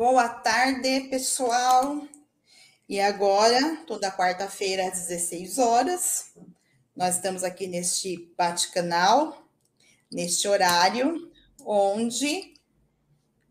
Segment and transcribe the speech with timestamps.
[0.00, 2.00] Boa tarde, pessoal.
[2.88, 6.32] E agora, toda quarta-feira às 16 horas,
[6.96, 9.46] nós estamos aqui neste bate-canal,
[10.10, 11.30] neste horário,
[11.66, 12.54] onde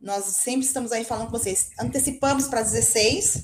[0.01, 1.69] nós sempre estamos aí falando com vocês.
[1.79, 3.43] Antecipamos para 16,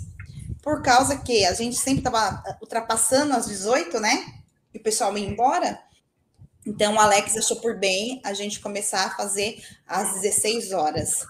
[0.63, 4.41] por causa que a gente sempre estava ultrapassando as 18, né?
[4.73, 5.79] E o pessoal ia embora.
[6.65, 11.23] Então, o Alex achou por bem a gente começar a fazer às 16 horas.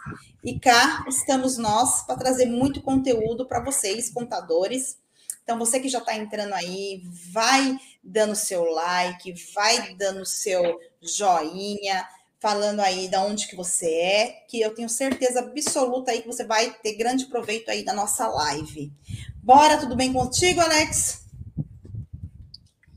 [0.45, 4.95] E cá estamos nós para trazer muito conteúdo para vocês, contadores.
[5.43, 7.01] Então, você que já está entrando aí,
[7.33, 12.07] vai dando seu like, vai dando seu joinha,
[12.39, 16.45] falando aí de onde que você é, que eu tenho certeza absoluta aí que você
[16.45, 18.93] vai ter grande proveito aí da nossa live.
[19.41, 21.25] Bora, tudo bem contigo, Alex?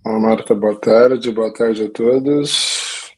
[0.05, 3.11] Olá, Marta, boa tarde, boa tarde a todos.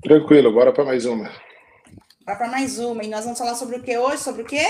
[0.00, 1.43] Tranquilo, bora para mais uma.
[2.24, 3.04] Vai para mais uma.
[3.04, 4.22] E nós vamos falar sobre o que hoje?
[4.22, 4.64] Sobre o quê?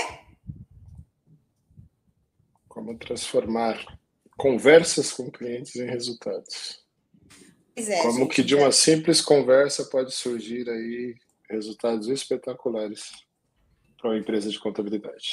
[2.67, 3.97] Como transformar
[4.37, 6.83] conversas com clientes em resultados.
[7.77, 11.15] É, Como gente, que de uma simples conversa pode surgir aí
[11.49, 13.11] resultados espetaculares
[13.97, 15.29] para uma empresa de contabilidade.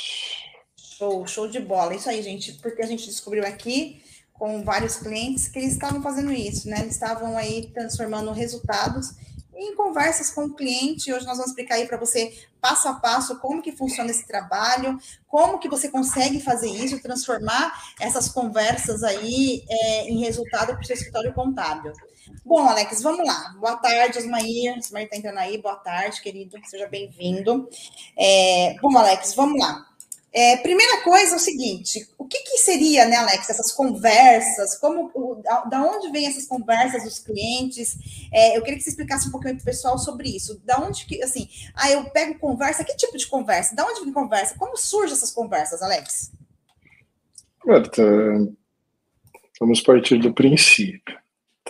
[0.76, 1.94] Show, show de bola.
[1.94, 6.32] Isso aí, gente, porque a gente descobriu aqui com vários clientes que eles estavam fazendo
[6.32, 6.80] isso, né?
[6.80, 9.10] Eles estavam aí transformando resultados
[9.54, 11.12] em conversas com o cliente.
[11.12, 14.98] Hoje nós vamos explicar aí para você passo a passo como que funciona esse trabalho,
[15.28, 20.84] como que você consegue fazer isso, transformar essas conversas aí é, em resultado para o
[20.84, 21.92] seu escritório contábil.
[22.44, 23.54] Bom, Alex, vamos lá.
[23.58, 24.78] Boa tarde, Osmair.
[24.78, 25.58] Osmair está entrando aí.
[25.58, 26.56] Boa tarde, querido.
[26.64, 27.68] Seja bem-vindo.
[28.16, 29.91] É, bom, Alex, vamos lá.
[30.34, 34.78] É, primeira coisa é o seguinte: o que, que, seria, né, Alex, essas conversas?
[34.78, 35.34] Como, o,
[35.68, 37.98] da, onde vêm essas conversas dos clientes?
[38.32, 40.58] É, eu queria que você explicasse um pouquinho para o pessoal sobre isso.
[40.64, 43.76] Da onde que, assim, ah, eu pego conversa, que tipo de conversa?
[43.76, 44.56] Da onde vem conversa?
[44.58, 46.32] Como surgem essas conversas, Alex?
[47.66, 48.02] Marta,
[49.60, 51.18] vamos partir do princípio,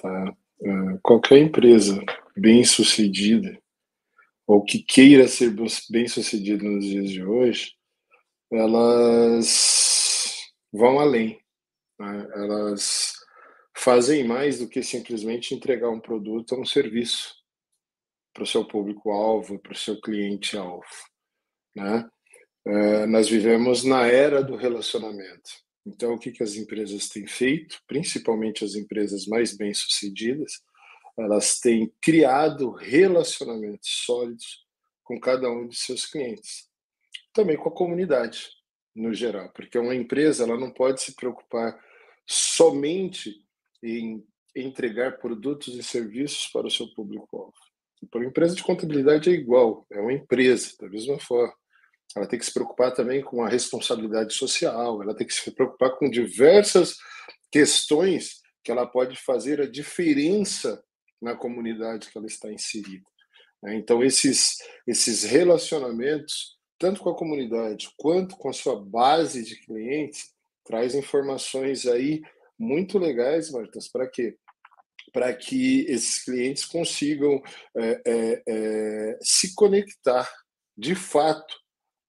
[0.01, 0.35] tá?
[0.65, 2.01] É, qualquer empresa
[2.37, 3.59] bem sucedida
[4.47, 5.53] ou que queira ser
[5.91, 7.73] bem sucedida nos dias de hoje
[8.53, 11.41] elas vão além.
[11.99, 12.29] Né?
[12.35, 13.15] Elas
[13.77, 17.35] fazem mais do que simplesmente entregar um produto ou um serviço
[18.33, 20.85] para o seu público-alvo, para o seu cliente-alvo.
[21.75, 22.09] Né?
[22.67, 25.51] É, nós vivemos na era do relacionamento.
[25.85, 30.61] Então, o que, que as empresas têm feito, principalmente as empresas mais bem-sucedidas,
[31.19, 34.65] elas têm criado relacionamentos sólidos
[35.03, 36.72] com cada um de seus clientes
[37.33, 38.49] também com a comunidade
[38.95, 41.79] no geral, porque uma empresa ela não pode se preocupar
[42.27, 43.35] somente
[43.83, 47.55] em entregar produtos e serviços para o seu público-alvo.
[48.11, 51.55] Para uma empresa de contabilidade é igual, é uma empresa, da mesma forma.
[52.15, 55.97] Ela tem que se preocupar também com a responsabilidade social, ela tem que se preocupar
[55.97, 56.97] com diversas
[57.51, 60.83] questões que ela pode fazer a diferença
[61.21, 63.07] na comunidade que ela está inserida.
[63.63, 63.77] Né?
[63.77, 70.33] Então, esses, esses relacionamentos tanto com a comunidade quanto com a sua base de clientes,
[70.65, 72.21] traz informações aí
[72.59, 74.37] muito legais, Martas, para quê?
[75.13, 77.41] Para que esses clientes consigam
[77.77, 80.29] é, é, é, se conectar
[80.77, 81.55] de fato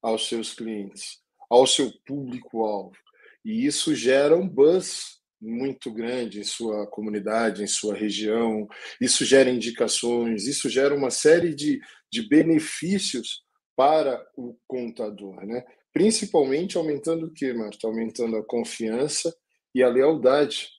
[0.01, 1.19] aos seus clientes,
[1.51, 2.97] ao seu público-alvo.
[3.45, 8.67] E isso gera um buzz muito grande em sua comunidade, em sua região,
[8.99, 11.79] isso gera indicações, isso gera uma série de,
[12.11, 13.43] de benefícios
[13.75, 15.63] para o contador, né?
[15.91, 17.87] Principalmente aumentando o que, Marta?
[17.87, 19.33] Aumentando a confiança
[19.73, 20.69] e a lealdade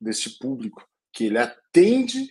[0.00, 2.28] desse público que ele atende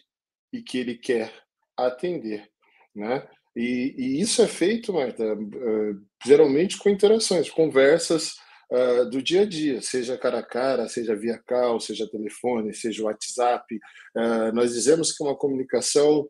[0.52, 1.34] e que ele quer
[1.78, 2.48] atender,
[2.96, 3.28] né?
[3.56, 8.36] E, e isso é feito, Marta, uh, geralmente com interações, conversas
[8.72, 13.04] uh, do dia a dia, seja cara a cara, seja via call, seja telefone, seja
[13.04, 13.76] WhatsApp.
[14.16, 16.28] Uh, nós dizemos que é uma comunicação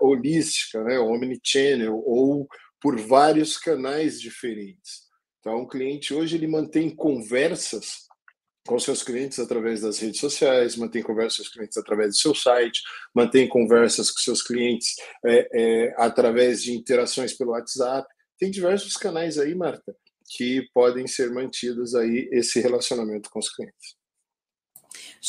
[0.00, 2.48] holística, né, omnichannel, ou
[2.80, 5.08] por vários canais diferentes.
[5.40, 8.08] Então, o cliente hoje ele mantém conversas
[8.66, 12.34] com seus clientes através das redes sociais, mantém conversas com seus clientes através do seu
[12.34, 12.82] site,
[13.14, 18.06] mantém conversas com seus clientes é, é, através de interações pelo WhatsApp.
[18.38, 19.96] Tem diversos canais aí, Marta,
[20.36, 23.97] que podem ser mantidos aí esse relacionamento com os clientes.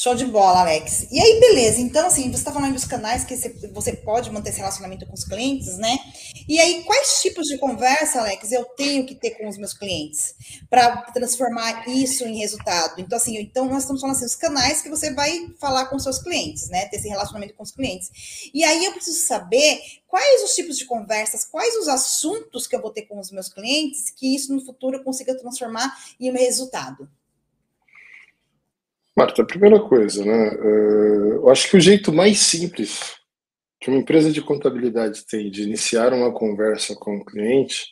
[0.01, 1.07] Show de bola, Alex.
[1.11, 1.81] E aí, beleza.
[1.81, 3.35] Então, assim, você está falando dos canais que
[3.67, 5.99] você pode manter esse relacionamento com os clientes, né?
[6.47, 10.35] E aí, quais tipos de conversa, Alex, eu tenho que ter com os meus clientes
[10.69, 13.01] para transformar isso em resultado?
[13.01, 16.19] Então, assim, então nós estamos falando assim, os canais que você vai falar com seus
[16.19, 16.85] clientes, né?
[16.85, 18.09] Ter esse relacionamento com os clientes.
[18.53, 22.81] E aí, eu preciso saber quais os tipos de conversas, quais os assuntos que eu
[22.81, 26.35] vou ter com os meus clientes, que isso no futuro eu consiga transformar em um
[26.35, 27.05] resultado.
[29.19, 30.47] Marta, a primeira coisa, né?
[30.47, 33.17] Eh, eu acho que o jeito mais simples
[33.77, 37.85] que uma empresa de contabilidade tem de iniciar uma conversa com o cliente,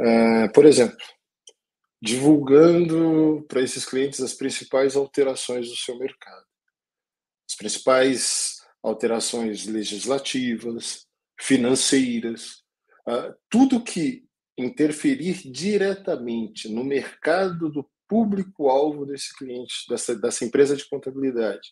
[0.00, 0.98] é, por exemplo,
[2.02, 6.44] divulgando para esses clientes as principais alterações do seu mercado,
[7.48, 11.06] as principais alterações legislativas,
[11.40, 12.64] financeiras,
[13.08, 14.24] uh, tudo que
[14.58, 21.68] interferir diretamente no mercado do público-alvo desse cliente, dessa, dessa empresa de contabilidade,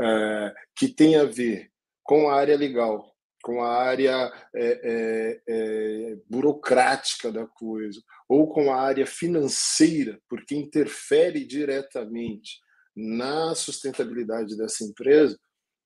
[0.00, 1.70] uh, que tem a ver
[2.02, 3.10] com a área legal,
[3.42, 10.54] com a área é, é, é, burocrática da coisa, ou com a área financeira, porque
[10.54, 12.60] interfere diretamente
[12.94, 15.38] na sustentabilidade dessa empresa,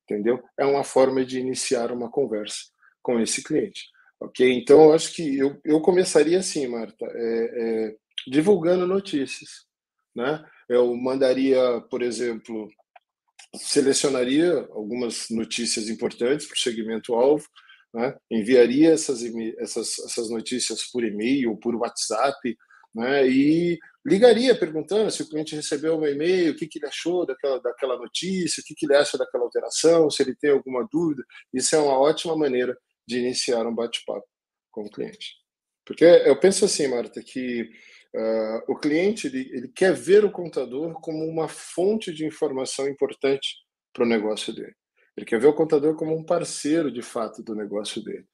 [0.04, 0.42] entendeu?
[0.58, 2.64] É uma forma de iniciar uma conversa
[3.02, 3.84] com esse cliente.
[4.20, 4.50] Ok?
[4.52, 7.96] Então, eu acho que eu, eu começaria assim, Marta, é, é,
[8.26, 9.66] divulgando notícias.
[10.14, 10.44] Né?
[10.68, 12.68] Eu mandaria, por exemplo,
[13.56, 17.46] selecionaria algumas notícias importantes para o segmento alvo,
[17.92, 18.16] né?
[18.30, 19.22] enviaria essas,
[19.58, 22.56] essas, essas notícias por e-mail, por WhatsApp,
[22.94, 23.28] né?
[23.28, 27.60] e ligaria perguntando se o cliente recebeu um e-mail, o que, que ele achou daquela,
[27.60, 31.24] daquela notícia, o que, que ele acha daquela alteração, se ele tem alguma dúvida.
[31.52, 32.76] Isso é uma ótima maneira
[33.06, 34.26] de iniciar um bate-papo
[34.70, 35.34] com o cliente.
[35.86, 37.70] Porque eu penso assim, Marta, que
[38.14, 43.56] Uh, o cliente ele, ele, quer ver o contador como uma fonte de informação importante
[43.92, 44.74] para o negócio dele.
[45.16, 48.24] Ele quer ver o contador como um parceiro de fato do negócio dele.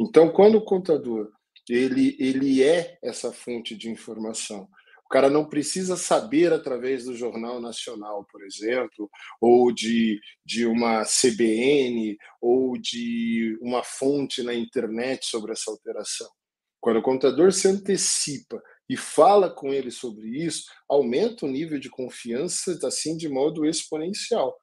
[0.00, 1.30] Então, quando o contador
[1.68, 4.68] ele, ele é essa fonte de informação,
[5.04, 9.10] o cara não precisa saber através do Jornal Nacional, por exemplo,
[9.40, 16.28] ou de, de uma CBN, ou de uma fonte na internet sobre essa alteração.
[16.80, 21.88] Quando o contador se antecipa e fala com ele sobre isso, aumenta o nível de
[21.88, 24.60] confiança assim de modo exponencial.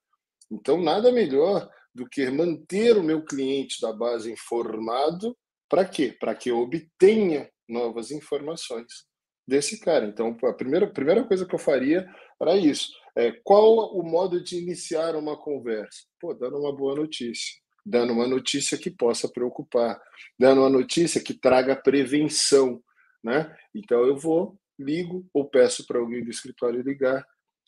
[0.51, 1.65] Então, nada melhor
[1.95, 5.33] do que manter o meu cliente da base informado,
[5.69, 6.13] para quê?
[6.19, 9.05] Para que eu obtenha novas informações
[9.47, 10.05] desse cara.
[10.05, 12.05] Então, a primeira, primeira coisa que eu faria
[12.37, 16.01] para isso é qual o modo de iniciar uma conversa?
[16.19, 19.97] Pô, dando uma boa notícia, dando uma notícia que possa preocupar,
[20.37, 22.83] dando uma notícia que traga prevenção,
[23.23, 23.55] né?
[23.73, 27.25] Então eu vou, ligo ou peço para alguém do escritório ligar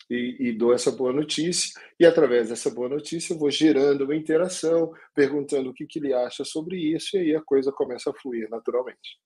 [0.10, 1.80] e, e, dou essa boa notícia.
[2.00, 6.14] E através dessa boa notícia eu vou gerando uma interação, perguntando o que, que ele
[6.14, 9.20] acha sobre isso, e aí a coisa começa a fluir naturalmente.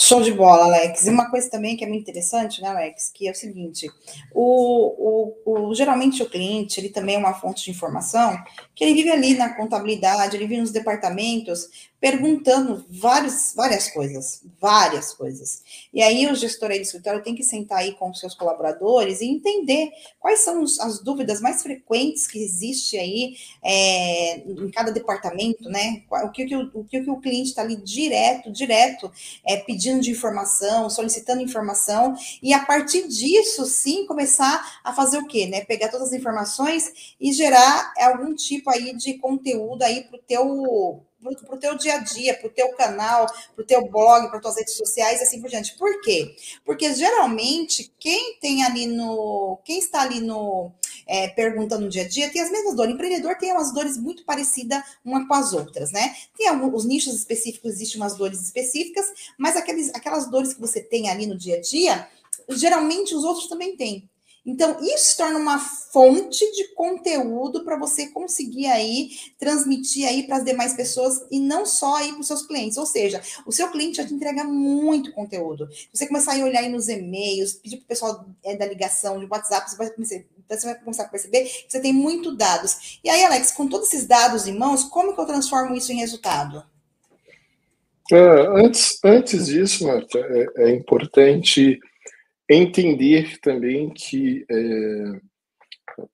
[0.00, 1.06] Show de bola, Alex.
[1.06, 3.90] E uma coisa também que é muito interessante, né, Alex, que é o seguinte:
[4.32, 8.38] o, o, o, geralmente o cliente ele também é uma fonte de informação
[8.76, 15.12] que ele vive ali na contabilidade, ele vive nos departamentos, perguntando várias, várias coisas, várias
[15.12, 15.64] coisas.
[15.92, 19.20] E aí o gestor aí do escritório tem que sentar aí com os seus colaboradores
[19.20, 19.90] e entender
[20.20, 23.34] quais são as dúvidas mais frequentes que existe aí
[23.64, 26.04] é, em cada departamento, né?
[26.24, 29.10] O que, o, o, que o cliente está ali direto, direto,
[29.44, 35.26] é, pedindo de informação, solicitando informação, e a partir disso, sim, começar a fazer o
[35.26, 35.46] quê?
[35.46, 35.64] Né?
[35.64, 41.04] Pegar todas as informações e gerar algum tipo aí de conteúdo aí para o teu
[41.20, 44.38] para o teu dia a dia, para o teu canal, para o teu blog, para
[44.38, 45.76] tuas redes sociais e assim por diante.
[45.76, 46.36] Por quê?
[46.64, 50.70] Porque geralmente quem tem ali no, quem está ali no
[51.08, 52.92] é, perguntando no dia a dia tem as mesmas dores.
[52.92, 56.14] O empreendedor tem umas dores muito parecidas uma com as outras, né?
[56.36, 59.06] Tem alguns nichos específicos, existem umas dores específicas,
[59.38, 62.06] mas aqueles, aquelas dores que você tem ali no dia a dia,
[62.50, 64.08] geralmente os outros também têm.
[64.46, 70.44] Então, isso torna uma fonte de conteúdo para você conseguir aí transmitir aí para as
[70.44, 72.78] demais pessoas e não só aí para os seus clientes.
[72.78, 75.68] Ou seja, o seu cliente já te entrega muito conteúdo.
[75.92, 79.26] Você começar a olhar aí nos e-mails, pedir para o pessoal é, da ligação, de
[79.26, 79.92] WhatsApp, você vai,
[80.48, 82.98] começar, você vai começar a perceber que você tem muito dados.
[83.04, 85.96] E aí, Alex, com todos esses dados em mãos, como que eu transformo isso em
[85.96, 86.64] resultado?
[88.10, 88.16] É,
[88.64, 91.78] antes, antes disso, Marta, é, é importante
[92.48, 95.20] entender também que, é,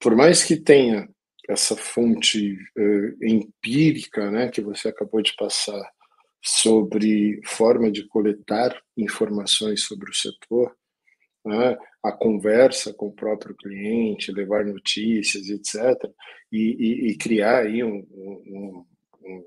[0.00, 1.08] por mais que tenha
[1.48, 5.80] essa fonte é, empírica né, que você acabou de passar
[6.42, 10.74] sobre forma de coletar informações sobre o setor,
[11.44, 16.10] né, a conversa com o próprio cliente, levar notícias, etc.,
[16.50, 18.86] e, e, e criar aí um, um,
[19.22, 19.46] um,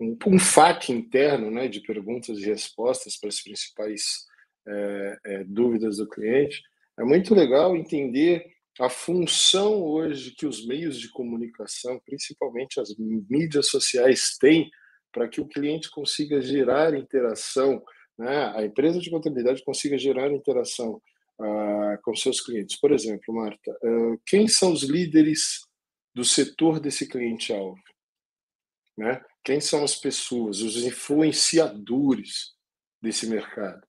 [0.00, 4.24] um, um FAQ interno né, de perguntas e respostas para as principais
[4.66, 6.62] é, é, dúvidas do cliente.
[6.98, 8.44] É muito legal entender
[8.80, 14.68] a função hoje que os meios de comunicação, principalmente as mídias sociais, têm
[15.12, 17.80] para que o cliente consiga gerar interação,
[18.18, 18.52] né?
[18.54, 21.00] a empresa de contabilidade consiga gerar interação
[21.40, 22.78] uh, com seus clientes.
[22.78, 25.60] Por exemplo, Marta, uh, quem são os líderes
[26.14, 27.80] do setor desse cliente-alvo?
[28.96, 29.22] Né?
[29.42, 32.54] Quem são as pessoas, os influenciadores
[33.02, 33.86] desse mercado?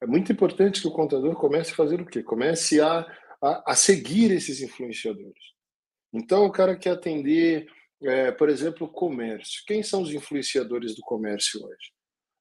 [0.00, 2.22] É muito importante que o contador comece a fazer o quê?
[2.22, 3.00] Comece a,
[3.42, 5.42] a, a seguir esses influenciadores.
[6.12, 7.68] Então, o cara quer atender
[8.02, 9.62] é, por exemplo, o comércio.
[9.66, 11.92] Quem são os influenciadores do comércio hoje?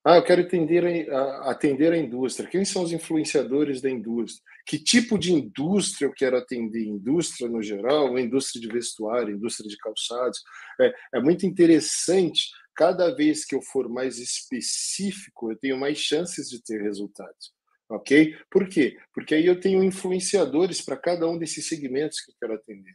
[0.10, 2.48] Ah, eu quero atender a, atender a indústria.
[2.48, 4.42] Quem são os influenciadores da indústria?
[4.66, 6.82] Que tipo de indústria eu quero atender?
[6.82, 10.42] Indústria no geral, indústria de vestuário, indústria de calçados.
[10.80, 12.52] É, é muito interessante.
[12.74, 17.52] Cada vez que eu for mais específico, eu tenho mais chances de ter resultados.
[17.90, 18.34] Ok?
[18.50, 18.98] Por quê?
[19.14, 22.94] Porque aí eu tenho influenciadores para cada um desses segmentos que eu quero atender.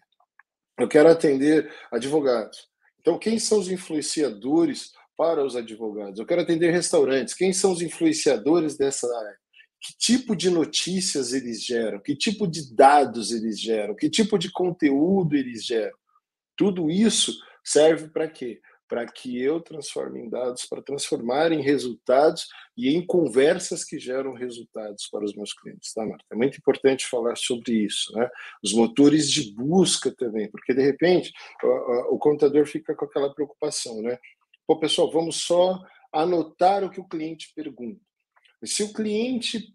[0.78, 2.73] Eu quero atender advogados.
[3.02, 4.92] Então, quem são os influenciadores
[5.23, 6.19] para os advogados?
[6.19, 7.33] Eu quero atender restaurantes.
[7.33, 9.38] Quem são os influenciadores dessa área?
[9.81, 12.00] Que tipo de notícias eles geram?
[12.00, 13.95] Que tipo de dados eles geram?
[13.95, 15.97] Que tipo de conteúdo eles geram?
[16.57, 17.33] Tudo isso
[17.64, 18.61] serve para quê?
[18.88, 24.35] para que eu transforme em dados, para transformar em resultados e em conversas que geram
[24.35, 26.26] resultados para os meus clientes, tá, Marta?
[26.31, 28.29] É muito importante falar sobre isso, né?
[28.62, 34.02] Os motores de busca também, porque de repente o, o contador fica com aquela preocupação,
[34.02, 34.19] né?
[34.66, 35.81] Pô, pessoal, vamos só
[36.12, 38.00] anotar o que o cliente pergunta.
[38.64, 39.75] Se o cliente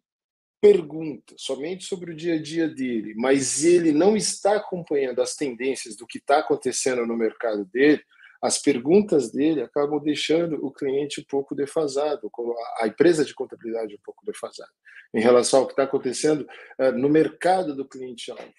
[0.62, 5.96] pergunta somente sobre o dia a dia dele, mas ele não está acompanhando as tendências
[5.96, 8.02] do que está acontecendo no mercado dele,
[8.42, 12.32] as perguntas dele acabam deixando o cliente um pouco defasado,
[12.80, 14.72] a empresa de contabilidade um pouco defasada,
[15.14, 18.54] em relação ao que está acontecendo eh, no mercado do cliente-alvo.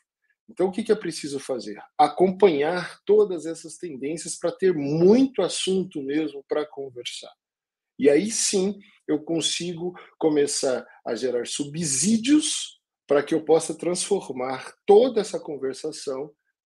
[0.49, 1.79] Então, o que é preciso fazer?
[1.99, 7.33] Acompanhar todas essas tendências para ter muito assunto mesmo para conversar.
[7.99, 15.21] E aí sim eu consigo começar a gerar subsídios para que eu possa transformar toda
[15.21, 16.31] essa conversação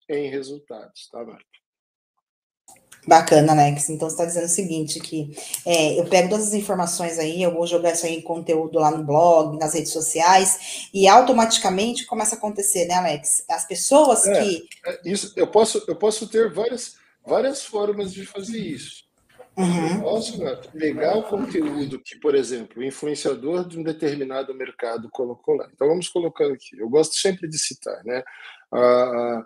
[0.09, 1.66] em resultados, tá, Marta?
[3.07, 3.89] Bacana, Alex.
[3.89, 5.31] Então, você está dizendo o seguinte, que
[5.65, 8.91] é, eu pego todas as informações aí, eu vou jogar isso aí em conteúdo lá
[8.91, 13.45] no blog, nas redes sociais, e automaticamente começa a acontecer, né, Alex?
[13.49, 14.69] As pessoas é, que...
[14.85, 19.07] É, isso, eu, posso, eu posso ter várias, várias formas de fazer isso.
[19.57, 19.95] Uhum.
[19.95, 25.09] Eu posso né, pegar o conteúdo que, por exemplo, o influenciador de um determinado mercado
[25.11, 25.69] colocou lá.
[25.73, 26.79] Então, vamos colocando aqui.
[26.79, 28.23] Eu gosto sempre de citar, né?
[28.71, 29.45] Ah,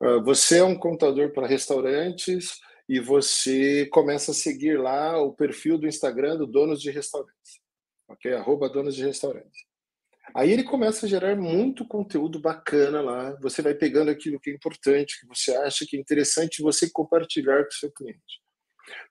[0.00, 2.58] ah, você é um contador para restaurantes
[2.90, 7.60] e você começa a seguir lá o perfil do Instagram do Donos de Restaurantes,
[8.08, 8.34] ok?
[8.34, 9.64] Arroba Donos de Restaurantes.
[10.34, 13.38] Aí ele começa a gerar muito conteúdo bacana lá.
[13.40, 17.62] Você vai pegando aquilo que é importante, que você acha que é interessante você compartilhar
[17.62, 18.42] com o seu cliente.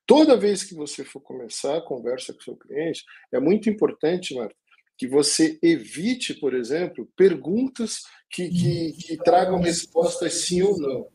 [0.05, 4.35] Toda vez que você for começar a conversa com o seu cliente, é muito importante,
[4.35, 4.55] Marta,
[4.97, 11.07] que você evite, por exemplo, perguntas que, que, que tragam respostas sim ou não.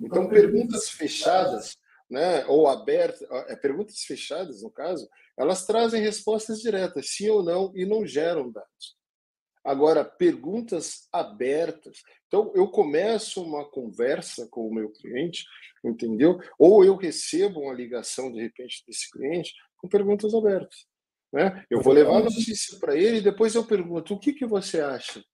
[0.00, 1.80] Então, perguntas fechadas
[2.12, 3.26] né, ou abertas,
[3.62, 8.96] perguntas fechadas, no caso, elas trazem respostas diretas, sim ou não, e não geram dados.
[9.64, 12.02] Agora, perguntas abertas.
[12.26, 15.46] Então, eu começo uma conversa com o meu cliente,
[15.82, 16.38] entendeu?
[16.58, 20.84] Ou eu recebo uma ligação, de repente, desse cliente com perguntas abertas.
[21.32, 21.64] Né?
[21.70, 24.80] Eu vou levar a notícia para ele e depois eu pergunto: o que, que você
[24.80, 25.24] acha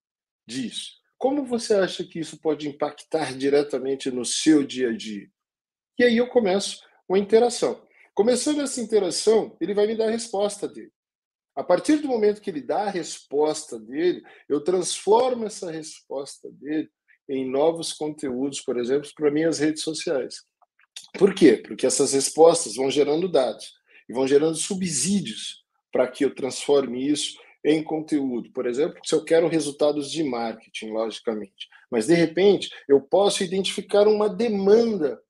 [0.47, 0.93] disso?
[1.17, 5.29] Como você acha que isso pode impactar diretamente no seu dia a dia?
[5.99, 7.83] E aí eu começo uma interação.
[8.15, 10.93] Começando essa interação, ele vai me dar a resposta dele.
[11.57, 16.89] A partir do momento que ele dá a resposta dele, eu transformo essa resposta dele
[17.29, 20.45] em novos conteúdos, por exemplo, para minhas redes sociais.
[21.19, 21.57] Por quê?
[21.57, 23.73] Porque essas respostas vão gerando dados
[24.09, 28.53] e vão gerando subsídios para que eu transforme isso em conteúdo.
[28.53, 31.69] Por exemplo, se eu quero resultados de marketing, logicamente.
[31.91, 35.21] Mas, de repente, eu posso identificar uma demanda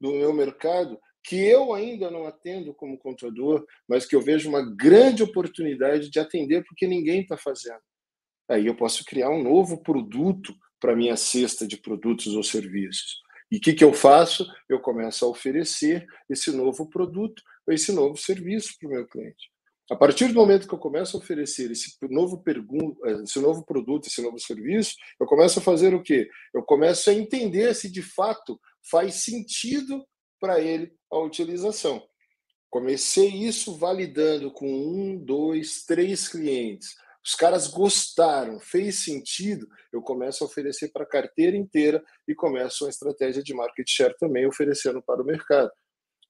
[0.00, 4.62] do meu mercado que eu ainda não atendo como contador, mas que eu vejo uma
[4.62, 7.82] grande oportunidade de atender porque ninguém está fazendo.
[8.48, 13.20] Aí eu posso criar um novo produto para minha cesta de produtos ou serviços.
[13.50, 14.46] E o que, que eu faço?
[14.68, 19.50] Eu começo a oferecer esse novo produto, esse novo serviço para o meu cliente.
[19.90, 22.42] A partir do momento que eu começo a oferecer esse novo,
[23.22, 26.28] esse novo produto, esse novo serviço, eu começo a fazer o quê?
[26.52, 30.06] Eu começo a entender se de fato faz sentido
[30.40, 32.02] para ele a utilização.
[32.70, 36.94] Comecei isso validando com um, dois, três clientes.
[37.24, 42.84] Os caras gostaram, fez sentido, eu começo a oferecer para a carteira inteira e começo
[42.84, 45.70] uma estratégia de market share também oferecendo para o mercado.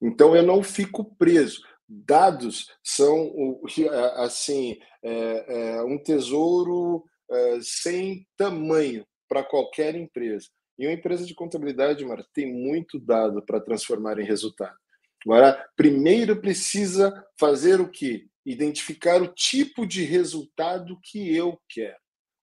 [0.01, 1.61] Então eu não fico preso.
[1.89, 3.61] Dados são
[4.17, 10.49] assim é, é um tesouro é, sem tamanho para qualquer empresa.
[10.79, 14.77] E uma empresa de contabilidade, Mara, tem muito dado para transformar em resultado.
[15.25, 18.27] Agora, primeiro precisa fazer o quê?
[18.47, 21.97] Identificar o tipo de resultado que eu quero.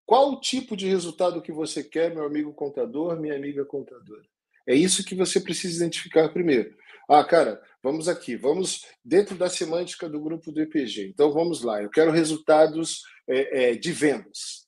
[0.05, 4.23] Qual o tipo de resultado que você quer, meu amigo contador, minha amiga contadora?
[4.67, 6.75] É isso que você precisa identificar primeiro.
[7.07, 11.07] Ah, cara, vamos aqui, vamos dentro da semântica do grupo do EPG.
[11.07, 14.67] Então vamos lá, eu quero resultados é, é, de vendas.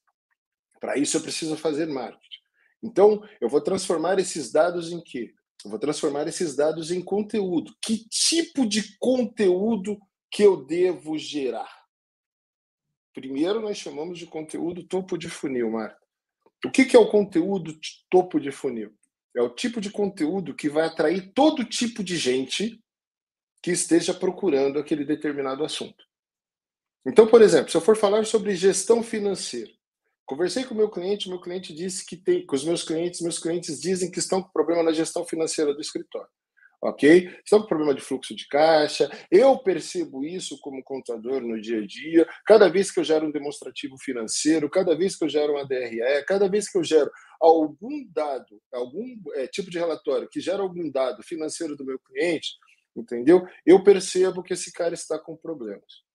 [0.80, 2.27] Para isso eu preciso fazer marketing.
[2.82, 5.34] Então eu vou transformar esses dados em quê?
[5.64, 7.76] Eu vou transformar esses dados em conteúdo.
[7.82, 9.98] Que tipo de conteúdo
[10.30, 11.86] que eu devo gerar?
[13.14, 15.98] Primeiro, nós chamamos de conteúdo topo de funil, Marta.
[16.64, 17.78] O que é o conteúdo
[18.10, 18.94] topo de funil?
[19.36, 22.84] É o tipo de conteúdo que vai atrair todo tipo de gente
[23.62, 26.06] que esteja procurando aquele determinado assunto.
[27.06, 29.72] Então, por exemplo, se eu for falar sobre gestão financeira,
[30.28, 33.40] conversei com o meu cliente, meu cliente disse que tem, com os meus clientes, meus
[33.40, 36.30] clientes dizem que estão com problema na gestão financeira do escritório
[36.82, 37.28] ok?
[37.44, 39.10] Estão com problema de fluxo de caixa.
[39.32, 42.28] Eu percebo isso como contador no dia a dia.
[42.46, 46.24] Cada vez que eu gero um demonstrativo financeiro, cada vez que eu gero uma DRE,
[46.28, 49.06] cada vez que eu gero algum dado, algum
[49.36, 52.56] é, tipo de relatório que gera algum dado financeiro do meu cliente,
[52.96, 53.46] entendeu?
[53.66, 56.06] Eu percebo que esse cara está com problemas.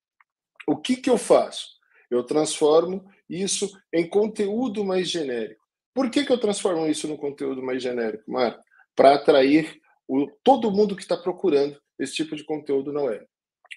[0.67, 1.82] O que, que eu faço?
[2.13, 5.63] Eu transformo isso em conteúdo mais genérico.
[5.95, 8.63] Por que, que eu transformo isso no conteúdo mais genérico, Marco?
[8.95, 13.25] Para atrair o, todo mundo que está procurando esse tipo de conteúdo não é.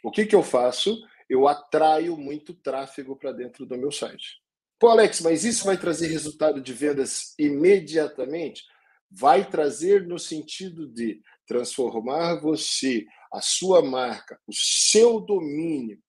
[0.04, 0.98] O que, que eu faço?
[1.30, 4.42] Eu atraio muito tráfego para dentro do meu site.
[4.78, 8.64] Pô, Alex, mas isso vai trazer resultado de vendas imediatamente?
[9.10, 16.04] Vai trazer no sentido de transformar você, a sua marca, o seu domínio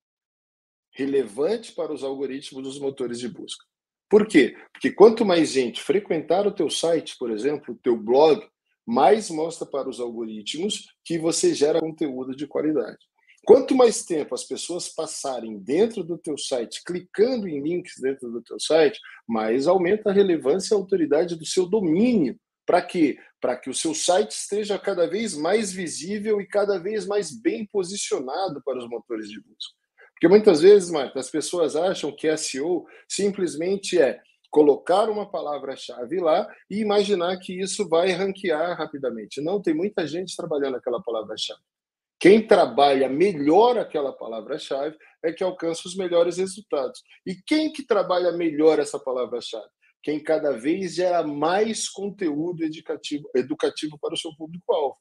[0.97, 3.65] relevante para os algoritmos dos motores de busca.
[4.09, 4.57] Por quê?
[4.73, 8.43] Porque quanto mais gente frequentar o teu site, por exemplo, o teu blog,
[8.87, 12.99] mais mostra para os algoritmos que você gera conteúdo de qualidade.
[13.45, 18.43] Quanto mais tempo as pessoas passarem dentro do teu site, clicando em links dentro do
[18.43, 22.39] teu site, mais aumenta a relevância e a autoridade do seu domínio.
[22.65, 23.19] Para quê?
[23.41, 27.67] Para que o seu site esteja cada vez mais visível e cada vez mais bem
[27.67, 29.75] posicionado para os motores de busca.
[30.17, 34.19] Porque muitas vezes, Marta, as pessoas acham que SEO simplesmente é
[34.51, 39.43] colocar uma palavra-chave lá e imaginar que isso vai ranquear rapidamente.
[39.43, 41.61] Não, tem muita gente trabalhando aquela palavra-chave.
[42.19, 47.03] Quem trabalha melhor aquela palavra-chave é que alcança os melhores resultados.
[47.27, 49.69] E quem que trabalha melhor essa palavra-chave?
[50.03, 54.97] Quem cada vez gera mais conteúdo educativo, educativo para o seu público-alvo.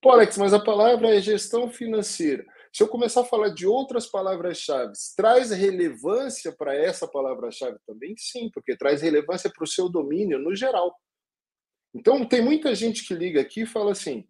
[0.00, 2.46] Pô, Alex, mas a palavra é gestão financeira.
[2.76, 8.14] Se eu começar a falar de outras palavras-chave, traz relevância para essa palavra-chave também?
[8.18, 10.94] Sim, porque traz relevância para o seu domínio no geral.
[11.94, 14.28] Então, tem muita gente que liga aqui e fala assim: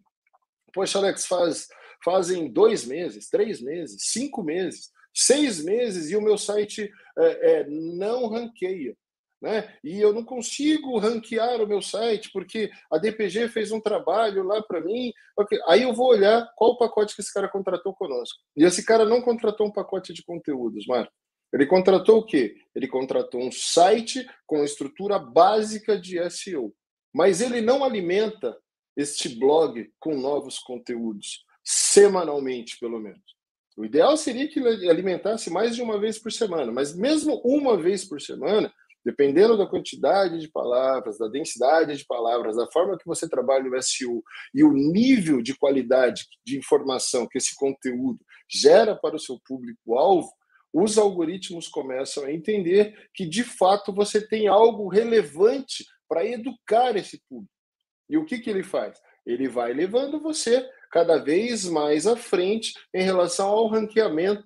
[0.73, 1.67] Poxa, Alex, faz,
[2.01, 7.67] fazem dois meses, três meses, cinco meses, seis meses e o meu site é, é,
[7.67, 8.95] não ranqueia
[9.41, 9.73] né?
[9.83, 14.61] E eu não consigo ranquear o meu site porque a DPG fez um trabalho lá
[14.61, 15.11] para mim.
[15.37, 15.59] Okay.
[15.67, 18.39] Aí eu vou olhar qual o pacote que esse cara contratou conosco.
[18.55, 21.13] E esse cara não contratou um pacote de conteúdos, Marco.
[21.53, 22.55] Ele contratou o quê?
[22.75, 26.73] Ele contratou um site com estrutura básica de SEO.
[27.13, 28.57] Mas ele não alimenta
[28.95, 33.37] este blog com novos conteúdos, semanalmente, pelo menos.
[33.77, 37.77] O ideal seria que ele alimentasse mais de uma vez por semana, mas mesmo uma
[37.77, 38.73] vez por semana,
[39.07, 43.81] dependendo da quantidade de palavras, da densidade de palavras, da forma que você trabalha no
[43.81, 44.21] SEO
[44.53, 50.29] e o nível de qualidade de informação que esse conteúdo gera para o seu público-alvo,
[50.73, 57.23] os algoritmos começam a entender que, de fato, você tem algo relevante para educar esse
[57.29, 57.53] público.
[58.09, 58.99] E o que, que ele faz?
[59.25, 64.43] Ele vai levando você cada vez mais à frente em relação ao ranqueamento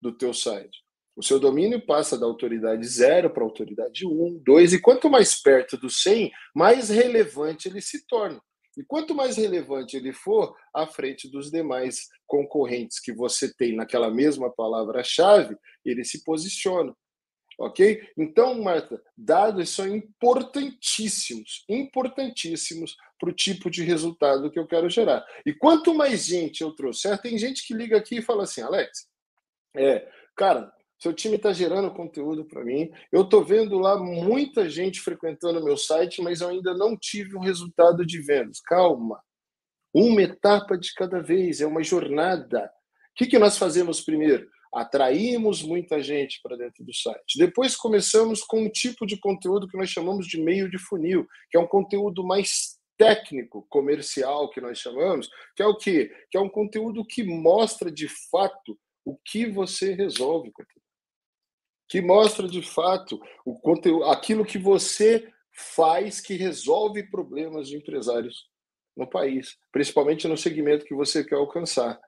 [0.00, 0.83] do teu site.
[1.16, 5.08] O seu domínio passa da autoridade 0 para a autoridade 1, um, 2, e quanto
[5.08, 8.40] mais perto do 100, mais relevante ele se torna.
[8.76, 14.10] E quanto mais relevante ele for, à frente dos demais concorrentes que você tem naquela
[14.10, 16.94] mesma palavra-chave, ele se posiciona.
[17.56, 18.02] Ok?
[18.18, 25.24] Então, Marta, dados são importantíssimos, importantíssimos para o tipo de resultado que eu quero gerar.
[25.46, 29.06] E quanto mais gente eu trouxer, tem gente que liga aqui e fala assim, Alex,
[29.76, 30.72] é, cara,
[31.04, 32.90] seu time está gerando conteúdo para mim.
[33.12, 37.40] Eu estou vendo lá muita gente frequentando meu site, mas eu ainda não tive um
[37.40, 38.58] resultado de vendas.
[38.60, 39.20] Calma.
[39.92, 42.64] Uma etapa de cada vez, é uma jornada.
[42.64, 44.48] O que, que nós fazemos primeiro?
[44.72, 47.38] Atraímos muita gente para dentro do site.
[47.38, 51.58] Depois começamos com um tipo de conteúdo que nós chamamos de meio de funil, que
[51.58, 56.10] é um conteúdo mais técnico, comercial, que nós chamamos, que é o quê?
[56.30, 60.83] Que é um conteúdo que mostra de fato o que você resolve com aquilo
[61.88, 68.48] que mostra de fato o conteúdo, aquilo que você faz que resolve problemas de empresários
[68.96, 72.00] no país, principalmente no segmento que você quer alcançar.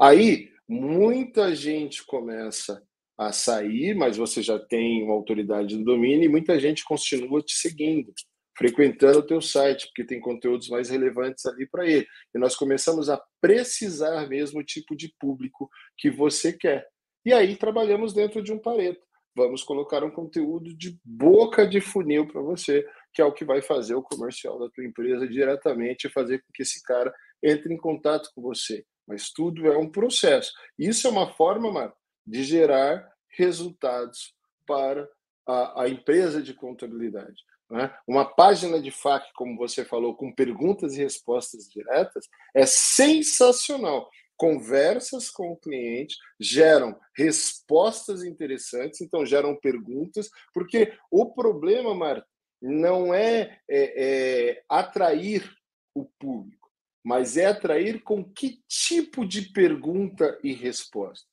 [0.00, 2.82] Aí, muita gente começa
[3.18, 7.54] a sair, mas você já tem uma autoridade do domínio e muita gente continua te
[7.54, 8.12] seguindo,
[8.56, 12.06] frequentando o teu site, porque tem conteúdos mais relevantes ali para ele.
[12.34, 16.86] E nós começamos a precisar mesmo o tipo de público que você quer.
[17.24, 22.26] E aí trabalhamos dentro de um pareto vamos colocar um conteúdo de boca de funil
[22.26, 26.38] para você, que é o que vai fazer o comercial da tua empresa diretamente fazer
[26.40, 27.12] com que esse cara
[27.42, 28.84] entre em contato com você.
[29.06, 30.52] Mas tudo é um processo.
[30.78, 34.34] Isso é uma forma, Marco, de gerar resultados
[34.66, 35.08] para
[35.46, 37.42] a, a empresa de contabilidade.
[37.70, 37.92] Né?
[38.06, 44.08] Uma página de FAQ, como você falou, com perguntas e respostas diretas, é sensacional
[44.40, 52.26] conversas com o cliente, geram respostas interessantes, então geram perguntas, porque o problema, Marta,
[52.58, 55.54] não é, é, é atrair
[55.94, 56.70] o público,
[57.04, 61.28] mas é atrair com que tipo de pergunta e resposta.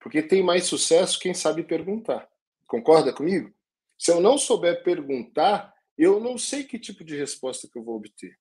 [0.00, 2.28] Porque tem mais sucesso quem sabe perguntar.
[2.66, 3.54] Concorda comigo?
[3.96, 7.94] Se eu não souber perguntar, eu não sei que tipo de resposta que eu vou
[7.94, 8.36] obter.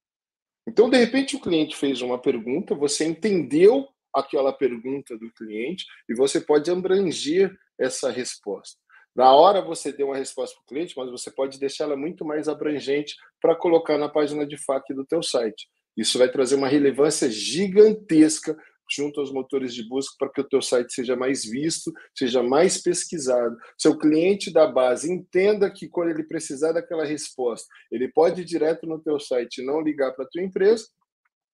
[0.68, 6.16] Então, de repente, o cliente fez uma pergunta, você entendeu aquela pergunta do cliente e
[6.16, 8.80] você pode abranger essa resposta.
[9.16, 12.24] Na hora você deu uma resposta para o cliente, mas você pode deixar ela muito
[12.24, 15.68] mais abrangente para colocar na página de FAQ do teu site.
[15.98, 18.56] Isso vai trazer uma relevância gigantesca
[18.90, 22.82] junto aos motores de busca para que o teu site seja mais visto, seja mais
[22.82, 23.58] pesquisado.
[23.78, 28.86] Seu cliente da base entenda que quando ele precisar daquela resposta, ele pode ir direto
[28.86, 30.86] no teu site não ligar para a tua empresa.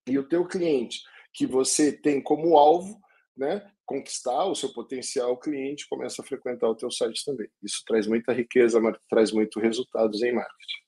[0.06, 1.00] E o teu cliente
[1.34, 3.00] que você tem como alvo,
[3.36, 7.48] né, conquistar o seu potencial cliente, começa a frequentar o teu site também.
[7.62, 10.84] Isso traz muita riqueza, traz muito resultados em marketing.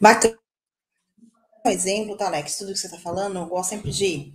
[0.00, 0.38] Bacana.
[1.64, 2.58] Um exemplo, tá, Alex?
[2.58, 4.32] Tudo que você está falando, eu gosto sempre de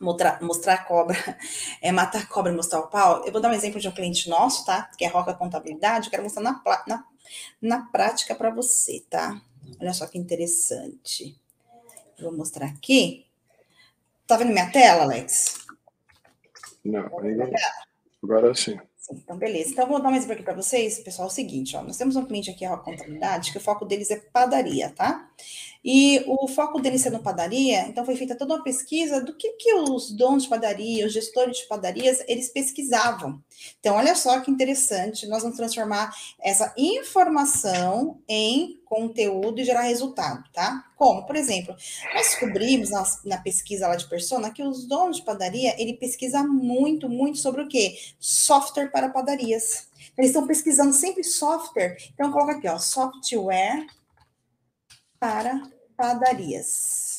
[0.00, 1.16] mostrar, mostrar cobra,
[1.82, 3.24] é matar cobra e mostrar o pau.
[3.24, 4.90] Eu vou dar um exemplo de um cliente nosso, tá?
[4.96, 6.06] Que é Roca Contabilidade.
[6.06, 7.04] Eu quero mostrar na, na,
[7.60, 9.40] na prática para você, tá?
[9.80, 11.40] Olha só que interessante.
[12.20, 13.27] vou mostrar aqui.
[14.28, 15.56] Tá vendo minha tela, Alex?
[16.84, 17.50] Não, ainda
[18.22, 18.78] Agora sim.
[19.10, 19.70] Então, beleza.
[19.70, 21.28] Então, vou dar um exemplo aqui para vocês, pessoal.
[21.28, 21.82] É o seguinte, ó.
[21.82, 25.30] Nós temos um cliente aqui, a Contabilidade, que o foco deles é padaria, tá?
[25.82, 29.72] E o foco dele sendo padaria, então foi feita toda uma pesquisa do que, que
[29.72, 33.42] os donos de padaria, os gestores de padarias, eles pesquisavam.
[33.80, 40.44] Então, olha só que interessante, nós vamos transformar essa informação em conteúdo e gerar resultado,
[40.52, 40.84] tá?
[40.96, 41.74] Como, por exemplo,
[42.14, 46.42] nós descobrimos na, na pesquisa lá de persona que os donos de padaria, ele pesquisa
[46.42, 47.96] muito, muito sobre o quê?
[48.18, 49.88] Software para padarias.
[50.16, 51.96] Eles estão pesquisando sempre software.
[52.14, 53.86] Então, coloca aqui, ó, software
[55.20, 55.62] para
[55.96, 57.17] padarias.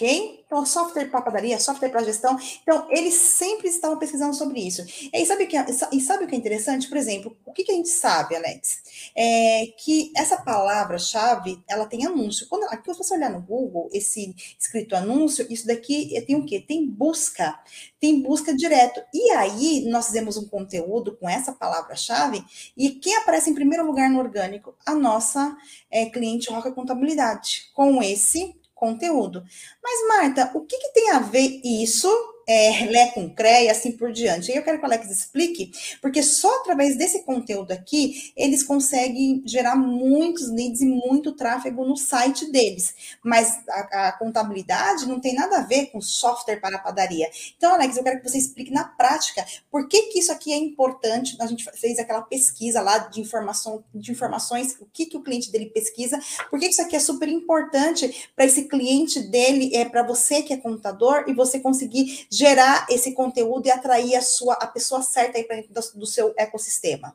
[0.00, 0.40] Ok?
[0.46, 2.36] Então, software para padaria, software para gestão.
[2.62, 4.82] Então, eles sempre estavam pesquisando sobre isso.
[5.12, 6.88] E sabe o que é, e sabe o que é interessante?
[6.88, 9.12] Por exemplo, o que, que a gente sabe, Alex?
[9.14, 12.48] É que essa palavra-chave, ela tem anúncio.
[12.48, 16.64] Quando aqui, você olhar no Google, esse escrito anúncio, isso daqui tem o quê?
[16.66, 17.60] Tem busca.
[18.00, 19.02] Tem busca direto.
[19.12, 22.42] E aí, nós fizemos um conteúdo com essa palavra-chave,
[22.74, 24.74] e quem aparece em primeiro lugar no orgânico?
[24.86, 25.54] A nossa
[25.90, 29.44] é, cliente Roca Contabilidade, com esse conteúdo.
[29.82, 32.08] Mas, Marta, o que, que tem a ver isso
[32.46, 34.50] é, Lé com CRE e assim por diante.
[34.50, 39.42] E eu quero que o Alex explique, porque só através desse conteúdo aqui, eles conseguem
[39.44, 42.94] gerar muitos leads e muito tráfego no site deles.
[43.22, 47.28] Mas a, a contabilidade não tem nada a ver com software para padaria.
[47.56, 50.56] Então, Alex, eu quero que você explique na prática por que, que isso aqui é
[50.56, 51.36] importante.
[51.40, 55.50] A gente fez aquela pesquisa lá de, informação, de informações, o que, que o cliente
[55.50, 59.84] dele pesquisa, por que, que isso aqui é super importante para esse cliente dele, é
[59.84, 64.54] para você que é contador e você conseguir gerar esse conteúdo e atrair a sua
[64.54, 67.14] a pessoa certa aí para dentro do, do seu ecossistema?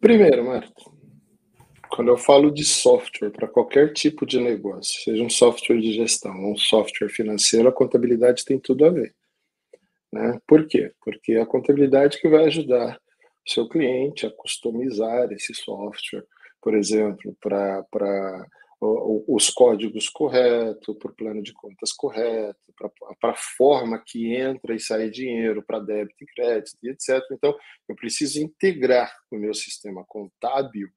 [0.00, 0.72] Primeiro, Marta,
[1.90, 6.44] quando eu falo de software para qualquer tipo de negócio, seja um software de gestão
[6.44, 9.14] ou um software financeiro, a contabilidade tem tudo a ver.
[10.12, 10.38] Né?
[10.46, 10.92] Por quê?
[11.04, 12.98] Porque é a contabilidade que vai ajudar
[13.46, 16.24] o seu cliente a customizar esse software,
[16.60, 18.46] por exemplo, para
[18.84, 22.58] os códigos corretos, para o plano de contas correto,
[23.20, 27.22] para a forma que entra e sai dinheiro, para débito e crédito, e etc.
[27.30, 27.56] Então,
[27.88, 30.88] eu preciso integrar o meu sistema contábil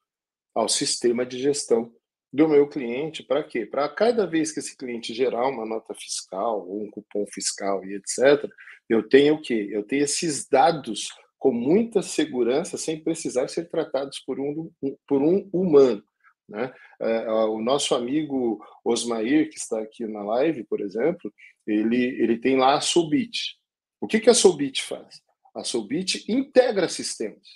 [0.55, 1.93] ao sistema de gestão
[2.33, 3.21] do meu cliente.
[3.21, 3.65] Para quê?
[3.67, 7.93] Para cada vez que esse cliente gerar uma nota fiscal, ou um cupom fiscal e
[7.95, 8.49] etc.,
[8.89, 9.69] eu tenho o quê?
[9.71, 14.71] Eu tenho esses dados com muita segurança, sem precisar ser tratados por um,
[15.07, 16.03] por um humano.
[16.47, 16.73] Né?
[16.99, 21.33] É, o nosso amigo Osmair, que está aqui na live, por exemplo,
[21.65, 23.57] ele, ele tem lá a Soulbit.
[23.99, 25.21] O que, que a Soulbit faz?
[25.55, 27.47] A Soulbit integra sistemas.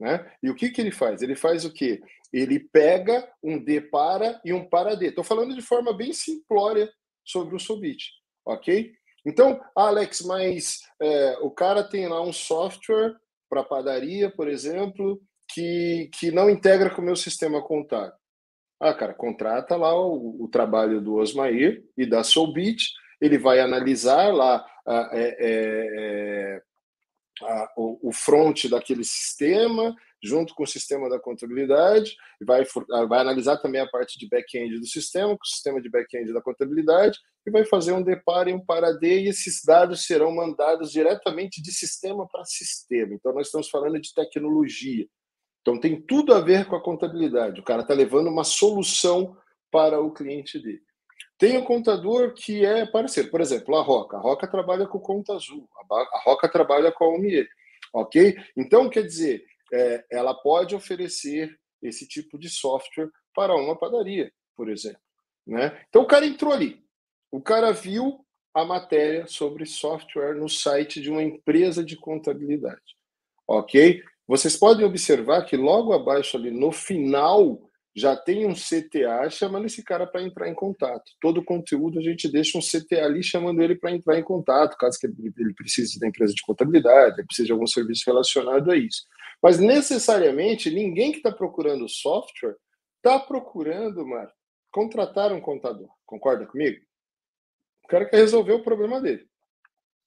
[0.00, 0.32] Né?
[0.42, 1.22] E o que, que ele faz?
[1.22, 2.00] Ele faz o quê?
[2.32, 5.08] Ele pega um D para e um para D.
[5.08, 6.90] Estou falando de forma bem simplória
[7.24, 8.10] sobre o Soulbit,
[8.44, 8.92] ok?
[9.24, 13.14] Então, Alex, mas é, o cara tem lá um software
[13.48, 15.20] para padaria, por exemplo,
[15.52, 18.14] que, que não integra com o meu sistema contábil.
[18.82, 24.34] Ah, cara, contrata lá o, o trabalho do Osmair e da Soulbit, ele vai analisar
[24.34, 26.62] lá ah, é, é,
[27.42, 33.20] a, o, o front daquele sistema, junto com o sistema da contabilidade, vai, ah, vai
[33.20, 37.20] analisar também a parte de back-end do sistema, com o sistema de back-end da contabilidade,
[37.46, 41.70] e vai fazer um deparo e um paradê, e esses dados serão mandados diretamente de
[41.70, 43.14] sistema para sistema.
[43.14, 45.06] Então, nós estamos falando de tecnologia.
[45.62, 47.60] Então tem tudo a ver com a contabilidade.
[47.60, 49.36] O cara está levando uma solução
[49.70, 50.82] para o cliente dele.
[51.38, 53.30] Tem o contador que é parceiro.
[53.30, 54.16] Por exemplo, a Roca.
[54.16, 55.68] A Roca trabalha com Conta Azul.
[55.90, 57.48] A Roca trabalha com a Umier.
[57.92, 58.36] Ok?
[58.56, 64.68] Então, quer dizer, é, ela pode oferecer esse tipo de software para uma padaria, por
[64.70, 65.00] exemplo.
[65.46, 65.84] Né?
[65.88, 66.82] Então, o cara entrou ali.
[67.30, 72.96] O cara viu a matéria sobre software no site de uma empresa de contabilidade.
[73.48, 74.02] Ok?
[74.32, 79.84] Vocês podem observar que logo abaixo ali no final já tem um CTA chamando esse
[79.84, 81.04] cara para entrar em contato.
[81.20, 84.78] Todo o conteúdo a gente deixa um CTA ali chamando ele para entrar em contato,
[84.78, 88.74] caso que ele precise da empresa de contabilidade, ele precise de algum serviço relacionado a
[88.74, 89.02] isso.
[89.42, 92.56] Mas necessariamente ninguém que está procurando software
[92.96, 94.32] está procurando, Mar,
[94.70, 95.90] contratar um contador.
[96.06, 96.82] Concorda comigo?
[97.84, 99.26] O cara quer resolver o problema dele.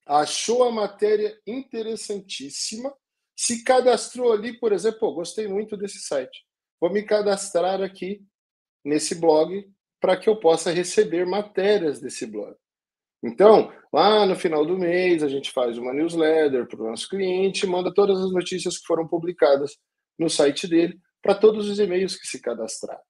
[0.04, 2.92] Achou a matéria interessantíssima
[3.36, 6.46] se cadastrou ali, por exemplo, gostei muito desse site.
[6.80, 8.22] Vou me cadastrar aqui
[8.84, 9.68] nesse blog
[10.00, 12.56] para que eu possa receber matérias desse blog.
[13.24, 17.66] Então, lá no final do mês, a gente faz uma newsletter para o nosso cliente,
[17.66, 19.76] manda todas as notícias que foram publicadas
[20.18, 23.02] no site dele para todos os e-mails que se cadastraram.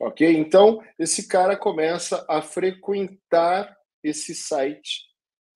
[0.00, 0.30] Ok?
[0.36, 5.02] Então, esse cara começa a frequentar esse site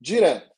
[0.00, 0.50] direto.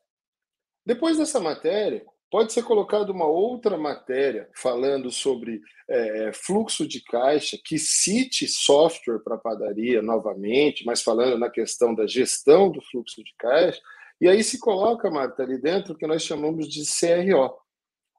[0.86, 7.58] Depois dessa matéria, Pode ser colocado uma outra matéria falando sobre é, fluxo de caixa,
[7.62, 13.34] que cite software para padaria novamente, mas falando na questão da gestão do fluxo de
[13.38, 13.78] caixa.
[14.18, 17.54] E aí se coloca, Marta, ali dentro o que nós chamamos de CRO,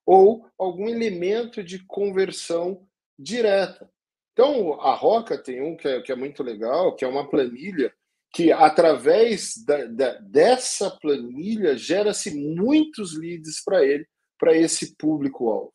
[0.06, 3.90] ou algum elemento de conversão direta.
[4.34, 7.92] Então, a Roca tem um que é, que é muito legal, que é uma planilha
[8.34, 14.08] que através da, da, dessa planilha gera-se muitos leads para ele,
[14.40, 15.72] para esse público-alvo.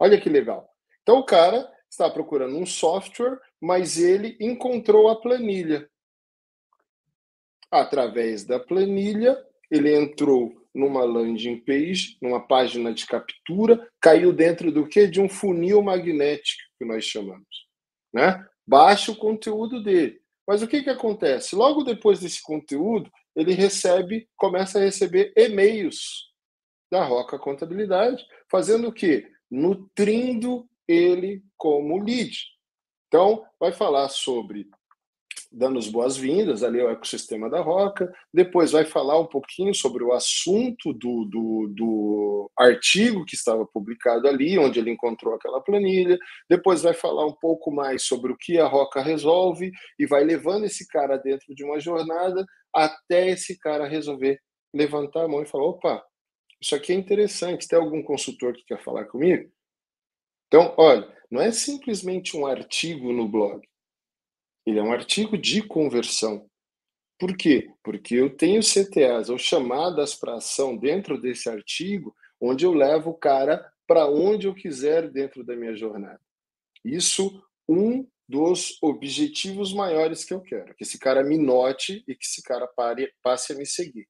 [0.00, 0.66] Olha que legal.
[1.02, 5.86] Então o cara está procurando um software, mas ele encontrou a planilha.
[7.70, 9.36] Através da planilha,
[9.70, 15.06] ele entrou numa landing page, numa página de captura, caiu dentro do que?
[15.06, 17.68] De um funil magnético que nós chamamos,
[18.12, 18.42] né?
[18.66, 20.21] Baixa o conteúdo dele.
[20.46, 21.54] Mas o que, que acontece?
[21.54, 26.30] Logo depois desse conteúdo, ele recebe, começa a receber e-mails
[26.90, 29.30] da Roca Contabilidade, fazendo o quê?
[29.50, 32.36] Nutrindo ele como lead.
[33.08, 34.68] Então, vai falar sobre
[35.52, 40.12] dando as boas-vindas ali ao ecossistema da Roca, depois vai falar um pouquinho sobre o
[40.12, 46.82] assunto do, do, do, artigo que estava publicado ali, onde ele encontrou aquela planilha, depois
[46.82, 50.86] vai falar um pouco mais sobre o que a Roca resolve e vai levando esse
[50.88, 54.40] cara dentro de uma jornada até esse cara resolver
[54.74, 56.02] levantar a mão e falar: opa,
[56.60, 59.50] isso aqui é interessante, tem algum consultor que quer falar comigo?
[60.46, 63.62] Então, olha, não é simplesmente um artigo no blog
[64.66, 66.48] ele é um artigo de conversão.
[67.18, 67.70] Por quê?
[67.82, 73.18] Porque eu tenho CTAs ou chamadas para ação dentro desse artigo, onde eu levo o
[73.18, 76.20] cara para onde eu quiser dentro da minha jornada.
[76.84, 82.24] Isso um dos objetivos maiores que eu quero, que esse cara me note e que
[82.24, 84.08] esse cara pare, passe a me seguir.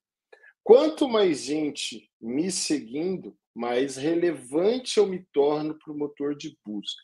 [0.63, 7.03] Quanto mais gente me seguindo, mais relevante eu me torno para o motor de busca.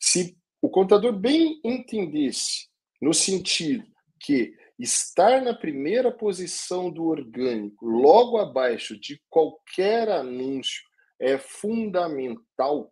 [0.00, 2.68] Se o contador bem entendesse
[3.00, 3.84] no sentido
[4.20, 10.82] que estar na primeira posição do orgânico, logo abaixo de qualquer anúncio,
[11.20, 12.90] é fundamental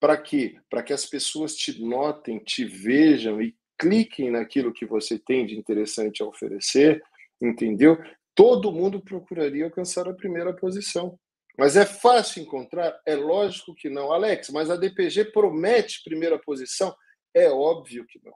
[0.00, 0.56] para quê?
[0.70, 5.56] Para que as pessoas te notem, te vejam e cliquem naquilo que você tem de
[5.56, 7.02] interessante a oferecer,
[7.40, 7.96] entendeu?
[8.34, 11.18] Todo mundo procuraria alcançar a primeira posição.
[11.58, 13.00] Mas é fácil encontrar?
[13.04, 14.12] É lógico que não.
[14.12, 16.94] Alex, mas a DPG promete primeira posição?
[17.34, 18.32] É óbvio que não.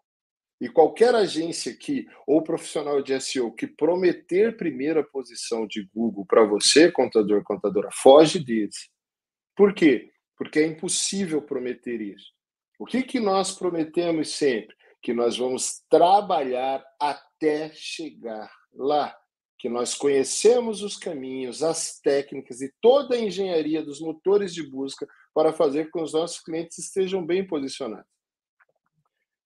[0.60, 6.44] E qualquer agência que ou profissional de SEO que prometer primeira posição de Google para
[6.44, 8.90] você, contador, contadora, foge deles.
[9.56, 10.10] Por quê?
[10.36, 12.32] Porque é impossível prometer isso.
[12.78, 14.74] O que, que nós prometemos sempre?
[15.00, 19.16] Que nós vamos trabalhar até chegar lá.
[19.62, 25.08] Que nós conhecemos os caminhos, as técnicas e toda a engenharia dos motores de busca
[25.32, 28.12] para fazer com que os nossos clientes estejam bem posicionados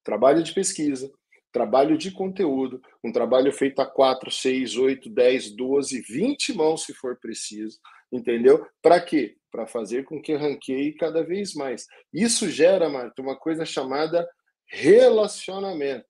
[0.06, 1.10] trabalho de pesquisa,
[1.52, 6.94] trabalho de conteúdo, um trabalho feito a 4, 6, 8, 10, 12, 20 mãos, se
[6.94, 7.80] for preciso,
[8.12, 8.64] entendeu?
[8.80, 9.36] Para quê?
[9.50, 11.86] Para fazer com que ranqueie cada vez mais.
[12.12, 14.24] Isso gera, Marta, uma coisa chamada
[14.68, 16.06] relacionamento.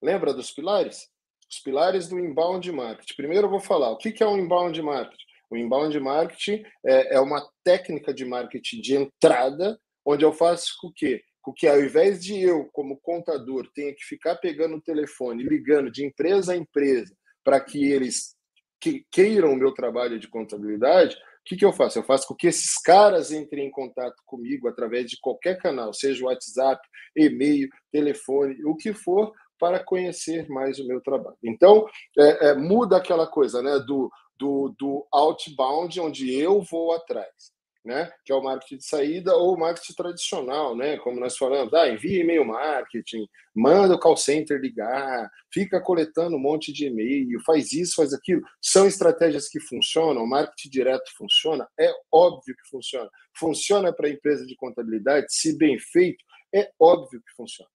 [0.00, 1.08] Lembra dos pilares?
[1.54, 3.14] Os pilares do inbound marketing.
[3.14, 5.24] Primeiro eu vou falar o que é um inbound marketing.
[5.48, 10.92] O inbound marketing é, é uma técnica de marketing de entrada, onde eu faço com
[10.92, 11.22] que
[11.58, 16.02] que ao invés de eu, como contador, tenha que ficar pegando o telefone, ligando de
[16.02, 17.14] empresa a empresa,
[17.44, 18.34] para que eles
[18.80, 21.98] que queiram o meu trabalho de contabilidade, o que, que eu faço?
[21.98, 26.24] Eu faço com que esses caras entrem em contato comigo através de qualquer canal, seja
[26.24, 26.80] WhatsApp,
[27.14, 31.36] e-mail, telefone, o que for, para conhecer mais o meu trabalho.
[31.42, 31.86] Então,
[32.18, 38.10] é, é, muda aquela coisa né, do, do, do outbound, onde eu vou atrás né,
[38.24, 41.88] que é o marketing de saída, ou o marketing tradicional, né, como nós falamos, ah,
[41.88, 47.72] envia e-mail marketing, manda o call center ligar, fica coletando um monte de e-mail, faz
[47.72, 48.40] isso, faz aquilo.
[48.60, 51.68] São estratégias que funcionam, o marketing direto funciona?
[51.78, 53.10] É óbvio que funciona.
[53.36, 57.73] Funciona para a empresa de contabilidade, se bem feito, é óbvio que funciona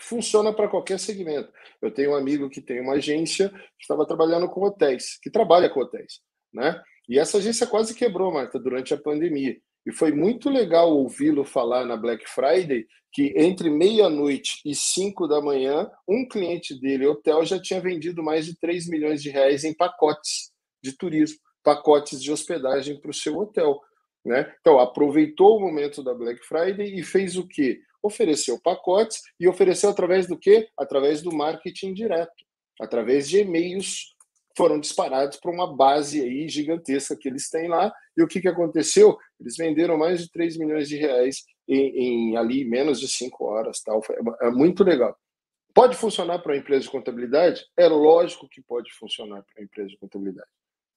[0.00, 1.52] funciona para qualquer segmento.
[1.80, 5.68] Eu tenho um amigo que tem uma agência que estava trabalhando com hotéis, que trabalha
[5.68, 6.20] com hotéis,
[6.52, 6.80] né?
[7.08, 9.56] E essa agência quase quebrou, Marta, durante a pandemia.
[9.86, 15.40] E foi muito legal ouvi-lo falar na Black Friday que entre meia-noite e cinco da
[15.40, 19.72] manhã, um cliente dele, hotel, já tinha vendido mais de 3 milhões de reais em
[19.72, 20.50] pacotes
[20.82, 23.80] de turismo, pacotes de hospedagem para o seu hotel.
[24.24, 24.52] Né?
[24.60, 27.80] Então, aproveitou o momento da Black Friday e fez o quê?
[28.06, 30.68] Ofereceu pacotes e ofereceu através do quê?
[30.78, 32.44] Através do marketing direto,
[32.80, 34.14] através de e-mails
[34.56, 37.92] foram disparados para uma base aí gigantesca que eles têm lá.
[38.16, 39.18] E o que, que aconteceu?
[39.38, 43.82] Eles venderam mais de 3 milhões de reais em, em ali menos de 5 horas.
[43.82, 44.00] Tal.
[44.40, 45.14] É muito legal.
[45.74, 47.66] Pode funcionar para uma empresa de contabilidade?
[47.76, 50.48] É lógico que pode funcionar para uma empresa de contabilidade.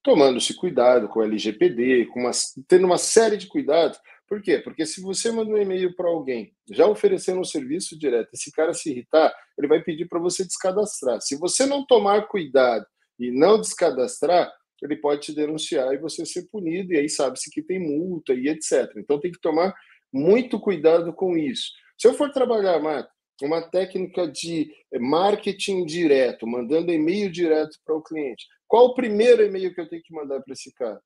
[0.02, 2.32] Tomando-se cuidado com o LGPD, com uma,
[2.66, 4.00] tendo uma série de cuidados.
[4.30, 4.60] Por quê?
[4.60, 8.76] Porque se você manda um e-mail para alguém, já oferecendo um serviço direto, esse cara
[8.76, 11.20] se irritar, ele vai pedir para você descadastrar.
[11.20, 12.86] Se você não tomar cuidado
[13.20, 17.64] e não descadastrar, ele pode te denunciar e você ser punido, e aí sabe-se que
[17.64, 18.94] tem multa e etc.
[18.98, 19.74] Então tem que tomar
[20.14, 21.72] muito cuidado com isso.
[21.98, 23.10] Se eu for trabalhar, Marco,
[23.42, 29.74] uma técnica de marketing direto, mandando e-mail direto para o cliente, qual o primeiro e-mail
[29.74, 31.02] que eu tenho que mandar para esse cara?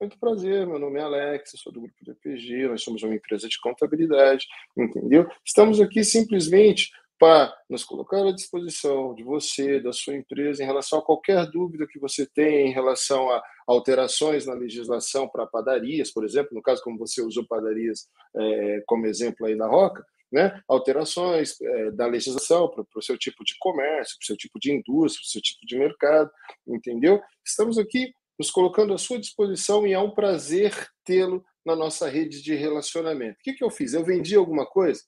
[0.00, 3.60] Muito prazer, meu nome é Alex, sou do grupo DPG, nós somos uma empresa de
[3.60, 5.28] contabilidade, entendeu?
[5.44, 11.00] Estamos aqui simplesmente para nos colocar à disposição de você, da sua empresa, em relação
[11.00, 16.24] a qualquer dúvida que você tenha em relação a alterações na legislação para padarias, por
[16.24, 21.60] exemplo, no caso como você usou padarias é, como exemplo aí da Roca, né, alterações
[21.60, 25.20] é, da legislação para o seu tipo de comércio, para o seu tipo de indústria,
[25.20, 26.30] para o seu tipo de mercado,
[26.66, 27.20] entendeu?
[27.44, 30.72] Estamos aqui nos colocando à sua disposição e é um prazer
[31.04, 33.38] tê-lo na nossa rede de relacionamento.
[33.38, 33.92] O que, que eu fiz?
[33.92, 35.02] Eu vendi alguma coisa?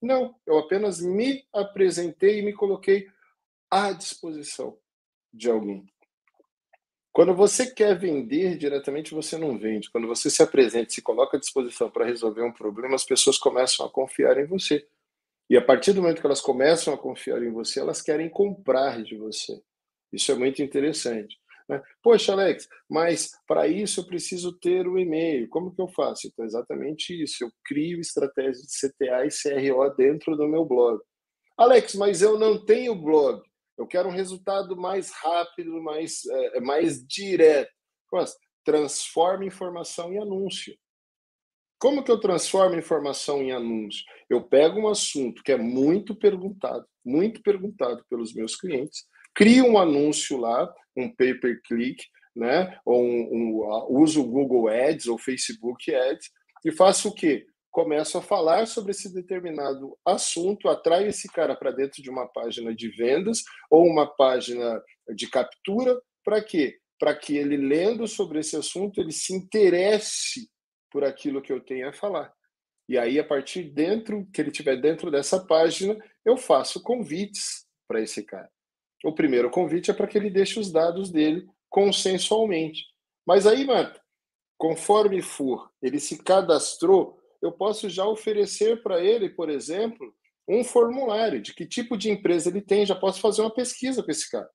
[0.00, 3.08] Não, eu apenas me apresentei e me coloquei
[3.68, 4.78] à disposição
[5.34, 5.84] de alguém.
[7.12, 9.90] Quando você quer vender diretamente, você não vende.
[9.90, 13.84] Quando você se apresenta, se coloca à disposição para resolver um problema, as pessoas começam
[13.84, 14.86] a confiar em você.
[15.50, 19.02] E a partir do momento que elas começam a confiar em você, elas querem comprar
[19.02, 19.60] de você.
[20.12, 21.36] Isso é muito interessante.
[21.68, 21.82] Né?
[22.02, 25.48] Poxa, Alex, mas para isso eu preciso ter o e-mail.
[25.48, 26.28] Como que eu faço?
[26.28, 27.44] Então, exatamente isso.
[27.44, 31.00] Eu crio estratégias de CTA e CRO dentro do meu blog.
[31.56, 33.42] Alex, mas eu não tenho blog.
[33.78, 37.70] Eu quero um resultado mais rápido, mais, é, mais direto.
[38.12, 40.76] Mas, transforma informação em anúncio.
[41.78, 44.02] Como que eu transformo informação em anúncio?
[44.28, 49.04] Eu pego um assunto que é muito perguntado, muito perguntado pelos meus clientes,
[49.34, 52.78] crio um anúncio lá, um pay-per-click, né?
[52.84, 56.30] Ou um, um, uso o Google Ads ou Facebook Ads
[56.64, 57.46] e faço o quê?
[57.76, 62.74] começo a falar sobre esse determinado assunto, atraio esse cara para dentro de uma página
[62.74, 64.82] de vendas ou uma página
[65.14, 66.78] de captura, para quê?
[66.98, 70.48] Para que ele, lendo sobre esse assunto, ele se interesse
[70.90, 72.32] por aquilo que eu tenho a falar.
[72.88, 75.94] E aí, a partir dentro, que ele tiver dentro dessa página,
[76.24, 78.50] eu faço convites para esse cara.
[79.06, 82.86] O primeiro convite é para que ele deixe os dados dele consensualmente.
[83.24, 84.00] Mas aí, Marta,
[84.58, 90.12] conforme for, ele se cadastrou, eu posso já oferecer para ele, por exemplo,
[90.48, 94.10] um formulário de que tipo de empresa ele tem, já posso fazer uma pesquisa com
[94.10, 94.50] esse cara.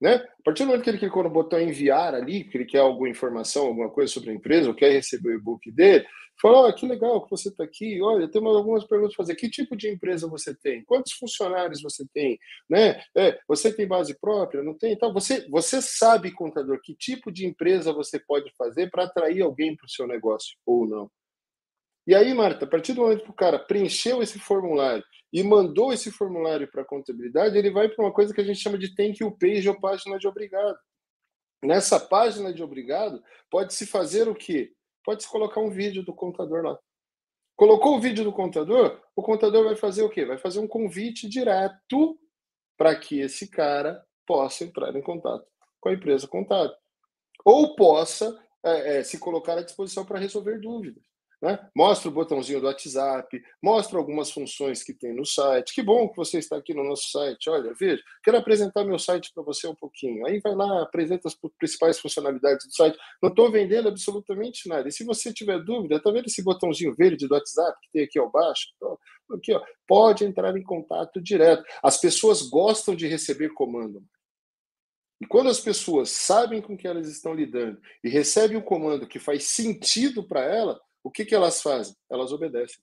[0.00, 0.14] Né?
[0.14, 3.10] A partir do momento que ele clicou no botão enviar ali, que ele quer alguma
[3.10, 6.06] informação, alguma coisa sobre a empresa, ou quer receber o e-book dele,
[6.40, 8.00] falou: oh, que legal que você está aqui.
[8.02, 9.36] Olha, temos algumas perguntas para fazer.
[9.36, 10.84] Que tipo de empresa você tem?
[10.84, 12.38] Quantos funcionários você tem?
[12.68, 13.02] Né?
[13.16, 14.62] É, você tem base própria?
[14.62, 14.92] Não tem?
[14.92, 19.76] Então, você, você sabe, contador, que tipo de empresa você pode fazer para atrair alguém
[19.76, 21.10] para o seu negócio ou não?
[22.06, 25.92] E aí, Marta, a partir do momento que o cara preencheu esse formulário e mandou
[25.92, 28.94] esse formulário para a contabilidade, ele vai para uma coisa que a gente chama de
[28.94, 30.78] thank you page ou página de obrigado.
[31.62, 34.70] Nessa página de obrigado, pode-se fazer o quê?
[35.04, 36.78] Pode-se colocar um vídeo do contador lá.
[37.56, 40.24] Colocou o vídeo do contador, o contador vai fazer o quê?
[40.24, 42.18] Vai fazer um convite direto
[42.76, 45.46] para que esse cara possa entrar em contato
[45.80, 46.74] com a empresa contábil.
[47.44, 51.04] Ou possa é, é, se colocar à disposição para resolver dúvidas.
[51.44, 51.58] Né?
[51.76, 55.74] Mostra o botãozinho do WhatsApp, mostra algumas funções que tem no site.
[55.74, 57.50] Que bom que você está aqui no nosso site.
[57.50, 60.26] Olha, veja, quero apresentar meu site para você um pouquinho.
[60.26, 62.96] Aí vai lá, apresenta as principais funcionalidades do site.
[63.22, 64.88] Não estou vendendo absolutamente nada.
[64.88, 68.18] E se você tiver dúvida, está vendo esse botãozinho verde do WhatsApp que tem aqui
[68.18, 68.68] ao baixo?
[69.32, 71.62] Aqui, ó, pode entrar em contato direto.
[71.82, 74.02] As pessoas gostam de receber comando.
[75.20, 79.18] E quando as pessoas sabem com que elas estão lidando e recebem um comando que
[79.18, 81.94] faz sentido para ela, o que, que elas fazem?
[82.10, 82.82] Elas obedecem.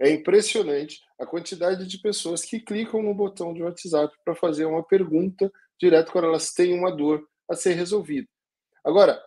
[0.00, 4.82] É impressionante a quantidade de pessoas que clicam no botão de WhatsApp para fazer uma
[4.82, 5.50] pergunta
[5.80, 8.28] direto quando elas têm uma dor a ser resolvida.
[8.84, 9.22] Agora,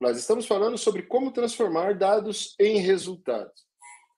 [0.00, 3.64] nós estamos falando sobre como transformar dados em resultados.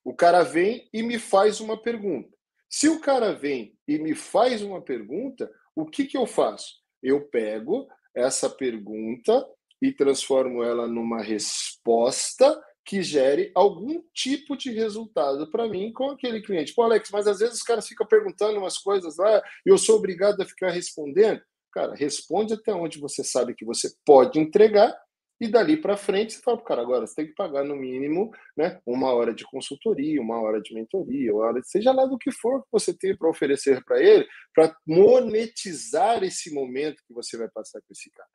[0.03, 2.35] O cara vem e me faz uma pergunta.
[2.71, 6.77] Se o cara vem e me faz uma pergunta, o que, que eu faço?
[7.03, 9.47] Eu pego essa pergunta
[9.81, 12.59] e transformo ela numa resposta
[12.89, 16.73] que gere algum tipo de resultado para mim com aquele cliente.
[16.75, 20.41] Pô, Alex, mas às vezes os caras ficam perguntando umas coisas lá eu sou obrigado
[20.41, 21.43] a ficar respondendo.
[21.71, 24.99] Cara, responde até onde você sabe que você pode entregar
[25.39, 28.81] e dali para frente você fala, cara, agora você tem que pagar no mínimo né,
[28.87, 32.63] uma hora de consultoria, uma hora de mentoria, uma hora, seja lá do que for
[32.63, 37.81] que você tem para oferecer para ele, para monetizar esse momento que você vai passar
[37.83, 38.29] com esse cara.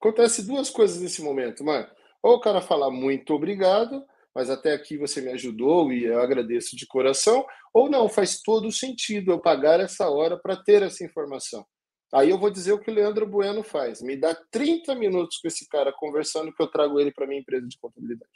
[0.00, 1.86] Acontece duas coisas nesse momento, mano.
[2.22, 4.04] Ou o cara falar muito obrigado,
[4.34, 8.70] mas até aqui você me ajudou e eu agradeço de coração, ou não, faz todo
[8.70, 11.66] sentido eu pagar essa hora para ter essa informação.
[12.12, 14.00] Aí eu vou dizer o que o Leandro Bueno faz.
[14.00, 17.66] Me dá 30 minutos com esse cara conversando que eu trago ele para minha empresa
[17.66, 18.30] de contabilidade.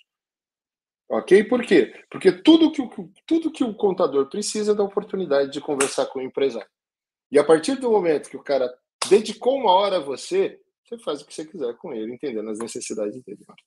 [1.09, 1.45] Ok?
[1.45, 1.95] Por quê?
[2.11, 2.91] Porque tudo que, o,
[3.26, 6.68] tudo que o contador precisa é da oportunidade de conversar com o empresário.
[7.30, 8.72] E a partir do momento que o cara
[9.09, 10.61] dedicou uma hora a você,
[10.93, 13.40] você faz o que você quiser com ele, entendendo as necessidades dele.
[13.47, 13.62] Marta.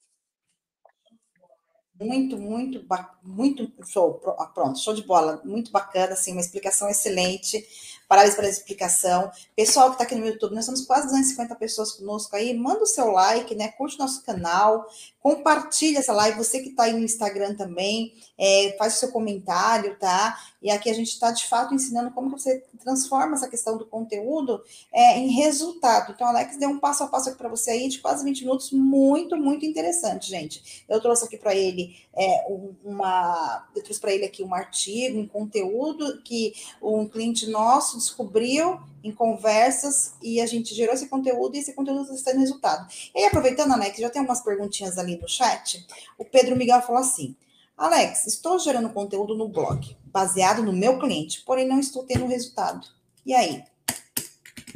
[1.99, 2.85] Muito, muito,
[3.23, 4.21] muito show.
[4.37, 5.41] Ah, pronto, show de bola.
[5.45, 7.65] Muito bacana, assim, uma explicação excelente.
[8.07, 9.31] Parabéns pela explicação.
[9.55, 12.53] Pessoal que está aqui no YouTube, nós somos quase 250 pessoas conosco aí.
[12.53, 13.69] Manda o seu like, né?
[13.69, 14.85] Curte nosso canal,
[15.19, 16.37] compartilha essa live.
[16.37, 20.37] Você que está aí no Instagram também, é, faz o seu comentário, tá?
[20.61, 23.85] E aqui a gente está de fato ensinando como que você transforma essa questão do
[23.85, 26.11] conteúdo é, em resultado.
[26.11, 28.71] Então, Alex deu um passo a passo aqui para você aí de quase 20 minutos,
[28.71, 30.85] muito, muito interessante, gente.
[30.87, 32.45] Eu trouxe aqui para ele é,
[32.83, 33.67] uma.
[33.75, 39.11] Eu trouxe para ele aqui um artigo, um conteúdo que um cliente nosso descobriu em
[39.11, 42.87] conversas e a gente gerou esse conteúdo e esse conteúdo está tendo resultado.
[43.13, 45.85] E aí, aproveitando, Alex, já tem umas perguntinhas ali no chat.
[46.17, 47.35] O Pedro Miguel falou assim:
[47.77, 52.87] Alex, estou gerando conteúdo no blog, baseado no meu cliente, porém não estou tendo resultado.
[53.25, 53.63] E aí?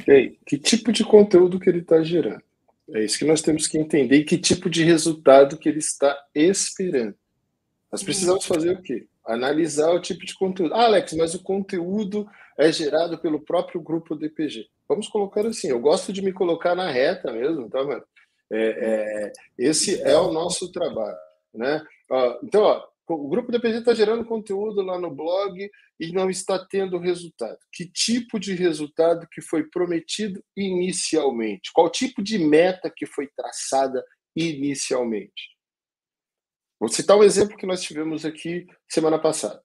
[0.06, 2.42] E aí, que tipo de conteúdo que ele está gerando?
[2.92, 6.16] É isso que nós temos que entender e que tipo de resultado que ele está
[6.34, 7.14] esperando.
[7.90, 9.06] Nós precisamos fazer o quê?
[9.24, 10.74] Analisar o tipo de conteúdo.
[10.74, 12.28] Ah, Alex, mas o conteúdo
[12.60, 14.68] é gerado pelo próprio grupo DPG.
[14.86, 18.04] Vamos colocar assim, eu gosto de me colocar na reta mesmo, tá, mano?
[18.52, 21.16] É, é, esse é o nosso trabalho,
[21.54, 21.82] né?
[22.10, 26.58] Ó, então, ó, o grupo DPG está gerando conteúdo lá no blog e não está
[26.58, 27.58] tendo resultado.
[27.72, 31.72] Que tipo de resultado que foi prometido inicialmente?
[31.72, 34.04] Qual tipo de meta que foi traçada
[34.36, 35.56] inicialmente?
[36.78, 39.62] Vou citar um exemplo que nós tivemos aqui semana passada,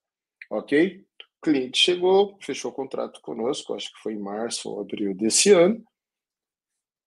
[0.49, 1.05] ok?
[1.45, 5.85] Cliente chegou, fechou o contrato conosco, acho que foi em março ou abril desse ano,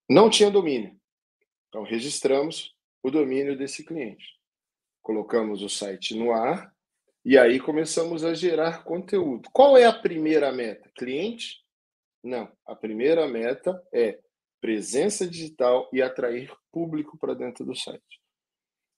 [0.09, 0.97] não tinha domínio.
[1.67, 2.73] Então, registramos
[3.03, 4.39] o domínio desse cliente.
[5.03, 6.73] Colocamos o site no ar
[7.25, 9.49] e aí começamos a gerar conteúdo.
[9.53, 10.89] Qual é a primeira meta?
[10.97, 11.65] Cliente?
[12.23, 12.49] Não.
[12.65, 14.21] A primeira meta é
[14.61, 18.23] presença digital e atrair público para dentro do site.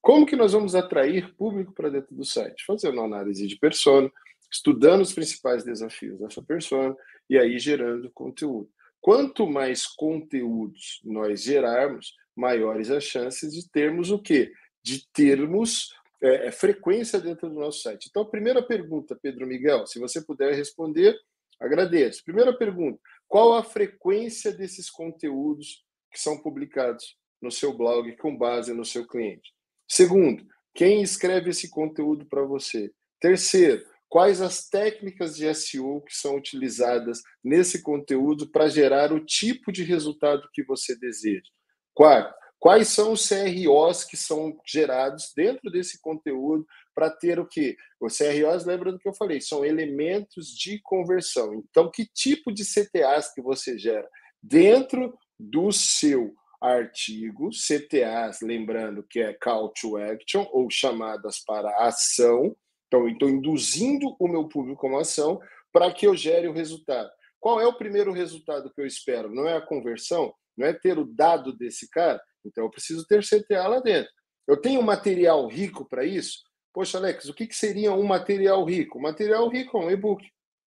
[0.03, 2.63] Como que nós vamos atrair público para dentro do site?
[2.67, 4.13] Fazendo uma análise de persona,
[4.51, 6.97] estudando os principais desafios dessa persona
[7.29, 8.69] e aí gerando conteúdo.
[9.01, 14.53] Quanto mais conteúdos nós gerarmos, maiores as chances de termos o quê?
[14.83, 18.09] De termos é, é frequência dentro do nosso site.
[18.11, 21.19] Então, primeira pergunta, Pedro Miguel, se você puder responder,
[21.59, 22.25] agradeço.
[22.25, 28.75] Primeira pergunta: qual a frequência desses conteúdos que são publicados no seu blog com base
[28.75, 29.55] no seu cliente?
[29.89, 32.93] Segundo, quem escreve esse conteúdo para você?
[33.19, 39.73] Terceiro, quais as técnicas de SEO que são utilizadas nesse conteúdo para gerar o tipo
[39.73, 41.49] de resultado que você deseja?
[41.95, 47.77] Quarto, quais são os CROs que são gerados dentro desse conteúdo para ter o quê?
[48.01, 51.55] Os CROs, lembra do que eu falei, são elementos de conversão.
[51.55, 54.09] Então, que tipo de CTAs que você gera
[54.43, 62.55] dentro do seu artigos, CTAs, lembrando que é call to action, ou chamadas para ação.
[62.91, 65.41] Então, estou induzindo o meu público a uma ação
[65.73, 67.09] para que eu gere o resultado.
[67.39, 69.33] Qual é o primeiro resultado que eu espero?
[69.33, 70.35] Não é a conversão?
[70.57, 72.21] Não é ter o dado desse cara?
[72.45, 74.11] Então, eu preciso ter CTA lá dentro.
[74.49, 76.41] Eu tenho material rico para isso?
[76.75, 78.99] Poxa, Alex, o que, que seria um material rico?
[78.99, 80.27] Um material rico é um e-book,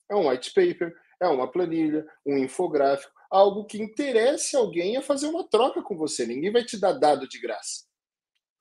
[0.09, 5.25] é um white paper, é uma planilha, um infográfico algo que interesse alguém a fazer
[5.25, 6.23] uma troca com você.
[6.23, 7.83] Ninguém vai te dar dado de graça.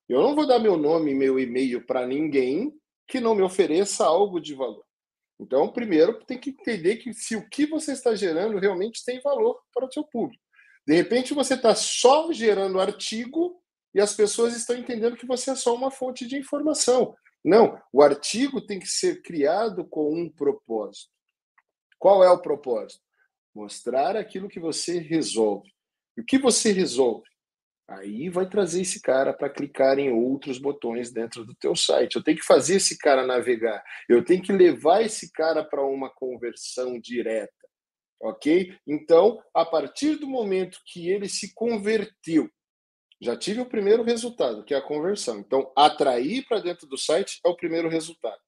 [0.09, 2.73] Eu não vou dar meu nome e meu e-mail para ninguém
[3.07, 4.85] que não me ofereça algo de valor.
[5.39, 9.61] Então, primeiro, tem que entender que se o que você está gerando realmente tem valor
[9.75, 10.43] para o seu público.
[10.87, 13.61] De repente, você está só gerando artigo
[13.95, 17.15] e as pessoas estão entendendo que você é só uma fonte de informação.
[17.45, 21.11] Não, o artigo tem que ser criado com um propósito.
[21.99, 23.03] Qual é o propósito?
[23.55, 25.71] Mostrar aquilo que você resolve.
[26.17, 27.29] E o que você resolve?
[27.89, 32.17] Aí vai trazer esse cara para clicar em outros botões dentro do teu site.
[32.17, 33.83] Eu tenho que fazer esse cara navegar.
[34.09, 37.53] Eu tenho que levar esse cara para uma conversão direta.
[38.21, 38.75] Ok?
[38.87, 42.49] Então, a partir do momento que ele se converteu,
[43.21, 45.41] já tive o primeiro resultado, que é a conversão.
[45.41, 48.41] Então, atrair para dentro do site é o primeiro resultado.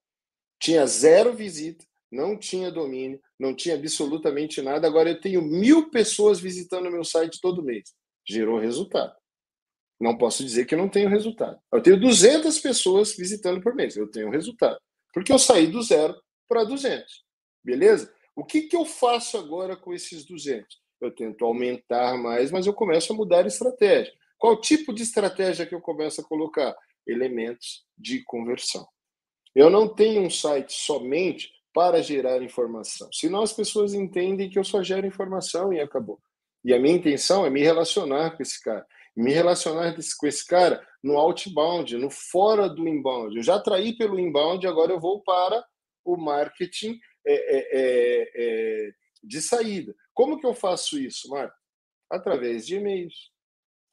[0.61, 4.87] Tinha zero visita, não tinha domínio, não tinha absolutamente nada.
[4.87, 7.93] Agora eu tenho mil pessoas visitando meu site todo mês.
[8.27, 9.15] Gerou resultado.
[10.05, 11.59] Não posso dizer que não tenho resultado.
[11.73, 13.97] Eu tenho 200 pessoas visitando por mês.
[13.97, 14.79] Eu tenho resultado.
[15.15, 16.15] Porque eu saí do zero
[16.47, 17.25] para 200.
[17.65, 18.13] Beleza?
[18.37, 20.79] O que, que eu faço agora com esses 200?
[21.01, 24.13] Eu tento aumentar mais, mas eu começo a mudar a estratégia.
[24.37, 26.77] Qual tipo de estratégia que eu começo a colocar?
[27.07, 28.87] Elementos de conversão.
[29.55, 33.09] Eu não tenho um site somente para gerar informação.
[33.11, 36.21] Senão as pessoas entendem que eu só gero informação e acabou.
[36.63, 38.87] E a minha intenção é me relacionar com esse cara.
[39.17, 43.37] Me relacionar com esse cara no outbound, no fora do inbound.
[43.37, 45.65] Eu já atraí pelo inbound, agora eu vou para
[46.05, 48.93] o marketing é, é, é, é
[49.23, 49.95] de saída.
[50.13, 51.57] Como que eu faço isso, Marta?
[52.11, 53.31] Através de e-mails,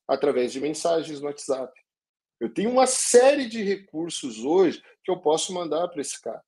[0.08, 1.74] através de mensagens no WhatsApp.
[2.40, 6.44] Eu tenho uma série de recursos hoje que eu posso mandar para esse cara.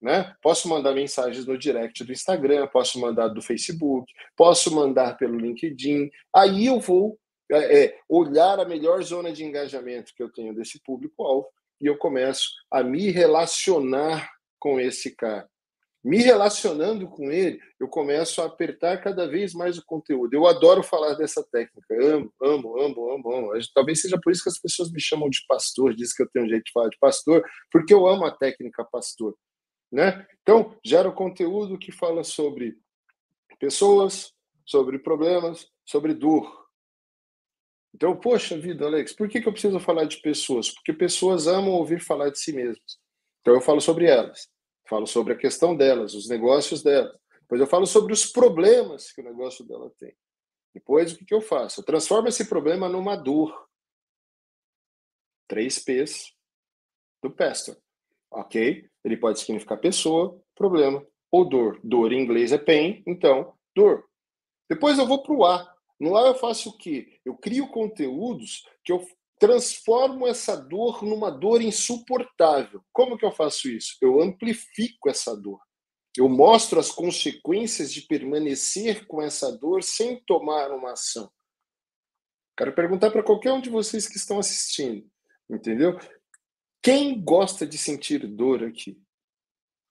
[0.00, 0.34] Né?
[0.42, 6.10] Posso mandar mensagens no direct do Instagram, posso mandar do Facebook, posso mandar pelo LinkedIn.
[6.34, 7.18] Aí eu vou
[7.50, 11.46] é, é, olhar a melhor zona de engajamento que eu tenho desse público-alvo
[11.80, 15.48] e eu começo a me relacionar com esse cara.
[16.02, 20.34] Me relacionando com ele, eu começo a apertar cada vez mais o conteúdo.
[20.34, 21.94] Eu adoro falar dessa técnica.
[21.98, 23.52] Amo, amo, amo, amo, amo.
[23.74, 26.44] Talvez seja por isso que as pessoas me chamam de pastor, diz que eu tenho
[26.44, 27.42] um jeito de falar de pastor,
[27.72, 29.34] porque eu amo a técnica pastor.
[29.90, 30.26] Né?
[30.42, 32.76] Então, gera conteúdo que fala sobre
[33.58, 34.30] pessoas,
[34.66, 36.63] sobre problemas, sobre dor,
[37.94, 40.68] então, poxa vida, Alex, por que, que eu preciso falar de pessoas?
[40.68, 42.98] Porque pessoas amam ouvir falar de si mesmas.
[43.40, 44.48] Então, eu falo sobre elas,
[44.88, 47.16] falo sobre a questão delas, os negócios delas.
[47.42, 50.12] Depois, eu falo sobre os problemas que o negócio dela tem.
[50.74, 51.80] Depois, o que, que eu faço?
[51.80, 53.68] Eu transformo esse problema numa dor.
[55.46, 56.34] Três P's
[57.22, 57.76] do Pastor.
[58.28, 58.90] Ok?
[59.04, 61.78] Ele pode significar pessoa, problema ou dor.
[61.84, 64.04] Dor em inglês é pain, então, dor.
[64.68, 65.73] Depois eu vou para o A.
[66.04, 67.18] No A eu faço o quê?
[67.24, 69.02] Eu crio conteúdos que eu
[69.40, 72.84] transformo essa dor numa dor insuportável.
[72.92, 73.96] Como que eu faço isso?
[74.02, 75.58] Eu amplifico essa dor.
[76.14, 81.30] Eu mostro as consequências de permanecer com essa dor sem tomar uma ação.
[82.54, 85.10] Quero perguntar para qualquer um de vocês que estão assistindo,
[85.48, 85.98] entendeu?
[86.82, 89.00] Quem gosta de sentir dor aqui?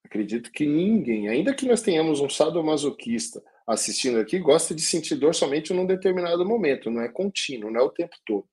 [0.06, 5.34] Acredito que ninguém, ainda que nós tenhamos um sadomasoquista, assistindo aqui gosta de sentir dor
[5.34, 8.48] somente num determinado momento, não é contínuo, não é o tempo todo.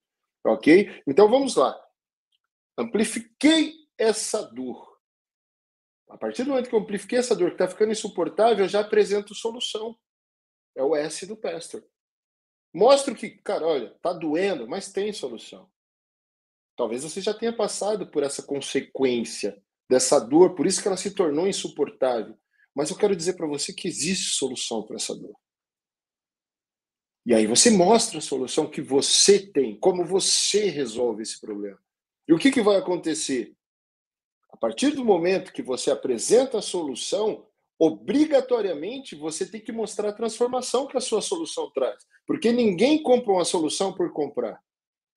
[0.44, 1.02] Ok?
[1.06, 1.78] Então vamos lá.
[2.78, 4.88] Amplifiquei essa dor.
[6.08, 8.80] A partir do momento que eu amplifiquei essa dor que está ficando insuportável, eu já
[8.80, 9.96] apresento solução.
[10.74, 11.84] É o S do Pastor.
[12.72, 15.70] Mostro que, cara, olha, tá doendo, mas tem solução.
[16.76, 21.14] Talvez você já tenha passado por essa consequência dessa dor, por isso que ela se
[21.14, 22.38] tornou insuportável.
[22.74, 25.34] Mas eu quero dizer para você que existe solução para essa dor.
[27.26, 31.78] E aí você mostra a solução que você tem, como você resolve esse problema.
[32.26, 33.54] E o que, que vai acontecer?
[34.50, 37.46] A partir do momento que você apresenta a solução,
[37.78, 42.04] obrigatoriamente você tem que mostrar a transformação que a sua solução traz.
[42.26, 44.62] Porque ninguém compra uma solução por comprar.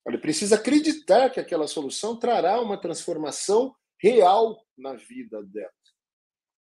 [0.06, 5.72] Ele precisa acreditar que aquela solução trará uma transformação real na vida dela.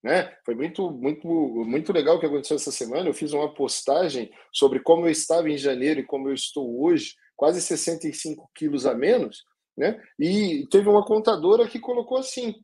[0.03, 0.37] Né?
[0.45, 3.09] Foi muito, muito, muito legal o que aconteceu essa semana.
[3.09, 7.15] Eu fiz uma postagem sobre como eu estava em janeiro e como eu estou hoje,
[7.37, 9.45] quase 65 quilos a menos,
[9.77, 10.03] né?
[10.19, 12.55] E teve uma contadora que colocou assim,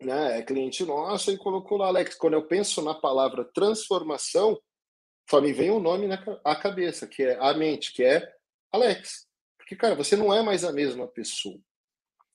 [0.00, 0.38] né?
[0.38, 2.14] É cliente nossa e colocou lá, Alex.
[2.14, 4.58] Quando eu penso na palavra transformação,
[5.28, 8.22] só me vem um nome na a cabeça, que é a mente, que é
[8.72, 9.26] Alex.
[9.58, 11.58] Porque, cara, você não é mais a mesma pessoa.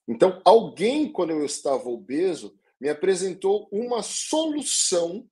[0.08, 5.28] Então, alguém, quando eu estava obeso, me apresentou uma solução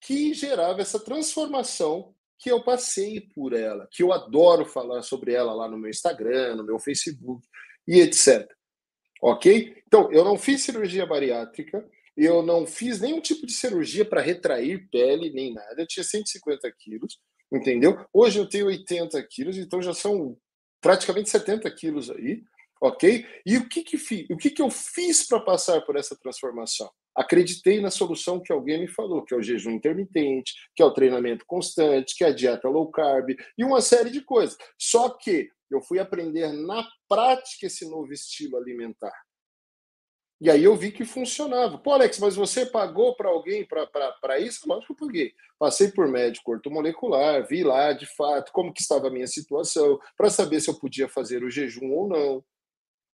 [0.00, 5.52] que gerava essa transformação que eu passei por ela, que eu adoro falar sobre ela
[5.52, 7.46] lá no meu Instagram, no meu Facebook
[7.86, 8.50] e etc.
[9.22, 9.80] Ok?
[9.86, 14.88] Então, eu não fiz cirurgia bariátrica, eu não fiz nenhum tipo de cirurgia para retrair
[14.90, 15.80] pele, nem nada.
[15.80, 17.18] Eu tinha 150 quilos,
[17.52, 18.04] entendeu?
[18.12, 20.36] Hoje eu tenho 80 quilos, então já são
[20.80, 22.42] praticamente 70 quilos aí
[22.82, 23.24] ok?
[23.46, 26.90] E o que que, fi, o que, que eu fiz para passar por essa transformação?
[27.14, 30.90] Acreditei na solução que alguém me falou, que é o jejum intermitente, que é o
[30.90, 34.58] treinamento constante, que é a dieta low carb e uma série de coisas.
[34.76, 39.14] Só que eu fui aprender na prática esse novo estilo alimentar.
[40.40, 41.78] E aí eu vi que funcionava.
[41.78, 44.66] Pô, Alex, mas você pagou para alguém para isso?
[44.66, 45.32] Lógico que eu paguei.
[45.56, 50.30] Passei por médico ortomolecular, vi lá de fato como que estava a minha situação, para
[50.30, 52.44] saber se eu podia fazer o jejum ou não.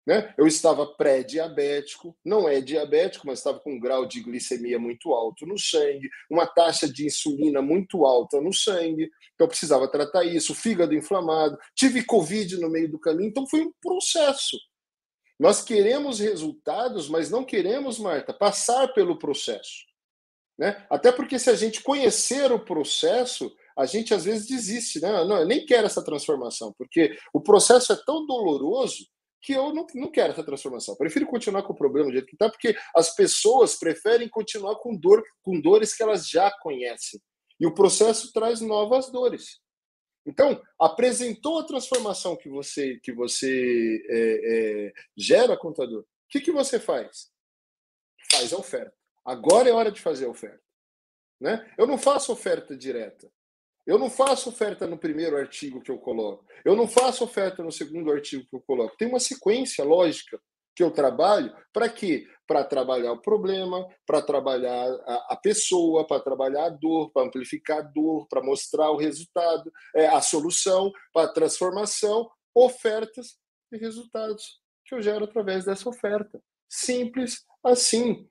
[0.07, 0.35] Né?
[0.39, 5.45] Eu estava pré-diabético, não é diabético, mas estava com um grau de glicemia muito alto
[5.45, 10.55] no sangue, uma taxa de insulina muito alta no sangue, então eu precisava tratar isso,
[10.55, 14.57] fígado inflamado, tive Covid no meio do caminho, então foi um processo.
[15.39, 19.87] Nós queremos resultados, mas não queremos, Marta, passar pelo processo.
[20.59, 20.85] Né?
[20.91, 25.25] Até porque se a gente conhecer o processo, a gente às vezes desiste, né?
[25.25, 29.07] Não, eu nem quero essa transformação, porque o processo é tão doloroso
[29.41, 30.97] que eu não, não quero essa transformação.
[30.97, 34.97] prefiro continuar com o problema do jeito que está, porque as pessoas preferem continuar com
[34.97, 37.21] dor, com dores que elas já conhecem.
[37.61, 39.61] E o processo traz novas dores.
[40.27, 46.01] Então, apresentou a transformação que você que você é, é, gera, contador.
[46.01, 47.31] O que, que você faz?
[48.31, 48.95] Faz a oferta.
[49.25, 50.63] Agora é hora de fazer a oferta.
[51.41, 51.75] Né?
[51.79, 53.31] Eu não faço oferta direta.
[53.89, 56.45] Eu não faço oferta no primeiro artigo que eu coloco.
[56.63, 58.95] Eu não faço oferta no segundo artigo que eu coloco.
[58.99, 60.39] Tem uma sequência lógica
[60.77, 62.27] que eu trabalho para quê?
[62.47, 67.79] Para trabalhar o problema, para trabalhar a, a pessoa, para trabalhar a dor, para amplificar
[67.79, 73.39] a dor, para mostrar o resultado, é, a solução, para transformação, ofertas
[73.73, 76.39] e resultados que eu gero através dessa oferta.
[76.69, 78.29] Simples assim.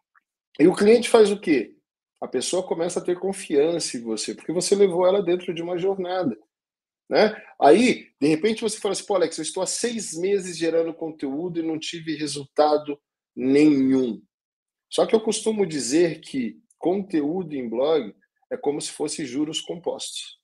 [0.59, 1.76] E o cliente faz o quê?
[2.19, 5.77] A pessoa começa a ter confiança em você, porque você levou ela dentro de uma
[5.77, 6.37] jornada.
[7.09, 7.35] Né?
[7.61, 11.59] Aí, de repente, você fala assim: pô, Alex, eu estou há seis meses gerando conteúdo
[11.59, 12.99] e não tive resultado
[13.35, 14.21] nenhum.
[14.89, 18.13] Só que eu costumo dizer que conteúdo em blog
[18.51, 20.39] é como se fosse juros compostos.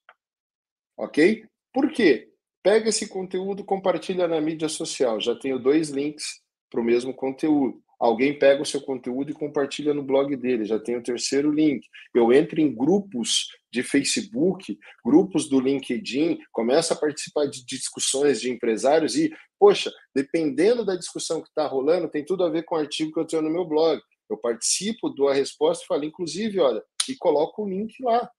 [0.97, 1.45] Ok?
[1.73, 2.29] Por quê?
[2.61, 5.19] Pega esse conteúdo, compartilha na mídia social.
[5.19, 7.83] Já tenho dois links para o mesmo conteúdo.
[8.03, 11.87] Alguém pega o seu conteúdo e compartilha no blog dele, já tem o terceiro link.
[12.13, 18.51] Eu entro em grupos de Facebook, grupos do LinkedIn, começo a participar de discussões de
[18.51, 22.77] empresários e, poxa, dependendo da discussão que está rolando, tem tudo a ver com o
[22.77, 24.01] artigo que eu tenho no meu blog.
[24.29, 28.29] Eu participo, dou a resposta e falo, inclusive, olha, e coloco o link lá.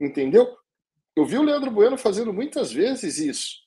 [0.00, 0.52] Entendeu?
[1.14, 3.63] Eu vi o Leandro Bueno fazendo muitas vezes isso.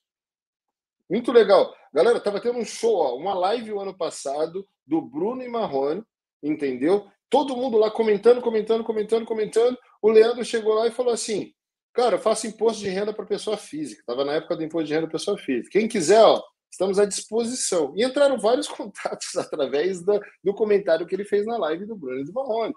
[1.09, 1.73] Muito legal.
[1.93, 6.03] Galera, estava tendo um show, ó, uma live o ano passado do Bruno e Marrone,
[6.43, 7.07] entendeu?
[7.29, 9.77] Todo mundo lá comentando, comentando, comentando, comentando.
[10.01, 11.53] O Leandro chegou lá e falou assim:
[11.93, 14.01] Cara, eu faço imposto de renda para pessoa física.
[14.01, 15.71] Estava na época do imposto de renda para pessoa física.
[15.71, 16.41] Quem quiser, ó,
[16.71, 17.91] estamos à disposição.
[17.95, 22.21] E entraram vários contatos através da, do comentário que ele fez na live do Bruno
[22.21, 22.73] e do Marrone,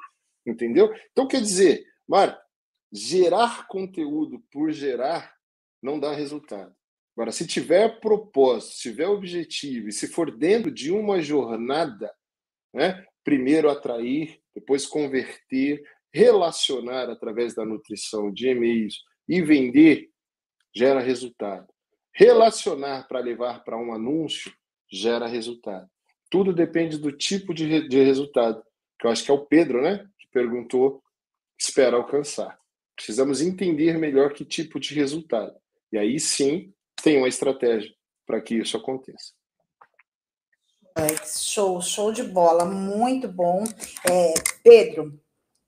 [0.46, 0.90] entendeu?
[1.12, 2.40] Então, quer dizer, Marta,
[2.92, 5.34] gerar conteúdo por gerar
[5.82, 6.74] não dá resultado.
[7.20, 12.10] Agora, se tiver propósito, se tiver objetivo e se for dentro de uma jornada,
[12.72, 20.08] né, primeiro atrair, depois converter, relacionar através da nutrição de e-mails e vender,
[20.74, 21.68] gera resultado.
[22.14, 24.50] Relacionar para levar para um anúncio
[24.90, 25.86] gera resultado.
[26.30, 28.64] Tudo depende do tipo de, de resultado,
[28.98, 31.02] que eu acho que é o Pedro, né, que perguntou,
[31.58, 32.58] espera alcançar.
[32.96, 35.54] Precisamos entender melhor que tipo de resultado.
[35.92, 37.92] E aí sim tem uma estratégia
[38.26, 39.32] para que isso aconteça.
[41.24, 43.64] Show, show de bola, muito bom.
[44.08, 45.18] É, Pedro,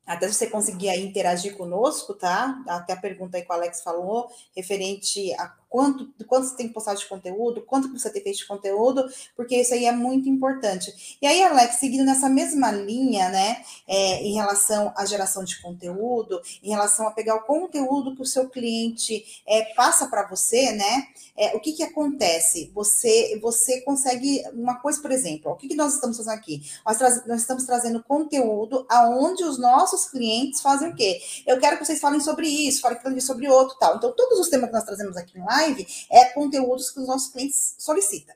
[0.06, 2.62] até você conseguir interagir conosco, tá?
[2.68, 6.98] Até a pergunta aí que o Alex falou, referente a quanto, quanto você tem postado
[6.98, 11.16] de conteúdo, quanto você tem feito de conteúdo, porque isso aí é muito importante.
[11.20, 16.38] E aí, Alex, seguindo nessa mesma linha, né, é, em relação à geração de conteúdo,
[16.62, 21.06] em relação a pegar o conteúdo que o seu cliente é, passa para você, né,
[21.34, 22.70] é, o que que acontece?
[22.74, 26.60] Você, você consegue uma coisa, por exemplo, o que, que nós estamos fazendo aqui?
[26.84, 31.18] Nós, nós estamos trazendo conteúdo aonde os nossos clientes fazem o quê?
[31.46, 33.96] Eu quero que vocês falem sobre isso, falem sobre outro, tal.
[33.96, 35.61] Então, todos os temas que nós trazemos aqui no live
[36.10, 38.34] é conteúdos que os nossos clientes solicitam.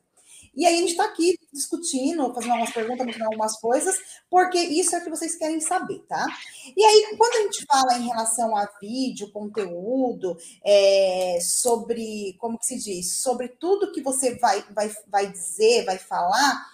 [0.56, 3.94] E aí a gente está aqui discutindo, fazendo algumas perguntas, mostrando algumas coisas,
[4.30, 6.26] porque isso é o que vocês querem saber, tá?
[6.74, 12.64] E aí, quando a gente fala em relação a vídeo, conteúdo, é, sobre, como que
[12.64, 16.66] se diz, sobre tudo que você vai, vai, vai dizer, vai falar,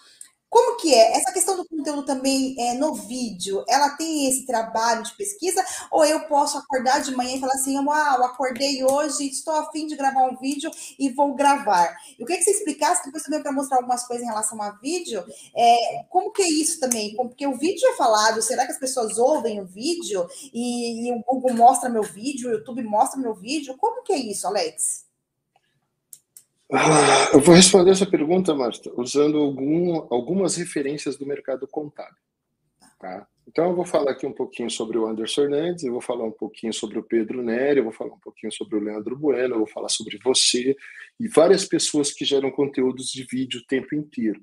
[0.53, 1.16] como que é?
[1.16, 5.64] Essa questão do conteúdo também é, no vídeo, ela tem esse trabalho de pesquisa?
[5.90, 9.86] Ou eu posso acordar de manhã e falar assim, uau, acordei hoje, estou a fim
[9.86, 11.96] de gravar um vídeo e vou gravar.
[12.18, 15.24] Eu queria que você explicasse depois também para mostrar algumas coisas em relação a vídeo,
[15.57, 17.16] é, como que é isso também?
[17.16, 21.24] Porque o vídeo é falado, será que as pessoas ouvem o vídeo e, e o
[21.24, 23.74] Google mostra meu vídeo, o YouTube mostra meu vídeo?
[23.78, 25.11] Como que é isso, Alex?
[26.75, 32.16] Ah, eu vou responder essa pergunta, Marta, usando algum, algumas referências do mercado contábil.
[32.99, 33.29] Tá?
[33.47, 36.33] Então, eu vou falar aqui um pouquinho sobre o Anderson Hernandes, eu vou falar um
[36.33, 39.59] pouquinho sobre o Pedro Nery, eu vou falar um pouquinho sobre o Leandro Bueno, eu
[39.59, 40.75] vou falar sobre você
[41.20, 44.41] e várias pessoas que geram conteúdos de vídeo o tempo inteiro.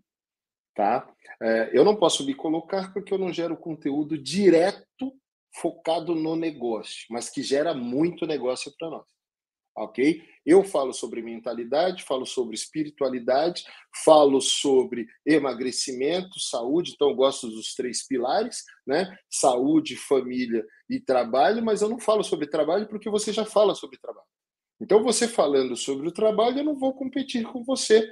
[0.76, 1.10] Tá?
[1.42, 5.12] É, eu não posso me colocar porque eu não gero conteúdo direto
[5.56, 9.19] focado no negócio, mas que gera muito negócio para nós
[9.84, 10.22] ok?
[10.46, 13.64] Eu falo sobre mentalidade, falo sobre espiritualidade,
[14.04, 19.18] falo sobre emagrecimento, saúde, então gosto dos três pilares, né?
[19.30, 23.98] Saúde, família e trabalho, mas eu não falo sobre trabalho porque você já fala sobre
[24.00, 24.28] trabalho.
[24.82, 28.10] Então, você falando sobre o trabalho, eu não vou competir com você,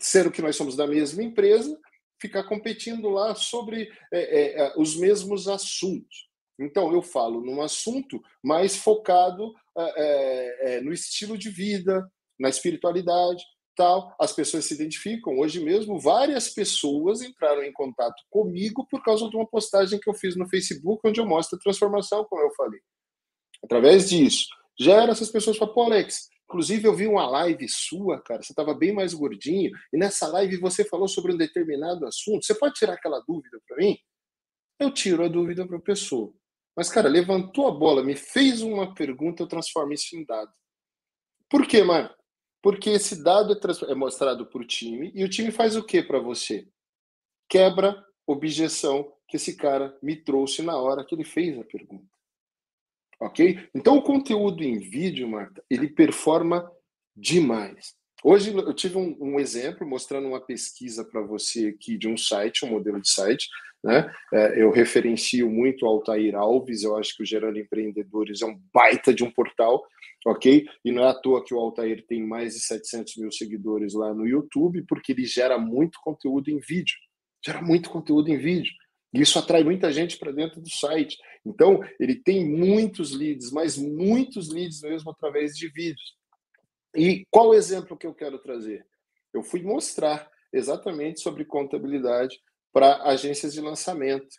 [0.00, 1.78] sendo que nós somos da mesma empresa,
[2.20, 6.28] ficar competindo lá sobre é, é, é os mesmos assuntos.
[6.58, 13.42] Então, eu falo num assunto mais focado é, é, no estilo de vida, na espiritualidade.
[13.76, 14.14] tal.
[14.20, 15.38] As pessoas se identificam.
[15.38, 20.14] Hoje mesmo, várias pessoas entraram em contato comigo por causa de uma postagem que eu
[20.14, 22.80] fiz no Facebook, onde eu mostro a transformação, como eu falei.
[23.64, 24.46] Através disso,
[24.78, 28.74] gera essas pessoas falam, pô, Alex, inclusive eu vi uma live sua, cara, você estava
[28.74, 32.44] bem mais gordinho, e nessa live você falou sobre um determinado assunto.
[32.44, 33.96] Você pode tirar aquela dúvida para mim?
[34.78, 36.32] Eu tiro a dúvida para a pessoa.
[36.76, 40.52] Mas, cara, levantou a bola, me fez uma pergunta, eu transformo isso em dado.
[41.48, 42.14] Por quê, Marco?
[42.62, 46.02] Porque esse dado é, é mostrado para o time e o time faz o que
[46.02, 46.66] para você?
[47.48, 52.08] Quebra objeção que esse cara me trouxe na hora que ele fez a pergunta.
[53.20, 53.68] Ok?
[53.74, 56.70] Então, o conteúdo em vídeo, Marta, ele performa
[57.14, 57.94] demais.
[58.22, 62.64] Hoje eu tive um, um exemplo mostrando uma pesquisa para você aqui de um site,
[62.64, 63.48] um modelo de site.
[63.84, 64.10] Né?
[64.32, 68.58] É, eu referencio muito ao Altair Alves, eu acho que o Gerando Empreendedores é um
[68.72, 69.84] baita de um portal
[70.24, 70.66] ok?
[70.84, 74.14] E não é à toa que o Altair tem mais de 700 mil seguidores lá
[74.14, 76.96] no YouTube, porque ele gera muito conteúdo em vídeo.
[77.44, 78.72] Gera muito conteúdo em vídeo.
[79.12, 81.18] E isso atrai muita gente para dentro do site.
[81.44, 86.16] Então, ele tem muitos leads, mas muitos leads mesmo através de vídeos.
[86.96, 88.84] E qual o exemplo que eu quero trazer?
[89.32, 92.40] Eu fui mostrar exatamente sobre contabilidade
[92.74, 94.36] para agências de lançamento.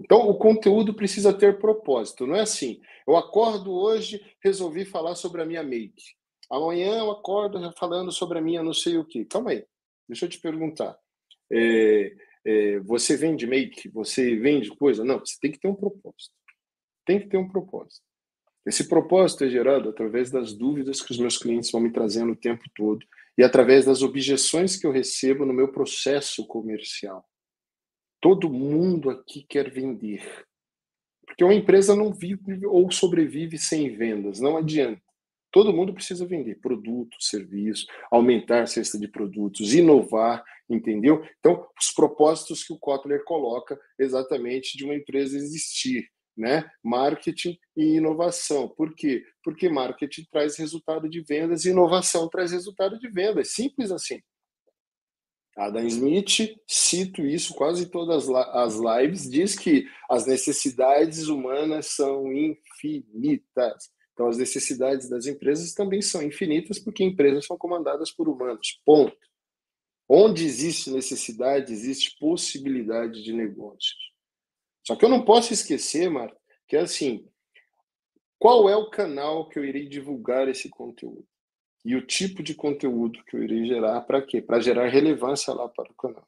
[0.01, 2.27] Então, o conteúdo precisa ter propósito.
[2.27, 6.03] Não é assim, eu acordo hoje, resolvi falar sobre a minha make.
[6.51, 9.25] Amanhã eu acordo falando sobre a minha não sei o que.
[9.25, 9.65] Calma aí,
[10.09, 10.99] deixa eu te perguntar.
[11.53, 13.89] É, é, você vende make?
[13.91, 15.05] Você vende coisa?
[15.05, 16.35] Não, você tem que ter um propósito.
[17.07, 18.03] Tem que ter um propósito.
[18.65, 22.37] Esse propósito é gerado através das dúvidas que os meus clientes vão me trazendo o
[22.37, 23.05] tempo todo
[23.37, 27.25] e através das objeções que eu recebo no meu processo comercial.
[28.21, 30.23] Todo mundo aqui quer vender.
[31.27, 35.03] Porque uma empresa não vive ou sobrevive sem vendas, não adianta.
[35.51, 41.23] Todo mundo precisa vender produto, serviço, aumentar a cesta de produtos, inovar, entendeu?
[41.41, 46.71] Então, os propósitos que o Kotler coloca exatamente de uma empresa existir né?
[46.83, 48.69] Marketing e inovação.
[48.69, 49.25] Por quê?
[49.45, 53.53] Porque marketing traz resultado de vendas e inovação traz resultado de vendas.
[53.53, 54.21] Simples assim.
[55.57, 63.91] Adam Smith, cito isso quase todas as lives, diz que as necessidades humanas são infinitas.
[64.15, 68.81] Então, as necessidades das empresas também são infinitas, porque empresas são comandadas por humanos.
[68.85, 69.17] Ponto.
[70.09, 74.12] Onde existe necessidade, existe possibilidade de negócios.
[74.85, 77.27] Só que eu não posso esquecer, Marta, que é assim,
[78.39, 81.27] qual é o canal que eu irei divulgar esse conteúdo?
[81.85, 84.41] E o tipo de conteúdo que eu irei gerar para quê?
[84.41, 86.27] Para gerar relevância lá para o canal.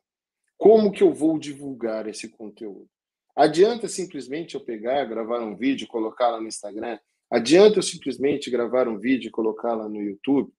[0.57, 2.89] Como que eu vou divulgar esse conteúdo?
[3.37, 6.99] Adianta simplesmente eu pegar, gravar um vídeo, colocar lá no Instagram?
[7.31, 10.53] Adianta eu simplesmente gravar um vídeo e colocar lá no YouTube?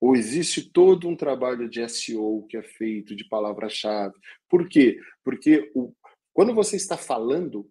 [0.00, 4.14] Ou existe todo um trabalho de SEO que é feito de palavra-chave?
[4.48, 4.98] Por quê?
[5.22, 5.92] Porque o,
[6.34, 7.70] quando você está falando,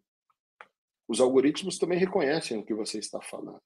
[1.07, 3.61] os algoritmos também reconhecem o que você está falando.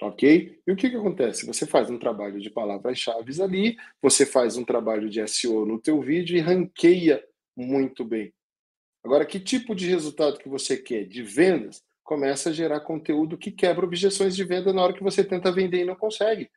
[0.00, 0.60] Ok?
[0.66, 1.46] E o que, que acontece?
[1.46, 6.00] Você faz um trabalho de palavras-chave ali, você faz um trabalho de SEO no teu
[6.00, 7.22] vídeo e ranqueia
[7.54, 8.32] muito bem.
[9.04, 11.06] Agora, que tipo de resultado que você quer?
[11.06, 11.82] De vendas?
[12.02, 15.82] Começa a gerar conteúdo que quebra objeções de venda na hora que você tenta vender
[15.82, 16.50] e não consegue.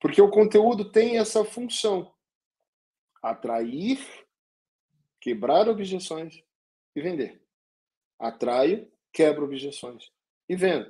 [0.00, 2.14] Porque o conteúdo tem essa função:
[3.22, 3.98] atrair
[5.26, 6.40] quebrar objeções
[6.94, 7.42] e vender.
[8.16, 10.04] Atraio, quebra objeções
[10.48, 10.88] e vendo.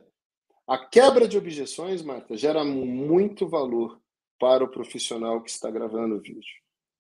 [0.69, 3.99] A quebra de objeções, Marta, gera muito valor
[4.39, 6.43] para o profissional que está gravando o vídeo.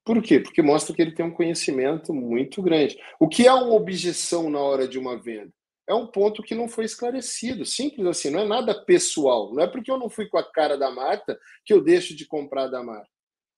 [0.02, 0.40] Por quê?
[0.40, 2.98] Porque mostra que ele tem um conhecimento muito grande.
[3.20, 5.52] O que é uma objeção na hora de uma venda?
[5.86, 7.66] É um ponto que não foi esclarecido.
[7.66, 9.52] Simples assim, não é nada pessoal.
[9.52, 12.24] Não é porque eu não fui com a cara da Marta que eu deixo de
[12.24, 13.10] comprar da Marta.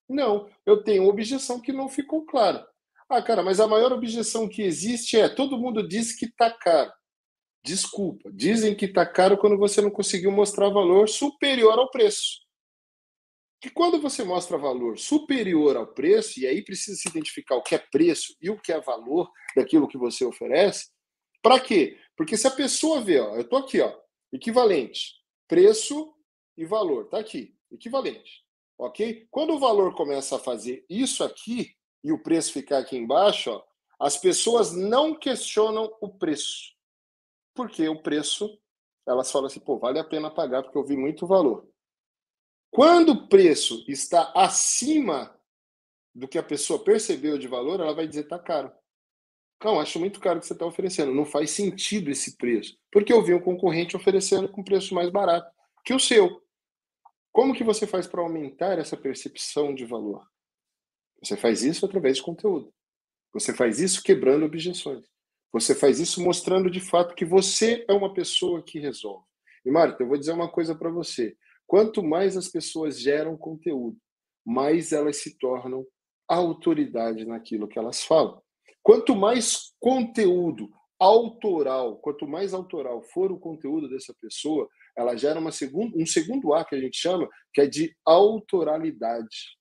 [0.09, 2.67] Não, eu tenho uma objeção que não ficou clara.
[3.09, 6.91] Ah, cara, mas a maior objeção que existe é todo mundo diz que está caro.
[7.65, 12.39] Desculpa, dizem que está caro quando você não conseguiu mostrar valor superior ao preço.
[13.61, 17.75] Que quando você mostra valor superior ao preço, e aí precisa se identificar o que
[17.75, 20.87] é preço e o que é valor daquilo que você oferece,
[21.41, 21.97] Para quê?
[22.17, 23.97] Porque se a pessoa vê, ó, eu tô aqui, ó,
[24.31, 25.15] equivalente,
[25.47, 26.13] preço
[26.57, 28.43] e valor, tá aqui, equivalente,
[28.77, 29.27] ok?
[29.31, 33.63] Quando o valor começa a fazer isso aqui e o preço ficar aqui embaixo, ó,
[33.99, 36.73] as pessoas não questionam o preço,
[37.53, 38.57] porque o preço,
[39.05, 41.67] elas falam assim, pô, vale a pena pagar porque eu vi muito valor.
[42.71, 45.35] Quando o preço está acima
[46.13, 48.71] do que a pessoa percebeu de valor, ela vai dizer tá caro.
[49.63, 51.13] Não, acho muito caro que você está oferecendo.
[51.13, 52.77] Não faz sentido esse preço.
[52.91, 55.51] Porque eu vi um concorrente oferecendo com preço mais barato
[55.83, 56.41] que o seu.
[57.31, 60.25] Como que você faz para aumentar essa percepção de valor?
[61.21, 62.73] Você faz isso através de conteúdo.
[63.33, 65.05] Você faz isso quebrando objeções.
[65.51, 69.25] Você faz isso mostrando de fato que você é uma pessoa que resolve.
[69.65, 71.35] E Marta, eu vou dizer uma coisa para você.
[71.67, 73.97] Quanto mais as pessoas geram conteúdo,
[74.45, 75.85] mais elas se tornam
[76.27, 78.41] autoridade naquilo que elas falam.
[78.81, 84.67] Quanto mais conteúdo autoral, quanto mais autoral for o conteúdo dessa pessoa,
[84.97, 89.58] ela gera uma segunda, um segundo ar que a gente chama, que é de autoralidade.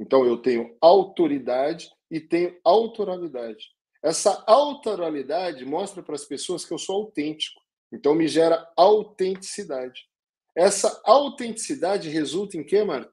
[0.00, 3.68] Então eu tenho autoridade e tenho autoralidade.
[4.02, 7.60] Essa autoralidade mostra para as pessoas que eu sou autêntico.
[7.92, 10.08] Então me gera autenticidade.
[10.56, 13.12] Essa autenticidade resulta em quê, Marta?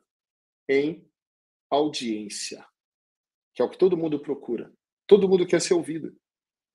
[0.70, 1.06] Em
[1.70, 2.66] audiência,
[3.54, 4.72] que é o que todo mundo procura.
[5.06, 6.16] Todo mundo quer ser ouvido.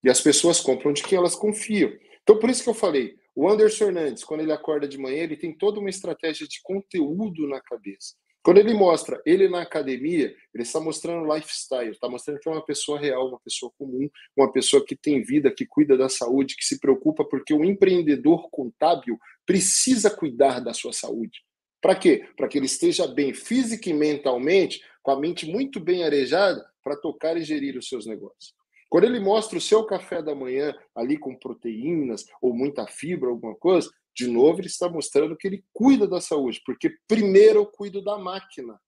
[0.04, 1.90] E as pessoas compram de quem elas confiam.
[2.22, 5.36] Então, por isso que eu falei, o Anderson Hernandes, quando ele acorda de manhã, ele
[5.36, 8.14] tem toda uma estratégia de conteúdo na cabeça.
[8.42, 12.64] Quando ele mostra ele na academia, ele está mostrando lifestyle, está mostrando que é uma
[12.64, 16.64] pessoa real, uma pessoa comum, uma pessoa que tem vida, que cuida da saúde, que
[16.64, 19.16] se preocupa, porque o empreendedor contábil
[19.46, 21.40] precisa cuidar da sua saúde.
[21.80, 22.26] Para quê?
[22.36, 26.96] Para que ele esteja bem física e mentalmente, com a mente muito bem arejada, para
[26.96, 28.54] tocar e gerir os seus negócios.
[28.88, 33.54] Quando ele mostra o seu café da manhã ali com proteínas ou muita fibra, alguma
[33.54, 38.02] coisa, de novo ele está mostrando que ele cuida da saúde, porque primeiro eu cuido
[38.02, 38.78] da máquina.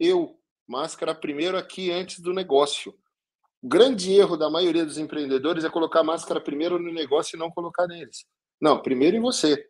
[0.00, 2.94] Eu, máscara primeiro aqui antes do negócio.
[3.62, 7.50] O grande erro da maioria dos empreendedores é colocar máscara primeiro no negócio e não
[7.50, 8.24] colocar neles.
[8.60, 9.68] Não, primeiro em você.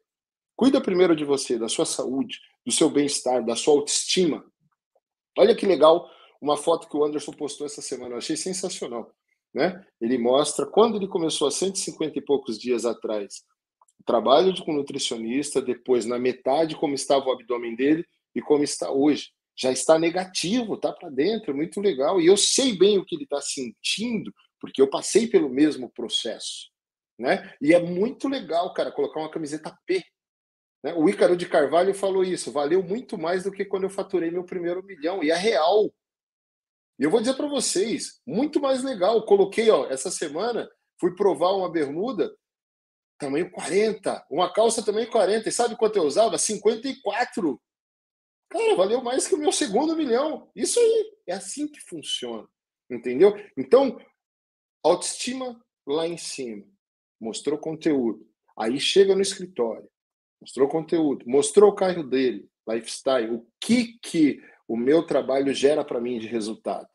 [0.56, 4.44] Cuida primeiro de você, da sua saúde, do seu bem-estar, da sua autoestima.
[5.36, 6.08] Olha que legal
[6.40, 9.14] uma foto que o Anderson postou essa semana, eu achei sensacional.
[9.54, 9.84] Né?
[10.00, 13.44] Ele mostra quando ele começou há 150 e poucos dias atrás
[14.02, 19.30] trabalho com nutricionista, depois na metade como estava o abdômen dele e como está hoje.
[19.56, 22.20] Já está negativo, tá para dentro, muito legal.
[22.20, 26.70] E eu sei bem o que ele está sentindo, porque eu passei pelo mesmo processo.
[27.18, 27.54] Né?
[27.60, 30.02] E é muito legal, cara, colocar uma camiseta P
[30.82, 30.92] né?
[30.94, 34.44] O Ícaro de Carvalho falou isso, valeu muito mais do que quando eu faturei meu
[34.44, 35.92] primeiro milhão, e é real.
[36.98, 39.24] E eu vou dizer para vocês, muito mais legal.
[39.24, 40.68] Coloquei, ó, essa semana,
[41.00, 42.34] fui provar uma bermuda,
[43.26, 45.48] tamanho 40, uma calça também 40.
[45.48, 46.36] E sabe quanto eu usava?
[46.36, 47.60] 54.
[48.48, 50.50] Cara, valeu mais que o meu segundo milhão.
[50.54, 52.46] Isso aí, é assim que funciona.
[52.90, 53.34] Entendeu?
[53.56, 53.98] Então,
[54.84, 56.66] autoestima lá em cima.
[57.20, 58.28] Mostrou conteúdo.
[58.56, 59.88] Aí chega no escritório
[60.42, 66.00] mostrou conteúdo, mostrou o carro dele, lifestyle, o que que o meu trabalho gera para
[66.00, 66.88] mim de resultado.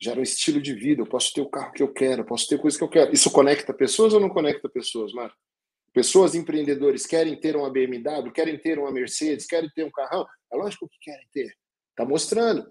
[0.00, 2.46] Gera um estilo de vida, eu posso ter o carro que eu quero, eu posso
[2.46, 3.12] ter coisa que eu quero.
[3.14, 5.36] Isso conecta pessoas ou não conecta pessoas, Marco?
[5.92, 10.26] Pessoas empreendedores querem ter uma BMW, querem ter uma Mercedes, querem ter um carrão.
[10.52, 11.54] É lógico que querem ter.
[11.90, 12.70] Está mostrando.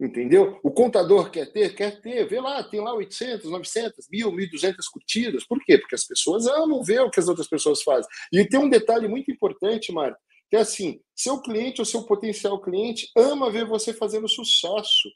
[0.00, 0.58] Entendeu?
[0.62, 2.26] O contador quer ter, quer ter.
[2.26, 5.46] Vê lá, tem lá 800, 900, 1.000, 1.200 curtidas.
[5.46, 5.78] Por quê?
[5.78, 8.10] Porque as pessoas amam ver o que as outras pessoas fazem.
[8.32, 10.16] E tem um detalhe muito importante, Mário,
[10.50, 15.08] que é assim: seu cliente ou seu potencial cliente ama ver você fazendo sucesso.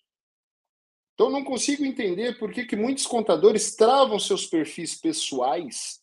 [1.18, 5.98] Então, não consigo entender por que, que muitos contadores travam seus perfis pessoais,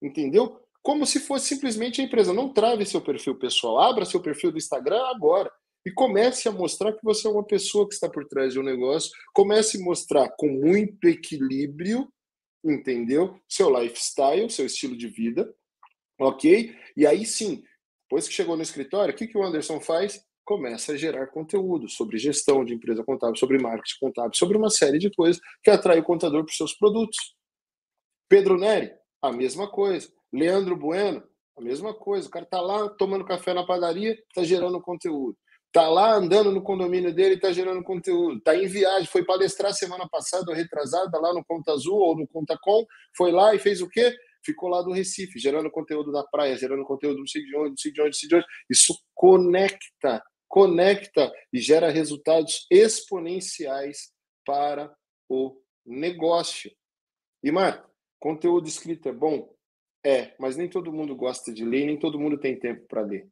[0.00, 0.58] entendeu?
[0.82, 2.32] Como se fosse simplesmente a empresa.
[2.32, 3.78] Não trave seu perfil pessoal.
[3.78, 5.52] Abra seu perfil do Instagram agora
[5.84, 8.62] e comece a mostrar que você é uma pessoa que está por trás de um
[8.62, 12.10] negócio, comece a mostrar com muito equilíbrio,
[12.64, 13.38] entendeu?
[13.46, 15.54] Seu lifestyle, seu estilo de vida,
[16.18, 16.74] ok?
[16.96, 17.62] E aí sim,
[18.04, 20.24] depois que chegou no escritório, o que, que o Anderson faz?
[20.44, 24.98] Começa a gerar conteúdo sobre gestão de empresa contábil, sobre marketing contábil, sobre uma série
[24.98, 27.16] de coisas que atrai o contador para os seus produtos.
[28.28, 28.92] Pedro Neri,
[29.22, 30.12] a mesma coisa.
[30.32, 31.22] Leandro Bueno,
[31.56, 32.28] a mesma coisa.
[32.28, 35.36] O cara está lá tomando café na padaria, está gerando conteúdo.
[35.72, 38.40] Tá lá andando no condomínio dele, tá gerando conteúdo.
[38.40, 42.56] Tá em viagem, foi palestrar semana passada retrasada lá no Conta Azul ou no Conta
[42.62, 42.86] Com,
[43.16, 44.14] foi lá e fez o quê?
[44.44, 47.76] Ficou lá do Recife, gerando conteúdo da praia, gerando conteúdo não sei de onde, não
[47.76, 48.46] sei de onde, não sei de onde.
[48.70, 50.22] Isso conecta,
[50.54, 54.12] conecta e gera resultados exponenciais
[54.46, 54.94] para
[55.28, 56.70] o negócio.
[57.42, 57.90] E, Marco,
[58.20, 59.52] Conteúdo escrito é bom?
[60.06, 63.28] É, mas nem todo mundo gosta de ler, nem todo mundo tem tempo para ler.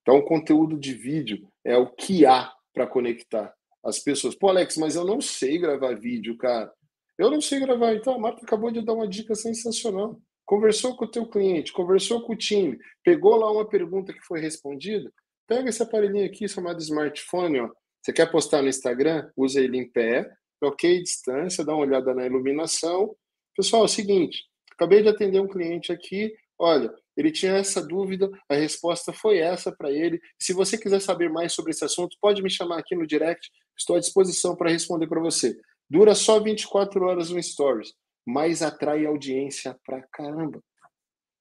[0.00, 4.34] Então, conteúdo de vídeo é o que há para conectar as pessoas.
[4.34, 6.72] Pô, Alex, mas eu não sei gravar vídeo, cara.
[7.18, 7.92] Eu não sei gravar.
[7.92, 10.18] Então, a Marta acabou de dar uma dica sensacional.
[10.46, 14.40] Conversou com o teu cliente, conversou com o time, pegou lá uma pergunta que foi
[14.40, 15.12] respondida,
[15.48, 17.70] pega esse aparelhinho aqui chamado smartphone, ó.
[18.00, 19.28] Você quer postar no Instagram?
[19.36, 20.30] Usa ele em pé,
[20.60, 23.16] bloqueie distância, dá uma olhada na iluminação.
[23.56, 28.30] Pessoal, é o seguinte, acabei de atender um cliente aqui, olha, ele tinha essa dúvida,
[28.48, 30.20] a resposta foi essa para ele.
[30.38, 33.96] Se você quiser saber mais sobre esse assunto, pode me chamar aqui no direct, estou
[33.96, 35.58] à disposição para responder para você.
[35.90, 37.92] Dura só 24 horas no Stories,
[38.24, 40.62] mas atrai audiência pra caramba.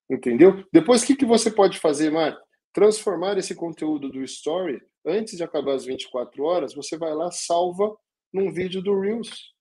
[0.10, 0.66] Entendeu?
[0.72, 2.47] Depois, o que, que você pode fazer, Marta?
[2.78, 7.98] Transformar esse conteúdo do Story, antes de acabar as 24 horas, você vai lá, salva
[8.32, 9.52] num vídeo do Reels.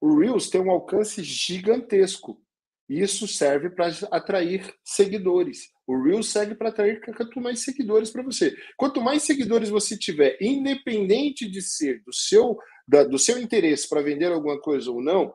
[0.00, 2.40] O Reels tem um alcance gigantesco.
[2.88, 5.72] Isso serve para atrair seguidores.
[5.88, 8.56] O Reels serve para atrair quanto mais seguidores para você.
[8.76, 14.02] Quanto mais seguidores você tiver, independente de ser do seu, da, do seu interesse para
[14.02, 15.34] vender alguma coisa ou não,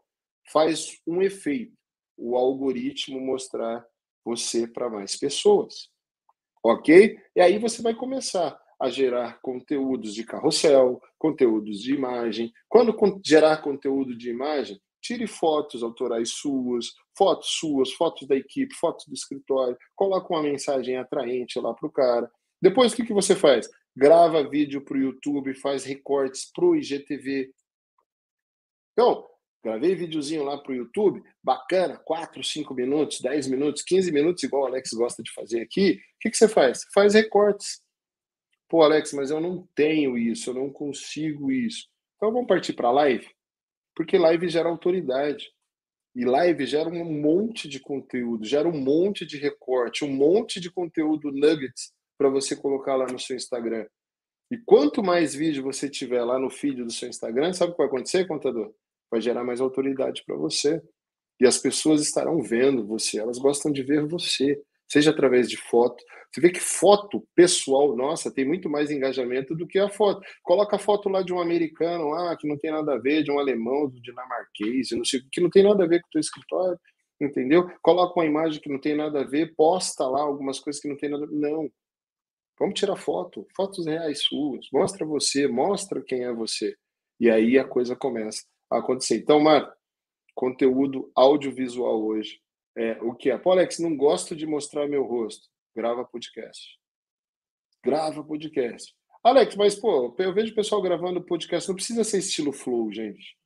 [0.49, 1.73] faz um efeito.
[2.15, 3.85] O algoritmo mostrar
[4.23, 5.90] você para mais pessoas.
[6.63, 7.17] Ok?
[7.35, 12.51] E aí você vai começar a gerar conteúdos de carrossel, conteúdos de imagem.
[12.67, 19.07] Quando gerar conteúdo de imagem, Tire fotos autorais suas, fotos suas, fotos da equipe, fotos
[19.07, 22.31] do escritório, coloca uma mensagem atraente lá para o cara.
[22.61, 23.67] Depois, o que, que você faz?
[23.95, 27.51] Grava vídeo para o YouTube, faz recortes para o IGTV.
[28.93, 29.27] Então,
[29.63, 34.63] gravei videozinho lá para o YouTube, bacana, 4, 5 minutos, 10 minutos, 15 minutos, igual
[34.63, 35.93] o Alex gosta de fazer aqui.
[35.93, 36.81] O que, que você faz?
[36.93, 37.81] Faz recortes.
[38.67, 41.87] Pô, Alex, mas eu não tenho isso, eu não consigo isso.
[42.15, 43.27] Então vamos partir para live?
[43.95, 45.51] Porque live gera autoridade.
[46.15, 50.69] E live gera um monte de conteúdo, gera um monte de recorte, um monte de
[50.69, 53.85] conteúdo nuggets para você colocar lá no seu Instagram.
[54.51, 57.77] E quanto mais vídeo você tiver lá no feed do seu Instagram, sabe o que
[57.77, 58.73] vai acontecer, contador?
[59.11, 60.81] Vai gerar mais autoridade para você.
[61.39, 66.03] E as pessoas estarão vendo você, elas gostam de ver você seja através de foto.
[66.29, 70.21] Você vê que foto pessoal nossa tem muito mais engajamento do que a foto.
[70.43, 73.31] Coloca a foto lá de um americano lá, que não tem nada a ver, de
[73.31, 76.19] um alemão, do dinamarquês, não sei, que não tem nada a ver com o teu
[76.19, 76.77] escritório,
[77.21, 77.69] entendeu?
[77.81, 80.97] Coloca uma imagem que não tem nada a ver, posta lá algumas coisas que não
[80.97, 81.35] tem nada a ver.
[81.35, 81.71] Não.
[82.59, 84.67] Vamos tirar foto, fotos reais suas.
[84.73, 86.75] Mostra você, mostra quem é você.
[87.17, 88.43] E aí a coisa começa
[88.79, 89.17] acontecer.
[89.17, 89.71] Então, Mar,
[90.33, 92.41] conteúdo audiovisual hoje
[92.75, 93.37] é, o que é?
[93.37, 95.47] Pô, Alex, não gosto de mostrar meu rosto.
[95.75, 96.79] Grava podcast.
[97.83, 98.93] Grava podcast.
[99.23, 103.37] Alex, mas, pô, eu vejo o pessoal gravando podcast, não precisa ser estilo flow, gente.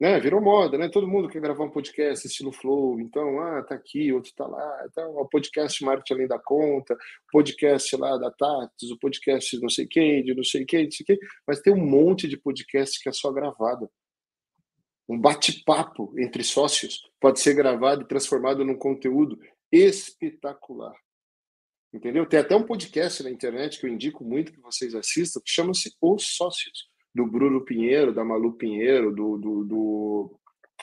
[0.00, 0.20] Né?
[0.20, 0.88] Virou moda, né?
[0.88, 3.00] Todo mundo quer gravar um podcast estilo flow.
[3.00, 4.86] Então, ah, tá aqui, outro tá lá.
[4.88, 6.96] Então, o podcast Marketing Além da Conta,
[7.32, 11.04] podcast lá da Tatis, o podcast não sei quem, de não sei quem, não sei
[11.04, 11.18] quem.
[11.46, 13.90] Mas tem um monte de podcast que é só gravado
[15.08, 19.40] um bate-papo entre sócios pode ser gravado e transformado num conteúdo
[19.72, 20.94] espetacular.
[21.92, 22.26] Entendeu?
[22.26, 25.94] Tem até um podcast na internet que eu indico muito que vocês assistam, que chama-se
[26.00, 30.40] Os Sócios, do Bruno Pinheiro, da Malu Pinheiro, do, do, do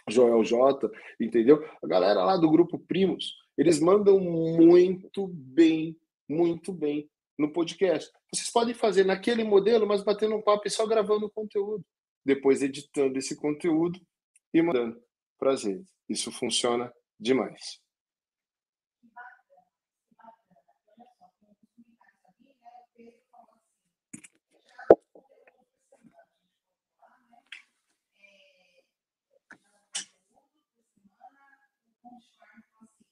[0.09, 1.63] Joel J, entendeu?
[1.83, 5.95] A galera lá do grupo Primos, eles mandam muito bem,
[6.27, 7.07] muito bem
[7.37, 8.11] no podcast.
[8.33, 11.85] Vocês podem fazer naquele modelo, mas batendo um papo e só gravando o conteúdo.
[12.25, 13.99] Depois editando esse conteúdo
[14.55, 14.97] e mandando
[15.41, 15.85] redes.
[16.07, 17.81] Isso funciona demais.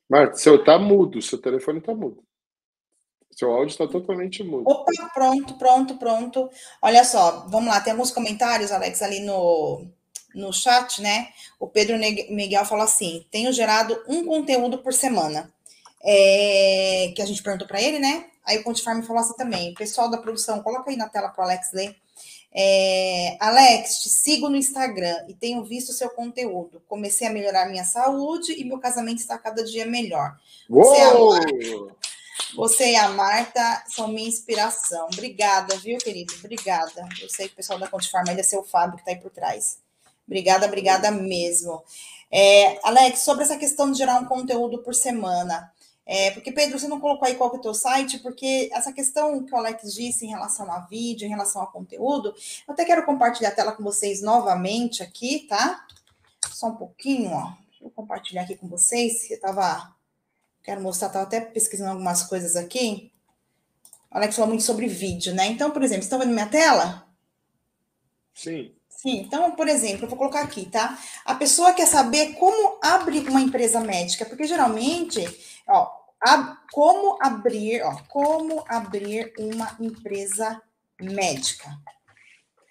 [0.09, 2.23] Marta, seu tá mudo, seu telefone tá mudo.
[3.31, 4.69] Seu áudio está totalmente mudo.
[4.69, 6.49] Opa, pronto, pronto, pronto.
[6.81, 9.91] Olha só, vamos lá, tem alguns comentários, Alex, ali no,
[10.33, 11.29] no chat, né?
[11.59, 15.51] O Pedro Miguel falou assim: tenho gerado um conteúdo por semana.
[16.05, 18.25] É, que a gente perguntou para ele, né?
[18.45, 21.45] Aí o Pontifarm falou assim também: pessoal da produção, coloca aí na tela para o
[21.45, 21.95] Alex ler.
[22.55, 26.83] É, Alex, te sigo no Instagram e tenho visto seu conteúdo.
[26.87, 30.37] Comecei a melhorar minha saúde e meu casamento está cada dia melhor.
[30.69, 31.95] Você, é Marta,
[32.55, 35.07] você e a Marta são minha inspiração.
[35.11, 36.33] Obrigada, viu, querido?
[36.35, 37.07] Obrigada.
[37.19, 39.31] Eu sei que o pessoal da Contifarma ainda é seu Fábio que está aí por
[39.31, 39.79] trás.
[40.25, 41.83] Obrigada, obrigada mesmo.
[42.31, 45.71] É, Alex, sobre essa questão de gerar um conteúdo por semana,
[46.05, 48.91] é, porque, Pedro, você não colocou aí qual que é o teu site, porque essa
[48.91, 52.35] questão que o Alex disse em relação a vídeo, em relação a conteúdo,
[52.67, 55.85] eu até quero compartilhar a tela com vocês novamente aqui, tá?
[56.51, 57.53] Só um pouquinho, ó.
[57.81, 59.29] Vou compartilhar aqui com vocês.
[59.29, 59.93] Eu tava.
[60.63, 63.11] Quero mostrar, estava até pesquisando algumas coisas aqui.
[64.09, 65.47] O Alex falou muito sobre vídeo, né?
[65.47, 67.05] Então, por exemplo, estão vendo minha tela?
[68.33, 68.73] Sim.
[69.03, 70.97] Sim, então, por exemplo, eu vou colocar aqui, tá?
[71.25, 75.21] A pessoa quer saber como abrir uma empresa médica, porque geralmente,
[75.67, 75.91] ó,
[76.71, 80.61] como abrir, ó, como abrir uma empresa
[81.01, 81.69] médica.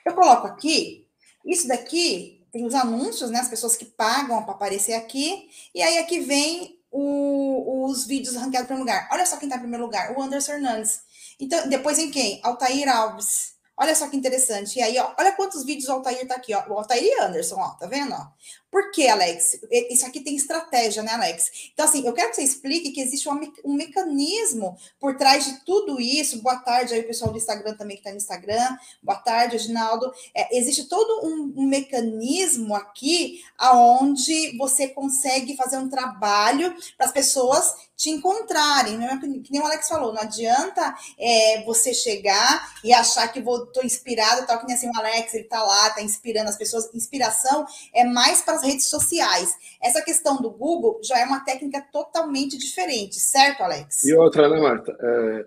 [0.07, 1.07] Eu coloco aqui,
[1.45, 3.39] isso daqui tem os anúncios, né?
[3.39, 8.65] As pessoas que pagam para aparecer aqui, e aí aqui vem o, os vídeos ranqueados
[8.65, 9.07] em primeiro lugar.
[9.13, 11.03] Olha só quem está em primeiro lugar, o Anderson Hernandes.
[11.39, 12.41] Então, depois em quem?
[12.43, 13.52] Altair Alves.
[13.83, 14.79] Olha só que interessante.
[14.79, 16.65] E aí, ó, olha quantos vídeos o Altair tá aqui, ó.
[16.69, 18.15] O Altair e Anderson, ó, tá vendo?
[18.15, 18.27] Ó?
[18.73, 19.59] Por que, Alex?
[19.91, 21.71] Isso aqui tem estratégia, né, Alex?
[21.75, 25.63] Então, assim, eu quero que você explique que existe um, um mecanismo por trás de
[25.63, 26.41] tudo isso.
[26.41, 28.79] Boa tarde aí, pessoal do Instagram também que está no Instagram.
[29.03, 30.11] Boa tarde, Reginaldo.
[30.35, 37.13] É, existe todo um, um, mecanismo aqui aonde você consegue fazer um trabalho para as
[37.13, 38.97] pessoas te encontrarem.
[38.97, 43.41] Não é que nem o Alex falou, não adianta é, você chegar e achar que
[43.41, 46.57] vou tô inspirado, tal, que nem assim o Alex, ele tá lá, tá inspirando as
[46.57, 46.89] pessoas.
[46.95, 49.55] Inspiração é mais para redes sociais.
[49.83, 54.05] Essa questão do Google já é uma técnica totalmente diferente, certo, Alex?
[54.05, 54.97] E outra, né, Marta?
[54.99, 55.47] É,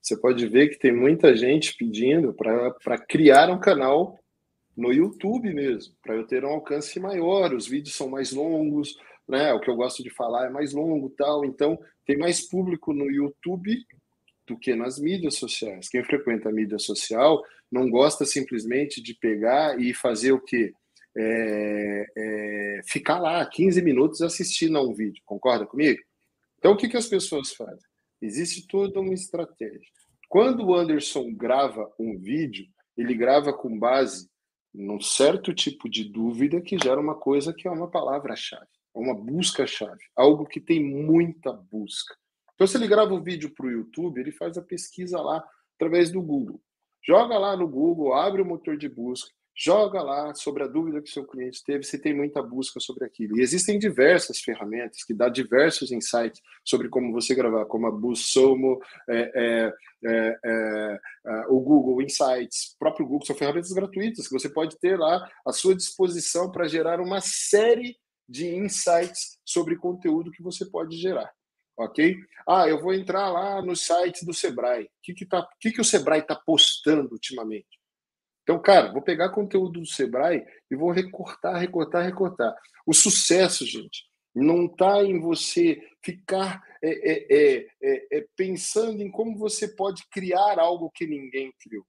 [0.00, 4.18] você pode ver que tem muita gente pedindo para criar um canal
[4.76, 8.96] no YouTube mesmo, para eu ter um alcance maior, os vídeos são mais longos,
[9.28, 9.52] né?
[9.52, 11.44] O que eu gosto de falar é mais longo, tal.
[11.44, 13.76] Então, tem mais público no YouTube
[14.46, 15.88] do que nas mídias sociais.
[15.88, 20.74] Quem frequenta a mídia social não gosta simplesmente de pegar e fazer o quê?
[21.16, 26.00] É, é, ficar lá 15 minutos assistindo a um vídeo, concorda comigo?
[26.58, 27.88] Então, o que, que as pessoas fazem?
[28.20, 29.88] Existe toda uma estratégia.
[30.28, 32.66] Quando o Anderson grava um vídeo,
[32.96, 34.28] ele grava com base
[34.72, 40.02] num certo tipo de dúvida que gera uma coisa que é uma palavra-chave, uma busca-chave,
[40.16, 42.16] algo que tem muita busca.
[42.54, 45.44] Então, se ele grava um vídeo para o YouTube, ele faz a pesquisa lá
[45.76, 46.60] através do Google.
[47.06, 51.08] Joga lá no Google, abre o motor de busca, joga lá sobre a dúvida que
[51.08, 53.38] seu cliente teve, se tem muita busca sobre aquilo.
[53.38, 58.80] E existem diversas ferramentas que dão diversos insights sobre como você gravar, como a Busomo,
[59.08, 59.72] é, é,
[60.04, 64.98] é, é, é, o Google Insights, próprio Google, são ferramentas gratuitas que você pode ter
[64.98, 67.96] lá à sua disposição para gerar uma série
[68.28, 71.30] de insights sobre conteúdo que você pode gerar.
[71.76, 72.16] Ok?
[72.48, 74.84] Ah, eu vou entrar lá no site do Sebrae.
[74.84, 77.66] O que, que, tá, que, que o Sebrae está postando ultimamente?
[78.44, 82.54] Então, cara, vou pegar conteúdo do Sebrae e vou recortar, recortar, recortar.
[82.86, 84.04] O sucesso, gente,
[84.34, 90.06] não está em você ficar é é, é, é, é, pensando em como você pode
[90.10, 91.86] criar algo que ninguém criou.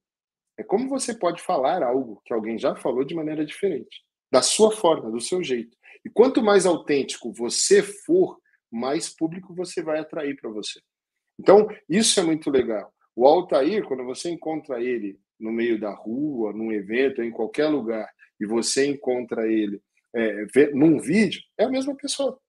[0.58, 4.02] É como você pode falar algo que alguém já falou de maneira diferente,
[4.32, 5.76] da sua forma, do seu jeito.
[6.06, 8.40] E quanto mais autêntico você for,
[8.72, 10.80] mais público você vai atrair para você.
[11.38, 12.94] Então, isso é muito legal.
[13.14, 18.10] O Altair, quando você encontra ele no meio da rua, num evento, em qualquer lugar,
[18.40, 19.82] e você encontra ele
[20.14, 22.40] é, num vídeo, é a mesma pessoa.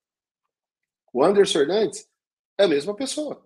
[1.12, 2.08] O Anderson Hernandes
[2.58, 3.44] é a mesma pessoa.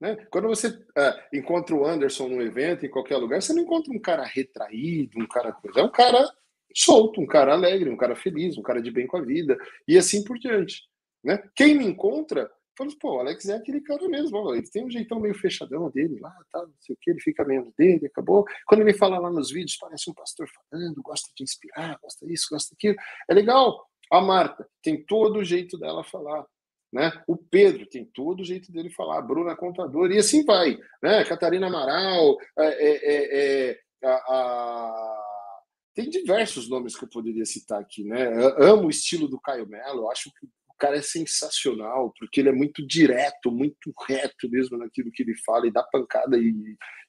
[0.00, 0.16] Né?
[0.30, 4.00] Quando você é, encontra o Anderson num evento, em qualquer lugar, você não encontra um
[4.00, 5.80] cara retraído, um cara coisa.
[5.80, 6.28] É um cara
[6.74, 9.56] solto, um cara alegre, um cara feliz, um cara de bem com a vida,
[9.86, 10.82] e assim por diante.
[11.22, 11.42] Né?
[11.54, 15.18] Quem me encontra Falei, pô, o Alex é aquele cara mesmo, ele tem um jeitão
[15.18, 18.44] meio fechadão dele lá, tá, não sei o que, ele fica menos dele, acabou.
[18.68, 22.46] Quando ele fala lá nos vídeos, parece um pastor falando, gosta de inspirar, gosta disso,
[22.48, 22.96] gosta daquilo.
[23.28, 23.84] É legal.
[24.12, 26.46] A Marta tem todo o jeito dela falar.
[26.92, 27.10] Né?
[27.26, 30.78] O Pedro tem todo o jeito dele falar, a Bruna Contador, e assim vai.
[31.02, 31.24] Né?
[31.24, 35.22] Catarina Amaral, é, é, é, é a, a...
[35.96, 38.04] tem diversos nomes que eu poderia citar aqui.
[38.04, 38.24] Né?
[38.58, 40.46] Amo o estilo do Caio Melo, acho que
[40.78, 45.66] cara é sensacional, porque ele é muito direto, muito reto mesmo naquilo que ele fala
[45.66, 46.38] e dá pancada.
[46.38, 46.54] E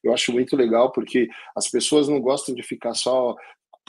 [0.04, 3.36] eu acho muito legal, porque as pessoas não gostam de ficar só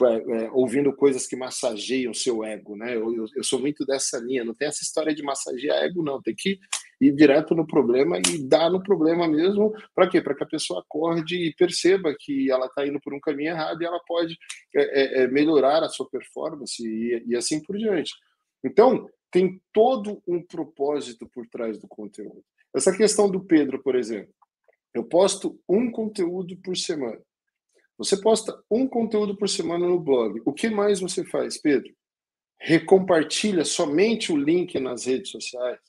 [0.03, 2.95] é, é, ouvindo coisas que massageiam seu ego, né?
[2.95, 6.21] Eu, eu, eu, sou muito dessa linha, não tem essa história de massagear ego, não.
[6.21, 6.59] Tem que
[6.99, 9.73] ir direto no problema e dar no problema mesmo.
[9.93, 10.21] Para quê?
[10.21, 13.81] Para que a pessoa acorde e perceba que ela está indo por um caminho errado
[13.81, 14.37] e ela pode
[14.75, 18.11] é, é, é, melhorar a sua performance e, e assim por diante.
[18.63, 22.43] Então, tem todo um propósito por trás do conteúdo.
[22.75, 24.33] Essa questão do Pedro, por exemplo,
[24.93, 27.21] eu posto um conteúdo por semana.
[27.97, 30.41] Você posta um conteúdo por semana no blog.
[30.45, 31.93] O que mais você faz, Pedro?
[32.59, 35.79] Recompartilha somente o link nas redes sociais.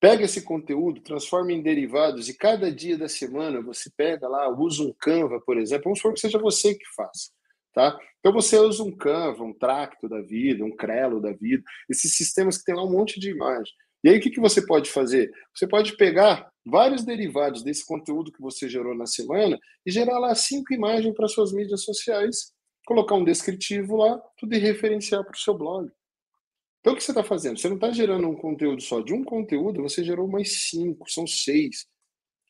[0.00, 4.82] Pega esse conteúdo, transforma em derivados e cada dia da semana você pega lá, usa
[4.82, 5.84] um Canva, por exemplo.
[5.84, 7.30] Vamos supor que seja você que faça.
[7.76, 7.94] Tá?
[8.20, 12.56] Então você usa um Canva, um Tracto da vida, um Crelo da vida, esses sistemas
[12.56, 13.70] que tem lá um monte de imagem.
[14.02, 15.30] E aí o que, que você pode fazer?
[15.54, 20.34] Você pode pegar vários derivados desse conteúdo que você gerou na semana e gerar lá
[20.34, 22.50] cinco imagens para suas mídias sociais,
[22.86, 25.90] colocar um descritivo lá, tudo e referenciar para o seu blog.
[26.80, 27.58] Então o que você está fazendo?
[27.58, 29.02] Você não está gerando um conteúdo só.
[29.02, 31.86] De um conteúdo, você gerou mais cinco, são seis.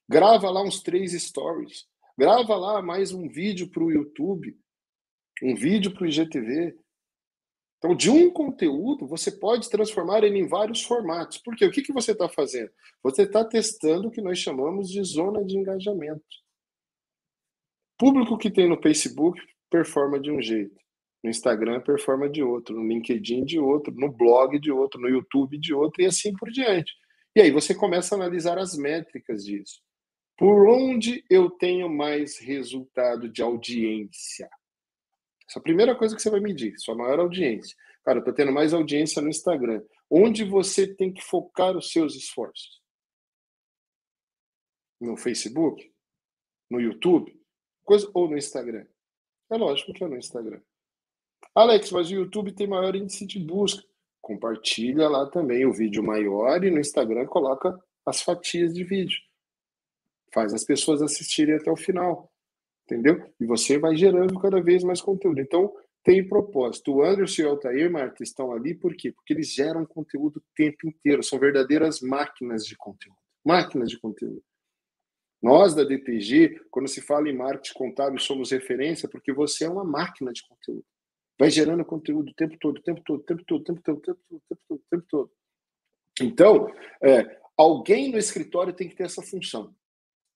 [0.08, 1.84] Grava lá uns três stories.
[2.16, 4.56] Grava lá mais um vídeo para o YouTube
[5.42, 6.76] um vídeo para o IGTV.
[7.78, 11.38] Então, de um conteúdo, você pode transformar ele em vários formatos.
[11.38, 11.66] Por quê?
[11.66, 12.70] O que, que você está fazendo?
[13.02, 16.24] Você está testando o que nós chamamos de zona de engajamento.
[17.98, 19.40] Público que tem no Facebook
[19.70, 20.74] performa de um jeito,
[21.22, 25.58] no Instagram performa de outro, no LinkedIn de outro, no blog de outro, no YouTube
[25.58, 26.92] de outro e assim por diante.
[27.34, 29.80] E aí você começa a analisar as métricas disso.
[30.36, 34.48] Por onde eu tenho mais resultado de audiência?
[35.48, 37.76] Essa é a primeira coisa que você vai medir, sua maior audiência.
[38.04, 39.82] Cara, eu estou tendo mais audiência no Instagram.
[40.10, 42.80] Onde você tem que focar os seus esforços?
[45.00, 45.92] No Facebook?
[46.70, 47.38] No YouTube?
[47.84, 48.86] Coisa, ou no Instagram?
[49.50, 50.60] É lógico que é no Instagram.
[51.54, 53.82] Alex, mas o YouTube tem maior índice de busca.
[54.20, 59.18] Compartilha lá também o vídeo maior e no Instagram coloca as fatias de vídeo.
[60.34, 62.32] Faz as pessoas assistirem até o final
[62.86, 63.22] entendeu?
[63.38, 65.40] E você vai gerando cada vez mais conteúdo.
[65.40, 66.94] Então, tem propósito.
[66.94, 69.10] O Anderson e o Altair, Marta, estão ali por quê?
[69.10, 71.22] Porque eles geram conteúdo o tempo inteiro.
[71.22, 73.18] São verdadeiras máquinas de conteúdo.
[73.44, 74.42] Máquinas de conteúdo.
[75.42, 79.84] Nós, da DTG, quando se fala em marketing contábil, somos referência porque você é uma
[79.84, 80.84] máquina de conteúdo.
[81.38, 83.98] Vai gerando conteúdo o tempo todo, o tempo todo, o tempo todo, o tempo todo,
[83.98, 85.30] o tempo todo, o tempo todo, o tempo todo.
[86.22, 86.72] Então,
[87.02, 89.74] é, alguém no escritório tem que ter essa função.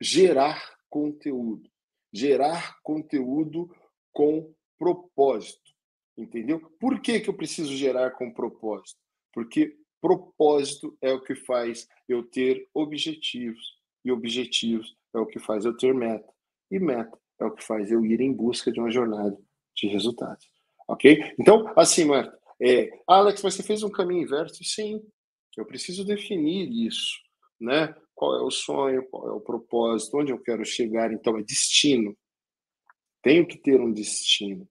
[0.00, 1.69] Gerar conteúdo
[2.12, 3.70] gerar conteúdo
[4.12, 5.70] com propósito.
[6.16, 6.60] Entendeu?
[6.78, 8.98] Por que, que eu preciso gerar com propósito?
[9.32, 15.64] Porque propósito é o que faz eu ter objetivos, e objetivos é o que faz
[15.64, 16.28] eu ter meta,
[16.70, 19.36] e meta é o que faz eu ir em busca de uma jornada
[19.76, 20.46] de resultados.
[20.88, 21.34] Ok?
[21.38, 24.62] Então, assim, Marta, é, Alex, mas você fez um caminho inverso?
[24.64, 25.02] Sim,
[25.56, 27.18] eu preciso definir isso,
[27.60, 27.94] né?
[28.20, 31.10] qual é o sonho, qual é o propósito, onde eu quero chegar.
[31.10, 32.14] Então, é destino.
[33.22, 34.68] Tenho que ter um destino.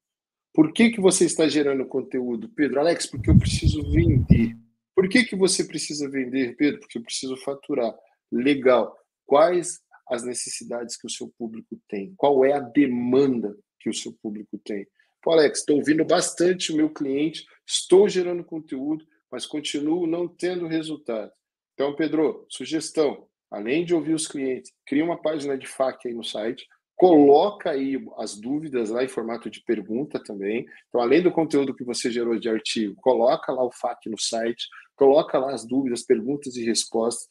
[0.53, 2.79] Por que, que você está gerando conteúdo, Pedro?
[2.79, 4.55] Alex, porque eu preciso vender.
[4.95, 6.79] Por que, que você precisa vender, Pedro?
[6.81, 7.91] Porque eu preciso faturar.
[8.31, 8.95] Legal.
[9.25, 12.13] Quais as necessidades que o seu público tem?
[12.17, 14.85] Qual é a demanda que o seu público tem?
[15.23, 20.67] Pô, Alex, estou ouvindo bastante o meu cliente, estou gerando conteúdo, mas continuo não tendo
[20.67, 21.31] resultado.
[21.79, 26.25] Então, Pedro, sugestão: além de ouvir os clientes, cria uma página de FAQ aí no
[26.25, 30.65] site, coloca aí as dúvidas lá em formato de pergunta também.
[30.89, 34.67] Então, além do conteúdo que você gerou de artigo, coloca lá o FAQ no site,
[34.93, 37.29] coloca lá as dúvidas, perguntas e respostas,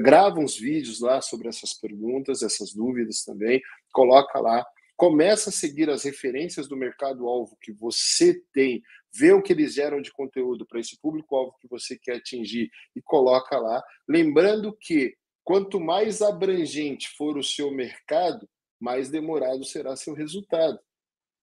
[0.00, 3.60] grava uns vídeos lá sobre essas perguntas, essas dúvidas também,
[3.92, 4.64] coloca lá,
[4.96, 8.82] começa a seguir as referências do mercado-alvo que você tem,
[9.14, 13.02] vê o que eles geram de conteúdo para esse público-alvo que você quer atingir e
[13.02, 13.82] coloca lá.
[14.08, 15.14] Lembrando que
[15.44, 18.48] quanto mais abrangente for o seu mercado,
[18.80, 20.78] mais demorado será seu resultado,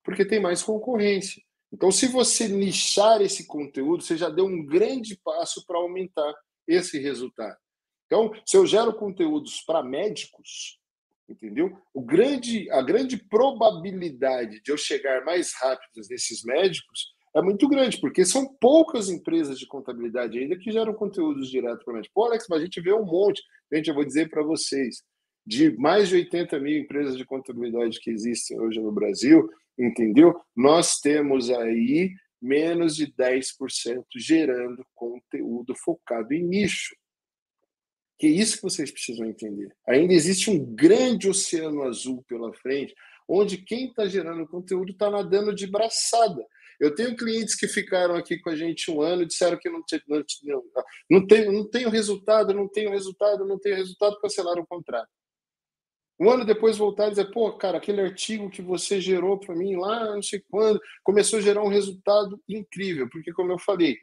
[0.03, 1.41] porque tem mais concorrência.
[1.71, 6.33] Então, se você nichar esse conteúdo, você já deu um grande passo para aumentar
[6.67, 7.57] esse resultado.
[8.07, 10.79] Então, se eu gero conteúdos para médicos,
[11.29, 11.79] entendeu?
[11.93, 17.99] O grande, a grande probabilidade de eu chegar mais rápido nesses médicos é muito grande,
[17.99, 22.03] porque são poucas empresas de contabilidade ainda que geram conteúdos direto para a.
[22.13, 23.41] Pô, Alex, mas a gente vê um monte.
[23.71, 25.03] Gente, eu vou dizer para vocês,
[25.45, 30.39] de mais de 80 mil empresas de contabilidade que existem hoje no Brasil, entendeu?
[30.55, 32.11] Nós temos aí
[32.41, 36.95] menos de 10% gerando conteúdo focado em nicho.
[38.17, 39.73] Que é isso que vocês precisam entender.
[39.87, 42.93] Ainda existe um grande oceano azul pela frente,
[43.27, 46.45] onde quem está gerando conteúdo está nadando de braçada.
[46.79, 49.83] Eu tenho clientes que ficaram aqui com a gente um ano e disseram que não,
[50.07, 50.63] não,
[51.09, 55.09] não, tenho, não tenho resultado, não tenho resultado, não tenho resultado, cancelaram o contrato.
[56.19, 59.75] Um ano depois voltaram e dizer, pô, cara, aquele artigo que você gerou para mim
[59.77, 63.97] lá, não sei quando, começou a gerar um resultado incrível, porque como eu falei,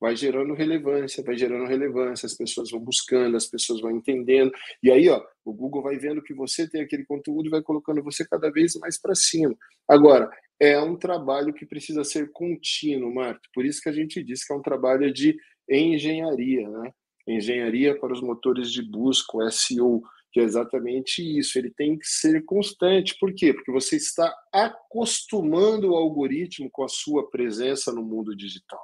[0.00, 4.90] vai gerando relevância, vai gerando relevância, as pessoas vão buscando, as pessoas vão entendendo, e
[4.90, 8.24] aí, ó, o Google vai vendo que você tem aquele conteúdo e vai colocando você
[8.24, 9.56] cada vez mais para cima.
[9.88, 10.30] Agora,
[10.60, 13.42] é um trabalho que precisa ser contínuo, Marco.
[13.54, 15.36] Por isso que a gente diz que é um trabalho de
[15.70, 16.92] engenharia, né?
[17.26, 20.02] Engenharia para os motores de busca, o SEO,
[20.32, 21.58] que é exatamente isso.
[21.58, 23.16] Ele tem que ser constante.
[23.18, 23.52] Por quê?
[23.52, 28.80] Porque você está acostumando o algoritmo com a sua presença no mundo digital.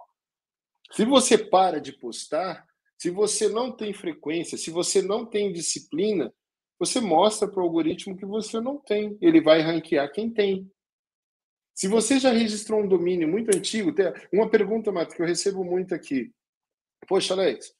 [0.93, 2.65] Se você para de postar,
[2.97, 6.33] se você não tem frequência, se você não tem disciplina,
[6.79, 9.17] você mostra para o algoritmo que você não tem.
[9.21, 10.71] Ele vai ranquear quem tem.
[11.75, 15.65] Se você já registrou um domínio muito antigo, tem uma pergunta, Mato, que eu recebo
[15.65, 16.31] muito aqui.
[17.09, 17.75] Poxa, Alex,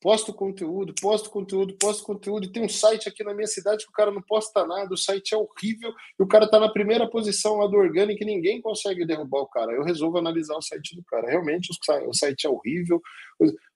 [0.00, 3.90] posto conteúdo, posto conteúdo, posto conteúdo, e tem um site aqui na minha cidade que
[3.90, 7.08] o cara não posta nada, o site é horrível, e o cara está na primeira
[7.08, 9.72] posição lá do orgânico e ninguém consegue derrubar o cara.
[9.72, 11.28] Eu resolvo analisar o site do cara.
[11.28, 11.70] Realmente
[12.06, 13.00] o site é horrível,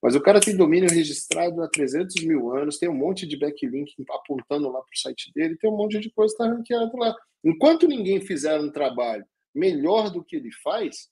[0.01, 3.93] mas o cara tem domínio registrado há 300 mil anos, tem um monte de backlink
[4.11, 7.15] apontando lá para o site dele, tem um monte de coisa que está ranqueado lá.
[7.45, 11.11] Enquanto ninguém fizer um trabalho melhor do que ele faz,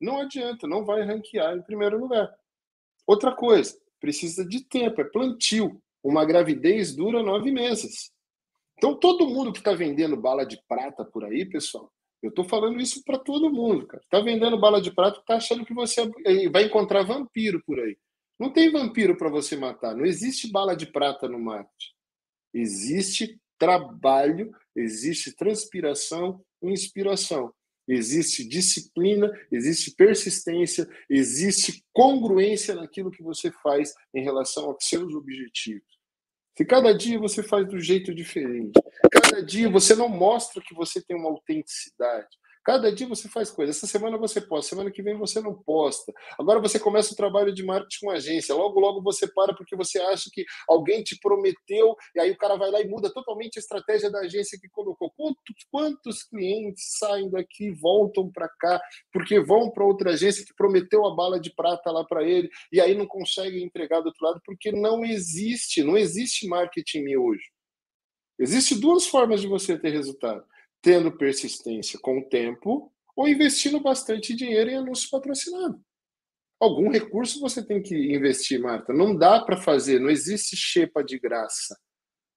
[0.00, 2.32] não adianta, não vai ranquear em primeiro lugar.
[3.06, 5.82] Outra coisa, precisa de tempo, é plantio.
[6.02, 8.12] Uma gravidez dura nove meses.
[8.76, 11.92] Então, todo mundo que está vendendo bala de prata por aí, pessoal,
[12.22, 14.02] eu estou falando isso para todo mundo, cara.
[14.02, 16.08] Está vendendo bala de prata, está achando que você
[16.50, 17.96] vai encontrar vampiro por aí.
[18.38, 19.96] Não tem vampiro para você matar.
[19.96, 21.92] Não existe bala de prata no marketing.
[22.54, 27.52] Existe trabalho, existe transpiração e inspiração
[27.88, 35.98] existe disciplina, existe persistência, existe congruência naquilo que você faz em relação aos seus objetivos.
[36.56, 38.72] Se cada dia você faz do jeito diferente,
[39.10, 42.28] cada dia você não mostra que você tem uma autenticidade,
[42.68, 43.70] Cada dia você faz coisa.
[43.70, 46.12] Essa semana você posta, semana que vem você não posta.
[46.38, 48.54] Agora você começa o trabalho de marketing com agência.
[48.54, 52.56] Logo, logo você para porque você acha que alguém te prometeu e aí o cara
[52.56, 55.10] vai lá e muda totalmente a estratégia da agência que colocou.
[55.16, 55.40] Quantos,
[55.70, 58.78] quantos clientes saem daqui, voltam para cá
[59.10, 62.82] porque vão para outra agência que prometeu a bala de prata lá para ele e
[62.82, 67.44] aí não consegue entregar do outro lado porque não existe, não existe marketing hoje.
[68.38, 70.44] Existem duas formas de você ter resultado
[70.82, 75.80] tendo persistência com o tempo ou investindo bastante dinheiro em anúncio patrocinado.
[76.60, 78.92] Algum recurso você tem que investir, Marta.
[78.92, 81.78] Não dá para fazer, não existe xepa de graça.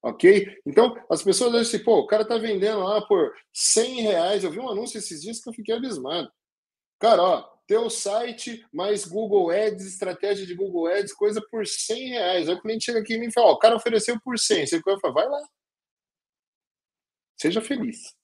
[0.04, 0.48] Ok?
[0.66, 4.44] Então, as pessoas dizem assim, pô, o cara tá vendendo lá por 100 reais.
[4.44, 6.32] Eu vi um anúncio esses dias que eu fiquei abismado.
[7.00, 12.50] Cara, ó, teu site mais Google Ads, estratégia de Google Ads, coisa por 100 reais.
[12.50, 14.68] Aí o cliente chega aqui e me fala, ó, o cara ofereceu por 100.
[14.68, 15.40] Você fala, vai lá.
[17.40, 18.21] Seja feliz.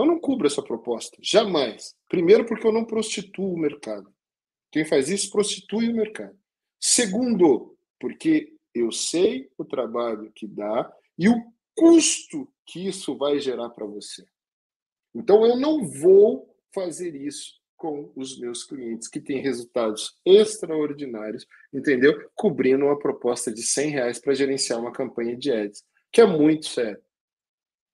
[0.00, 1.94] Eu não cubro essa proposta, jamais.
[2.08, 4.12] Primeiro, porque eu não prostituo o mercado.
[4.72, 6.38] Quem faz isso prostitui o mercado.
[6.80, 11.34] Segundo, porque eu sei o trabalho que dá e o
[11.74, 14.24] custo que isso vai gerar para você.
[15.14, 22.30] Então, eu não vou fazer isso com os meus clientes que têm resultados extraordinários, entendeu?
[22.34, 25.82] Cobrindo uma proposta de 100 reais para gerenciar uma campanha de ads,
[26.12, 27.02] que é muito sério.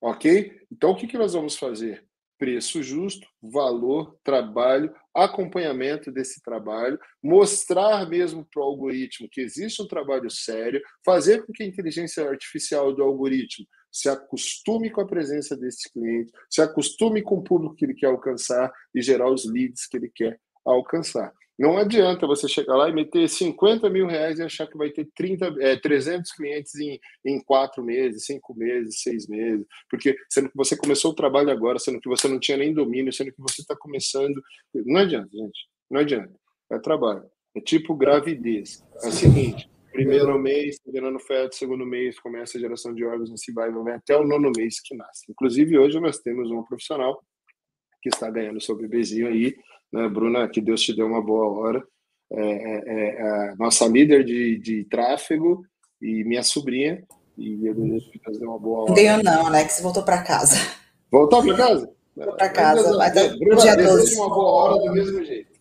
[0.01, 0.52] Ok?
[0.70, 2.05] Então, o que, que nós vamos fazer?
[2.39, 9.89] Preço justo, valor, trabalho, acompanhamento desse trabalho, mostrar mesmo para o algoritmo que existe um
[9.89, 15.56] trabalho sério, fazer com que a inteligência artificial do algoritmo se acostume com a presença
[15.56, 19.86] desse cliente, se acostume com o público que ele quer alcançar e gerar os leads
[19.86, 21.32] que ele quer alcançar.
[21.59, 25.09] Não adianta você chegar lá e meter 50 mil reais e achar que vai ter
[25.15, 30.57] 30, é, 300 clientes em, em quatro meses, cinco meses, seis meses, porque sendo que
[30.57, 33.62] você começou o trabalho agora, sendo que você não tinha nem domínio, sendo que você
[33.62, 34.41] está começando.
[34.74, 35.69] Não adianta, gente.
[35.91, 36.35] Não adianta.
[36.70, 37.24] É trabalho.
[37.57, 38.85] É tipo gravidez.
[39.03, 43.55] É o seguinte: primeiro mês, gerando feto, segundo mês, começa a geração de órgãos, assim
[43.55, 45.24] vai, vai até o nono mês que nasce.
[45.31, 47.19] Inclusive, hoje nós temos uma profissional
[48.03, 49.57] que está ganhando seu bebezinho aí
[49.97, 51.82] né, Bruna, que Deus te deu uma boa hora.
[52.31, 55.64] É, é, é a nossa líder de, de tráfego
[56.01, 57.02] e minha sobrinha.
[57.36, 58.94] E eu desejo que Deus dê uma boa hora.
[58.94, 60.56] Deu não, Alex, voltou para casa.
[61.10, 61.90] Voltou para casa?
[62.16, 62.97] Voltou para casa.
[62.97, 64.16] Vai dar Bruna, dia 12.
[64.16, 65.56] uma boa hora do mesmo jeito.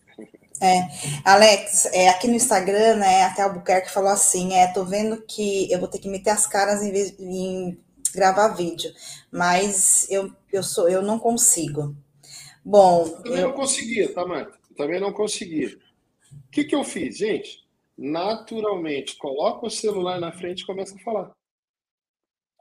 [0.60, 0.88] É,
[1.22, 5.70] Alex, é, aqui no Instagram, né, até o Albuquerque falou assim, é, tô vendo que
[5.70, 7.78] eu vou ter que meter as caras em, vez, em
[8.14, 8.90] gravar vídeo,
[9.30, 11.94] mas eu, eu, sou, eu não consigo.
[12.66, 13.06] Bom.
[13.06, 13.48] Eu também eu...
[13.48, 14.58] não conseguia, tá, Marta?
[14.76, 15.68] Também não conseguia.
[15.68, 17.64] O que, que eu fiz, gente?
[17.96, 21.32] Naturalmente, coloca o celular na frente e começa a falar.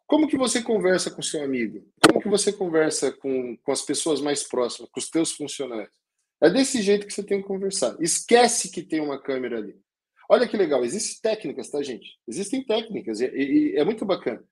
[0.05, 1.83] Como que você conversa com seu amigo?
[2.05, 5.95] Como que você conversa com, com as pessoas mais próximas, com os teus funcionários?
[6.39, 7.97] É desse jeito que você tem que conversar.
[7.99, 9.75] Esquece que tem uma câmera ali.
[10.29, 12.19] Olha que legal, existem técnicas, tá, gente?
[12.27, 14.43] Existem técnicas e, e, e é muito bacana.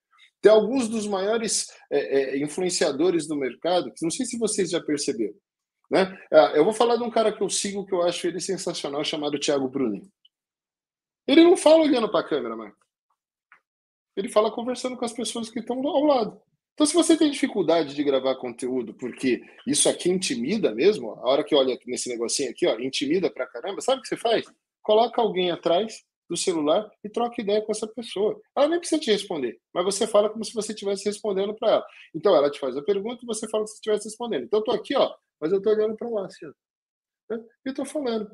[0.44, 4.78] Tem alguns dos maiores é, é, influenciadores do mercado, que não sei se vocês já
[4.78, 5.32] perceberam.
[5.90, 6.18] Né?
[6.30, 9.02] É, eu vou falar de um cara que eu sigo, que eu acho ele sensacional,
[9.02, 10.06] chamado Thiago Brunin.
[11.26, 12.76] Ele não fala olhando para a câmera, Marco.
[14.14, 16.38] Ele fala conversando com as pessoas que estão ao lado.
[16.74, 21.42] Então, se você tem dificuldade de gravar conteúdo, porque isso aqui intimida mesmo, a hora
[21.42, 24.44] que olha nesse negocinho aqui, ó, intimida pra caramba, sabe o que você faz?
[24.82, 28.40] Coloca alguém atrás do celular e troca ideia com essa pessoa.
[28.56, 31.86] Ela nem precisa te responder, mas você fala como se você estivesse respondendo para ela.
[32.14, 34.44] Então, ela te faz a pergunta e você fala como se estivesse respondendo.
[34.44, 36.52] Então, eu tô aqui, ó, mas eu tô olhando para lá, assim, ó.
[37.66, 38.30] E tô falando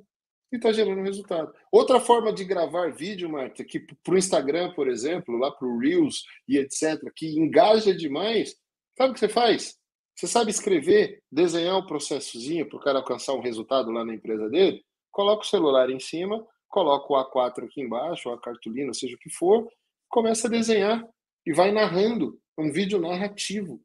[0.52, 1.54] e está gerando resultado.
[1.70, 5.78] Outra forma de gravar vídeo, Marta, que para o Instagram, por exemplo, lá para o
[5.78, 8.56] Reels e etc., que engaja demais,
[8.96, 9.78] sabe o que você faz?
[10.16, 14.48] Você sabe escrever, desenhar um processozinho para o cara alcançar um resultado lá na empresa
[14.48, 14.84] dele?
[15.10, 19.18] Coloca o celular em cima, coloca o A4 aqui embaixo, ou a cartolina, seja o
[19.18, 19.68] que for,
[20.08, 21.06] começa a desenhar
[21.44, 22.40] e vai narrando.
[22.58, 23.80] Um vídeo narrativo,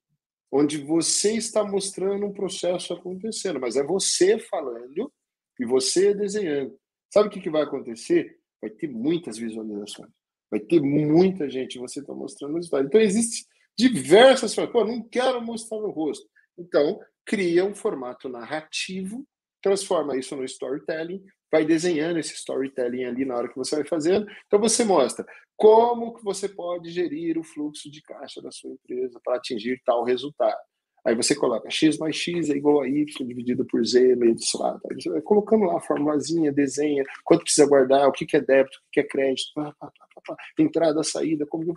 [0.51, 5.11] onde você está mostrando um processo acontecendo, mas é você falando
[5.59, 6.77] e você desenhando.
[7.13, 8.37] Sabe o que, que vai acontecer?
[8.61, 10.09] Vai ter muitas visualizações.
[10.51, 11.79] Vai ter muita gente.
[11.79, 12.85] Você está mostrando resultado.
[12.85, 13.45] Então, existem
[13.77, 14.73] diversas formas.
[14.73, 16.27] Pô, não quero mostrar o rosto.
[16.57, 19.25] Então, cria um formato narrativo,
[19.61, 21.23] transforma isso no storytelling,
[21.55, 24.29] vai desenhando esse storytelling ali na hora que você vai fazendo.
[24.45, 25.25] Então, você mostra
[25.55, 30.03] como que você pode gerir o fluxo de caixa da sua empresa para atingir tal
[30.03, 30.59] resultado.
[31.05, 34.77] Aí você coloca x mais x é igual a y dividido por z menos lá.
[34.95, 38.81] Você vai colocando lá a formulazinha, desenha, quanto precisa guardar, o que, é débito, o
[38.91, 39.91] que, que é crédito, pá, pá,
[40.27, 41.73] pá, entrada, saída, como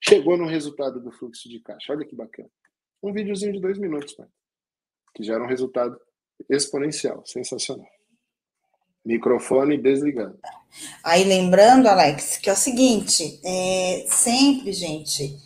[0.00, 1.92] chegou no resultado do fluxo de caixa.
[1.92, 2.50] Olha que bacana.
[3.02, 4.28] Um videozinho de dois minutos, pai,
[5.16, 5.98] que gera um resultado
[6.48, 7.88] exponencial, sensacional.
[9.04, 10.38] Microfone desligado.
[11.04, 15.36] Aí lembrando, Alex, que é o seguinte, é, sempre, gente,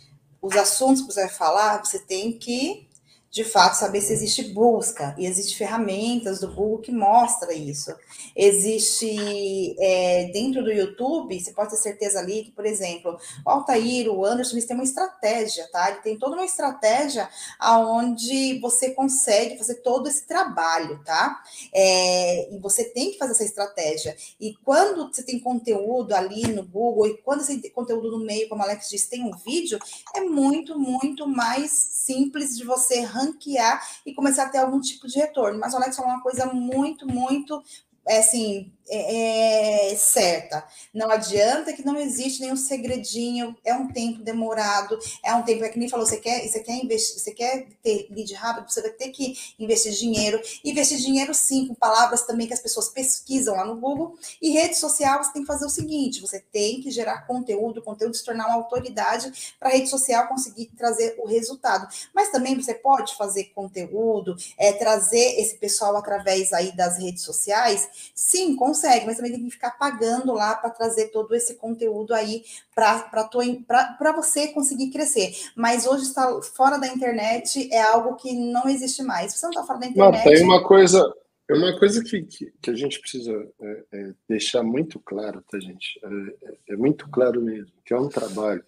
[0.41, 2.86] os assuntos que você vai falar, você tem que
[3.29, 7.93] de fato saber se existe busca e existe ferramentas do Google que mostra isso.
[8.35, 14.09] Existe é, dentro do YouTube, você pode ter certeza ali que, por exemplo, o Altair,
[14.09, 15.89] o Anderson, eles têm uma estratégia, tá?
[15.89, 17.29] Ele tem toda uma estratégia
[17.59, 21.41] aonde você consegue fazer todo esse trabalho, tá?
[21.73, 24.15] É, e você tem que fazer essa estratégia.
[24.39, 28.47] E quando você tem conteúdo ali no Google e quando você tem conteúdo no meio,
[28.47, 29.79] como a Alex disse, tem um vídeo,
[30.15, 35.19] é muito, muito mais simples de você ranquear e começar a ter algum tipo de
[35.19, 35.59] retorno.
[35.59, 37.63] Mas o Alex falou uma coisa muito, muito
[38.07, 40.65] é assim, é, é, certa.
[40.93, 45.69] Não adianta que não existe nenhum segredinho, é um tempo demorado, é um tempo, é
[45.69, 48.91] que nem falou, você quer, você quer investir, você quer ter lead rápido, você vai
[48.91, 50.39] ter que investir dinheiro.
[50.63, 54.17] Investir dinheiro sim, com palavras também que as pessoas pesquisam lá no Google.
[54.41, 58.15] E rede social, você tem que fazer o seguinte: você tem que gerar conteúdo, conteúdo
[58.15, 61.87] se tornar uma autoridade para a rede social conseguir trazer o resultado.
[62.13, 67.89] Mas também você pode fazer conteúdo, é, trazer esse pessoal através aí das redes sociais,
[68.15, 72.13] sim, com consegue, mas também tem que ficar pagando lá para trazer todo esse conteúdo
[72.13, 72.43] aí
[72.75, 75.33] para você conseguir crescer.
[75.55, 79.33] Mas hoje está fora da internet é algo que não existe mais.
[79.33, 80.25] Você não está fora da internet.
[80.25, 81.13] Não, tem uma coisa.
[81.49, 83.31] É uma coisa que, que, que a gente precisa
[83.61, 85.97] é, é, deixar muito claro, tá, gente?
[86.03, 88.63] É, é, é muito claro mesmo, que é um trabalho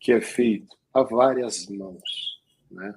[0.00, 2.92] que é feito a várias mãos, né?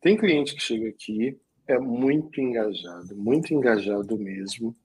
[0.00, 1.36] Tem cliente que chega aqui,
[1.66, 4.76] é muito engajado, muito engajado mesmo,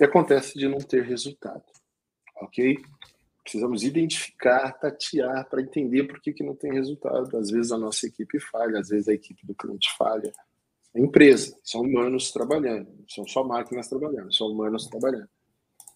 [0.00, 1.64] e acontece de não ter resultado,
[2.36, 2.78] ok?
[3.42, 7.36] Precisamos identificar, tatear para entender por que, que não tem resultado.
[7.36, 10.30] Às vezes a nossa equipe falha, às vezes a equipe do cliente falha.
[10.94, 15.28] É empresa, são humanos trabalhando, são só máquinas trabalhando, são humanos trabalhando.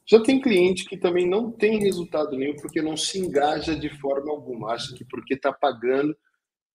[0.07, 4.33] Já tem cliente que também não tem resultado nenhum porque não se engaja de forma
[4.33, 6.17] alguma, acha que porque está pagando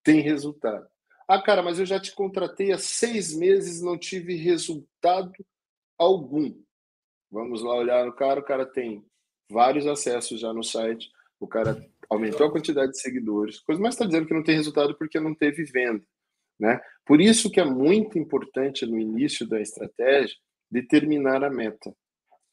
[0.02, 0.86] tem resultado.
[1.28, 5.32] Ah, cara, mas eu já te contratei há seis meses não tive resultado
[5.98, 6.54] algum.
[7.30, 9.04] Vamos lá olhar no cara, o cara tem
[9.50, 11.10] vários acessos já no site,
[11.40, 14.96] o cara aumentou a quantidade de seguidores, coisa mais está dizendo que não tem resultado
[14.96, 16.02] porque não teve venda.
[16.58, 16.80] Né?
[17.06, 20.36] Por isso que é muito importante no início da estratégia
[20.70, 21.94] determinar a meta.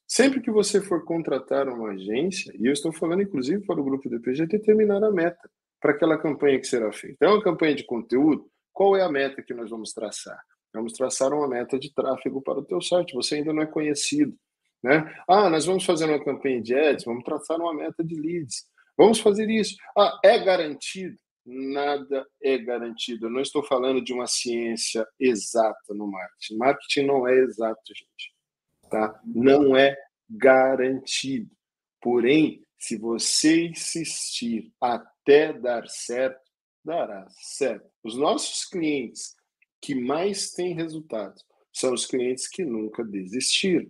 [0.07, 4.07] Sempre que você for contratar uma agência, e eu estou falando inclusive para o grupo
[4.07, 5.49] do PG, determinar a meta
[5.81, 7.25] para aquela campanha que será feita.
[7.25, 10.39] É uma campanha de conteúdo, qual é a meta que nós vamos traçar?
[10.73, 13.13] Vamos traçar uma meta de tráfego para o teu site.
[13.13, 14.35] Você ainda não é conhecido.
[14.83, 15.13] Né?
[15.27, 18.65] Ah, nós vamos fazer uma campanha de ads, vamos traçar uma meta de leads.
[18.97, 19.75] Vamos fazer isso.
[19.97, 21.17] Ah, é garantido?
[21.45, 23.27] Nada é garantido.
[23.27, 26.57] Eu não estou falando de uma ciência exata no marketing.
[26.57, 28.33] Marketing não é exato, gente.
[28.89, 29.19] Tá?
[29.25, 29.95] Não é
[30.29, 31.51] garantido.
[32.01, 36.41] Porém, se você insistir até dar certo,
[36.83, 37.89] dará certo.
[38.03, 39.35] Os nossos clientes
[39.81, 43.89] que mais têm resultados são os clientes que nunca desistiram.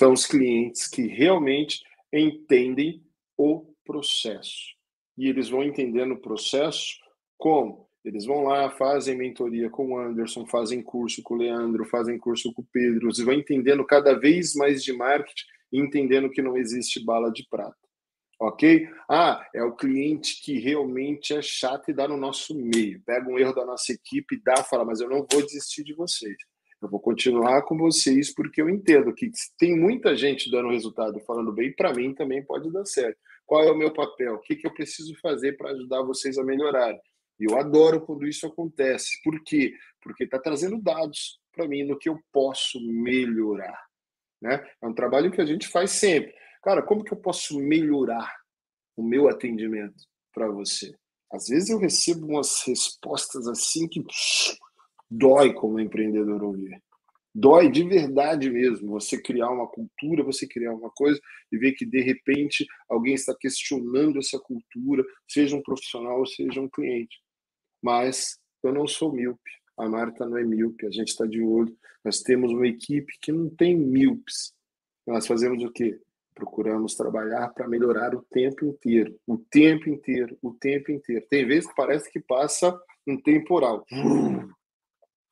[0.00, 3.04] São os clientes que realmente entendem
[3.36, 4.74] o processo.
[5.18, 6.98] e eles vão entendendo o processo
[7.36, 12.18] como eles vão lá, fazem mentoria com o Anderson, fazem curso com o Leandro, fazem
[12.18, 16.40] curso com o Pedro, eles vão entendendo cada vez mais de marketing e entendendo que
[16.40, 17.76] não existe bala de prata.
[18.40, 18.88] Ok?
[19.06, 23.02] Ah, é o cliente que realmente é chato e dá no nosso meio.
[23.04, 26.38] Pega um erro da nossa equipe, dá, fala, mas eu não vou desistir de vocês.
[26.82, 31.52] Eu vou continuar com vocês porque eu entendo que tem muita gente dando resultado falando
[31.52, 33.18] bem, para mim também pode dar certo.
[33.44, 34.34] Qual é o meu papel?
[34.34, 37.00] O que, que eu preciso fazer para ajudar vocês a melhorarem?
[37.38, 39.20] E eu adoro quando isso acontece.
[39.22, 39.74] Por quê?
[40.00, 43.78] Porque está trazendo dados para mim no que eu posso melhorar.
[44.40, 44.66] Né?
[44.82, 46.34] É um trabalho que a gente faz sempre.
[46.62, 48.34] Cara, como que eu posso melhorar
[48.96, 50.02] o meu atendimento
[50.32, 50.94] para você?
[51.32, 54.02] Às vezes eu recebo umas respostas assim que
[55.10, 56.80] dói como empreendedor ouvir.
[57.34, 61.20] Dói de verdade mesmo você criar uma cultura, você criar uma coisa
[61.50, 66.60] e ver que de repente alguém está questionando essa cultura, seja um profissional ou seja
[66.60, 67.20] um cliente.
[67.82, 71.74] Mas eu não sou míope, a Marta não é míope, a gente está de olho.
[72.04, 74.52] Nós temos uma equipe que não tem míopes.
[75.06, 76.00] Nós fazemos o quê?
[76.34, 81.24] Procuramos trabalhar para melhorar o tempo inteiro, o tempo inteiro, o tempo inteiro.
[81.28, 82.76] Tem vezes que parece que passa
[83.06, 83.84] um temporal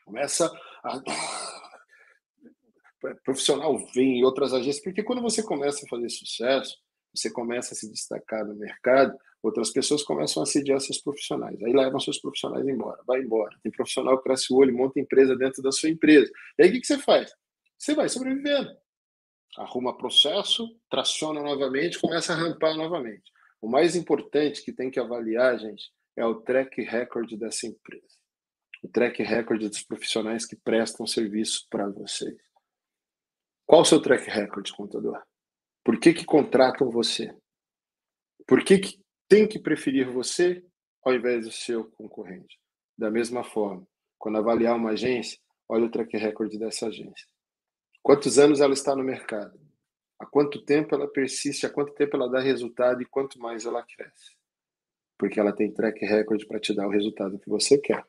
[0.08, 0.50] começa
[0.82, 1.00] a
[3.22, 6.78] profissional vem em outras agências, porque quando você começa a fazer sucesso,
[7.14, 11.72] você começa a se destacar no mercado, outras pessoas começam a assediar seus profissionais, aí
[11.72, 13.54] levam seus profissionais embora, vai embora.
[13.62, 16.30] Tem profissional que cresce o olho, monta empresa dentro da sua empresa.
[16.58, 17.30] E aí o que você faz?
[17.76, 18.74] Você vai sobrevivendo.
[19.56, 23.30] Arruma processo, traciona novamente, começa a rampar novamente.
[23.60, 28.17] O mais importante que tem que avaliar, gente, é o track record dessa empresa
[28.82, 32.36] o track record dos profissionais que prestam serviço para vocês.
[33.66, 35.22] Qual o seu track record, contador?
[35.84, 37.34] Por que, que contratam você?
[38.46, 40.64] Por que, que tem que preferir você
[41.02, 42.58] ao invés do seu concorrente?
[42.96, 43.86] Da mesma forma,
[44.18, 45.38] quando avaliar uma agência,
[45.68, 47.26] olha o track record dessa agência.
[48.02, 49.60] Quantos anos ela está no mercado?
[50.18, 51.66] Há quanto tempo ela persiste?
[51.66, 54.36] Há quanto tempo ela dá resultado e quanto mais ela cresce?
[55.16, 58.04] Porque ela tem track record para te dar o resultado que você quer.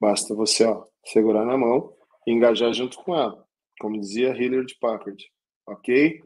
[0.00, 1.94] Basta você ó, segurar na mão
[2.26, 3.44] e engajar junto com ela,
[3.78, 5.30] como dizia Hillard Packard,
[5.66, 6.22] ok?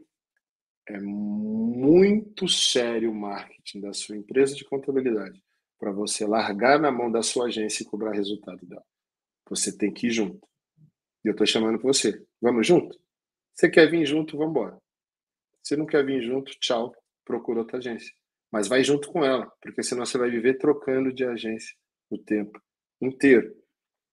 [0.87, 5.43] É muito sério o marketing da sua empresa de contabilidade
[5.79, 8.85] para você largar na mão da sua agência e cobrar resultado dela.
[9.49, 10.47] Você tem que ir junto.
[11.23, 12.23] E eu estou chamando para você.
[12.41, 12.97] Vamos junto?
[13.53, 14.77] Você quer vir junto, vamos embora.
[15.63, 16.93] Se não quer vir junto, tchau,
[17.25, 18.13] procura outra agência.
[18.51, 21.75] Mas vai junto com ela, porque senão você vai viver trocando de agência
[22.09, 22.61] o tempo
[23.01, 23.53] inteiro.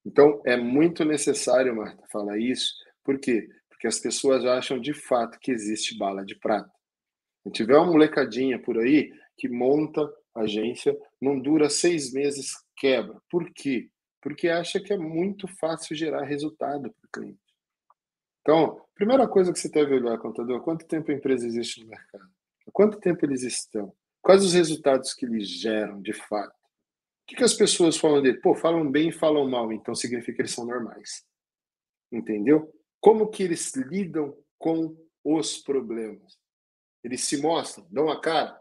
[0.04, 2.74] Então, é muito necessário, Marta, falar isso.
[3.04, 3.48] Por quê?
[3.68, 6.70] Porque as pessoas acham de fato que existe bala de prata.
[7.42, 13.20] Se tiver uma molecadinha por aí que monta agência, não dura seis meses, quebra.
[13.30, 13.88] Por quê?
[14.20, 17.40] Porque acha que é muito fácil gerar resultado para o cliente.
[18.40, 22.28] Então, primeira coisa que você deve olhar, contador, quanto tempo a empresa existe no mercado?
[22.72, 23.92] Quanto tempo eles estão?
[24.20, 26.54] Quais os resultados que eles geram, de fato?
[27.22, 28.40] O que, que as pessoas falam dele?
[28.40, 31.24] Pô, falam bem e falam mal, então significa que eles são normais.
[32.10, 32.72] Entendeu?
[33.00, 36.38] Como que eles lidam com os problemas?
[37.02, 38.60] Eles se mostram, dão a cara.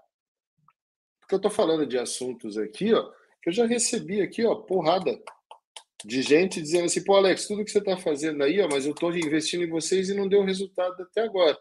[1.19, 3.11] Porque eu estou falando de assuntos aqui, ó,
[3.41, 5.21] que eu já recebi aqui, ó, porrada
[6.03, 8.91] de gente dizendo assim, pô, Alex, tudo que você está fazendo aí, ó, mas eu
[8.91, 11.57] estou investindo em vocês e não deu resultado até agora.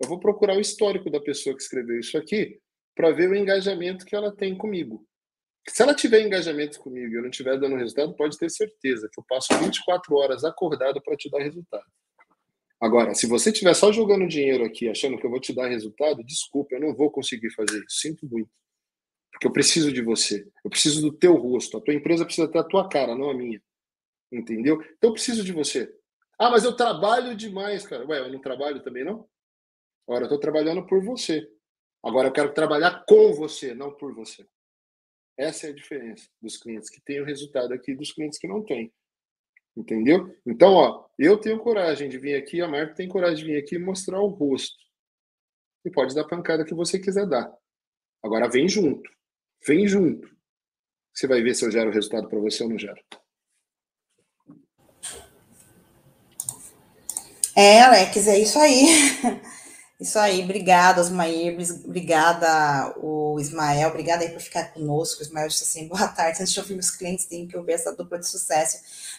[0.00, 2.60] Eu vou procurar o histórico da pessoa que escreveu isso aqui
[2.94, 5.06] para ver o engajamento que ela tem comigo.
[5.68, 9.18] Se ela tiver engajamento comigo e eu não estiver dando resultado, pode ter certeza que
[9.18, 11.84] eu passo 24 horas acordado para te dar resultado.
[12.80, 16.22] Agora, se você estiver só jogando dinheiro aqui, achando que eu vou te dar resultado,
[16.22, 18.00] desculpa, eu não vou conseguir fazer isso.
[18.00, 18.50] Sinto muito.
[19.32, 20.46] Porque eu preciso de você.
[20.62, 21.78] Eu preciso do teu rosto.
[21.78, 23.60] A tua empresa precisa ter a tua cara, não a minha.
[24.30, 24.80] Entendeu?
[24.96, 25.90] Então eu preciso de você.
[26.38, 28.06] Ah, mas eu trabalho demais, cara.
[28.06, 29.26] Ué, eu não trabalho também, não?
[30.06, 31.48] Agora, eu estou trabalhando por você.
[32.04, 34.46] Agora, eu quero trabalhar com você, não por você.
[35.36, 38.62] Essa é a diferença dos clientes que têm o resultado aqui dos clientes que não
[38.62, 38.92] têm.
[39.76, 40.36] Entendeu?
[40.46, 43.74] Então, ó, eu tenho coragem de vir aqui, a Marta tem coragem de vir aqui
[43.74, 44.76] e mostrar o rosto.
[45.84, 47.52] E pode dar a pancada que você quiser dar.
[48.22, 49.10] Agora vem junto.
[49.66, 50.28] Vem junto.
[51.12, 53.00] Você vai ver se eu gero resultado para você ou não gero.
[57.56, 58.86] É, Alex, é isso aí.
[60.00, 65.20] Isso aí, obrigada, Osmair, obrigada, o Ismael, obrigada aí por ficar conosco.
[65.20, 67.94] O Ismael disse assim, boa tarde, antes de ouvir os clientes, tem que ouvir essa
[67.94, 68.78] dupla de sucesso.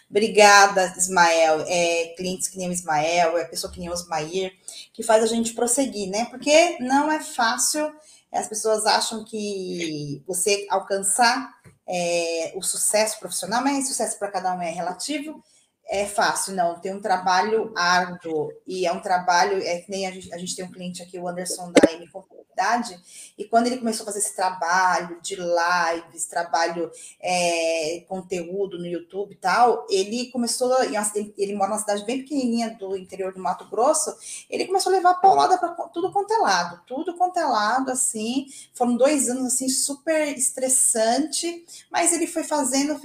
[0.10, 4.54] Obrigada, Ismael, é, clientes que nem o Ismael, é pessoa que nem o Osmair,
[4.94, 6.26] que faz a gente prosseguir, né?
[6.26, 7.92] Porque não é fácil
[8.36, 11.54] as pessoas acham que você alcançar
[11.88, 15.44] é, o sucesso profissional, mas sucesso para cada um é relativo,
[15.88, 16.80] é fácil, não.
[16.80, 20.56] Tem um trabalho árduo e é um trabalho, é que nem a gente, a gente
[20.56, 22.08] tem um cliente aqui, o Anderson da M
[22.56, 23.00] Contabilidade,
[23.38, 26.90] e quando ele começou a fazer esse trabalho de lives, trabalho,
[27.22, 30.74] é, conteúdo no YouTube e tal, ele começou,
[31.38, 34.16] ele mora numa cidade bem pequenininha do interior do Mato Grosso,
[34.50, 38.48] ele começou a levar paulada para tudo quanto é lado, tudo quanto é lado, assim,
[38.74, 43.00] foram dois anos, assim, super estressante, mas ele foi fazendo,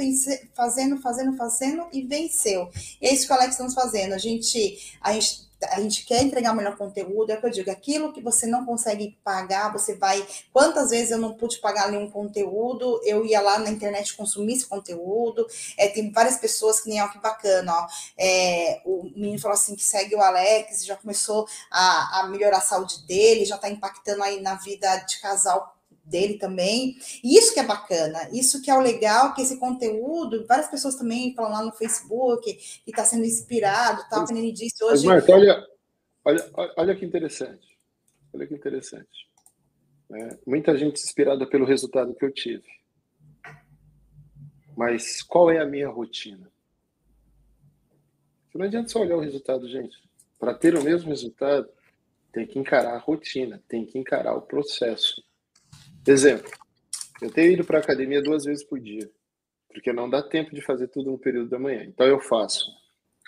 [0.55, 2.71] fazendo, fazendo, fazendo e venceu.
[3.01, 4.13] E é isso que o Alex estamos fazendo.
[4.13, 7.51] A gente, a gente, a gente quer entregar o melhor conteúdo, é o que eu
[7.51, 10.27] digo, aquilo que você não consegue pagar, você vai.
[10.53, 14.67] Quantas vezes eu não pude pagar nenhum conteúdo, eu ia lá na internet consumir esse
[14.67, 15.47] conteúdo.
[15.77, 17.87] É, tem várias pessoas que nem, ó, que bacana, ó.
[18.19, 22.63] É, o menino falou assim que segue o Alex, já começou a, a melhorar a
[22.63, 25.80] saúde dele, já está impactando aí na vida de casal
[26.11, 26.97] dele também.
[27.23, 30.97] E isso que é bacana, isso que é o legal, que esse conteúdo, várias pessoas
[30.97, 35.07] também falam lá no Facebook, que está sendo inspirado, tal, como ele disse hoje.
[35.07, 35.67] Mas, Marta, olha,
[36.25, 37.69] olha, olha que interessante.
[38.35, 39.31] Olha que interessante.
[40.13, 42.67] É, muita gente inspirada pelo resultado que eu tive.
[44.77, 46.51] Mas qual é a minha rotina?
[48.55, 49.97] Não adianta só olhar o resultado, gente.
[50.39, 51.69] Para ter o mesmo resultado,
[52.33, 55.23] tem que encarar a rotina, tem que encarar o processo.
[56.07, 56.51] Exemplo,
[57.21, 59.11] eu tenho ido para a academia duas vezes por dia,
[59.69, 61.85] porque não dá tempo de fazer tudo no período da manhã.
[61.85, 62.71] Então eu faço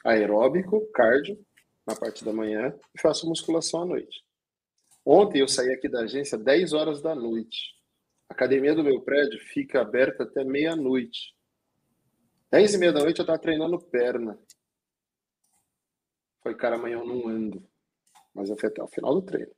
[0.05, 1.39] aeróbico, cardio,
[1.86, 4.24] na parte da manhã, e faço musculação à noite.
[5.05, 7.74] Ontem eu saí aqui da agência 10 horas da noite.
[8.28, 11.35] A academia do meu prédio fica aberta até meia-noite.
[12.51, 14.39] 10 e meia da noite eu estava treinando perna.
[16.43, 17.62] Foi, cara, amanhã eu não ando.
[18.32, 19.53] Mas eu fui até o final do treino.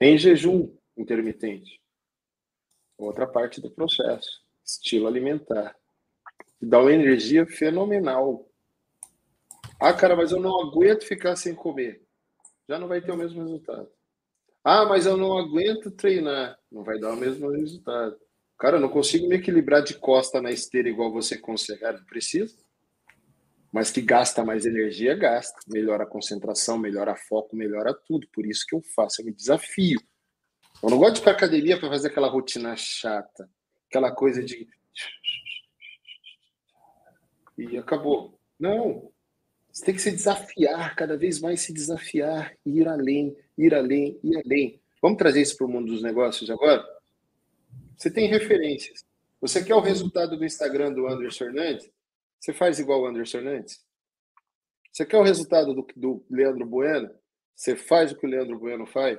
[0.00, 1.80] Em jejum, intermitente.
[2.98, 5.74] Outra parte do processo, estilo alimentar.
[6.60, 8.46] Dá uma energia fenomenal.
[9.80, 12.02] Ah, cara, mas eu não aguento ficar sem comer.
[12.68, 13.90] Já não vai ter o mesmo resultado.
[14.62, 16.58] Ah, mas eu não aguento treinar.
[16.70, 18.16] Não vai dar o mesmo resultado.
[18.58, 21.82] Cara, eu não consigo me equilibrar de costa na esteira igual você consegue.
[21.82, 22.54] Não precisa.
[23.72, 25.58] Mas que gasta mais energia, gasta.
[25.66, 28.28] Melhora a concentração, melhora foco, melhora tudo.
[28.32, 29.98] Por isso que eu faço, eu me desafio.
[30.82, 33.48] Eu não gosto de ir para academia para fazer aquela rotina chata,
[33.88, 34.66] aquela coisa de.
[37.58, 38.38] E acabou.
[38.58, 39.12] Não.
[39.70, 44.36] Você tem que se desafiar, cada vez mais se desafiar, ir além, ir além, ir
[44.44, 44.80] além.
[45.00, 46.84] Vamos trazer isso para o mundo dos negócios agora?
[47.96, 49.04] Você tem referências.
[49.40, 51.90] Você quer o resultado do Instagram do Anderson Hernandes?
[52.38, 53.84] Você faz igual o Anderson Hernandes?
[54.92, 57.10] Você quer o resultado do, do Leandro Bueno?
[57.54, 59.18] Você faz o que o Leandro Bueno faz?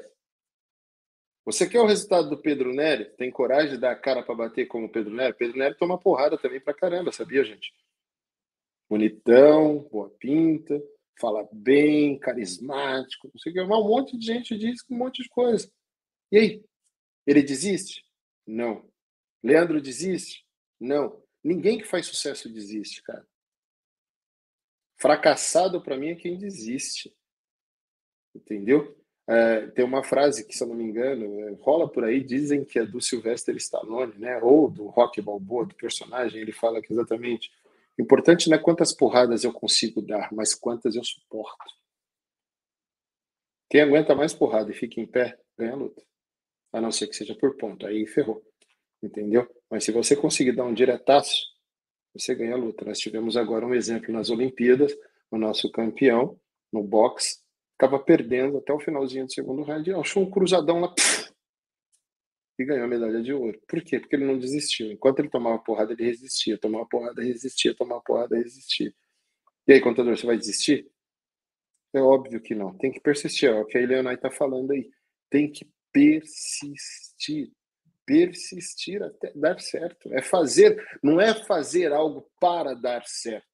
[1.43, 3.05] Você quer o resultado do Pedro Nery?
[3.17, 5.35] Tem coragem de dar a cara para bater como o Pedro Nery?
[5.35, 7.73] Pedro Nery toma porrada também pra caramba, sabia, gente?
[8.87, 10.79] Bonitão, boa pinta,
[11.19, 13.61] fala bem, carismático, não sei o que.
[13.61, 15.71] Um monte de gente diz um monte de coisa.
[16.31, 16.65] E aí?
[17.25, 18.03] Ele desiste?
[18.45, 18.87] Não.
[19.43, 20.45] Leandro desiste?
[20.79, 21.23] Não.
[21.43, 23.27] Ninguém que faz sucesso desiste, cara.
[24.99, 27.15] Fracassado para mim é quem desiste.
[28.35, 29.00] Entendeu?
[29.31, 32.65] É, tem uma frase que, se eu não me engano, é, rola por aí, dizem
[32.65, 34.37] que é do Sylvester Stallone, né?
[34.43, 37.49] Ou do Rock Balboa, do personagem, ele fala que exatamente
[37.97, 41.63] o importante não é quantas porradas eu consigo dar, mas quantas eu suporto.
[43.69, 46.03] Quem aguenta mais porrada e fica em pé, ganha a luta.
[46.73, 48.43] A não ser que seja por ponto, aí ferrou.
[49.01, 49.49] Entendeu?
[49.69, 51.41] Mas se você conseguir dar um diretaço,
[52.13, 52.83] você ganha a luta.
[52.83, 54.93] Nós tivemos agora um exemplo nas Olimpíadas,
[55.31, 56.37] o nosso campeão
[56.69, 57.39] no boxe
[57.81, 59.91] Estava perdendo até o finalzinho do segundo round.
[59.93, 61.33] Achou um cruzadão lá pff,
[62.59, 63.59] e ganhou a medalha de ouro.
[63.67, 63.99] Por quê?
[63.99, 64.91] Porque ele não desistiu.
[64.91, 66.59] Enquanto ele tomava porrada, ele resistia.
[66.59, 67.75] Tomava porrada, resistia.
[67.75, 68.93] Tomava porrada, resistia.
[69.67, 70.91] E aí, contador, você vai desistir?
[71.91, 72.77] É óbvio que não.
[72.77, 73.49] Tem que persistir.
[73.49, 74.87] É o que a Leonai está falando aí.
[75.27, 77.51] Tem que persistir.
[78.05, 80.13] Persistir até dar certo.
[80.13, 83.50] É fazer, não é fazer algo para dar certo.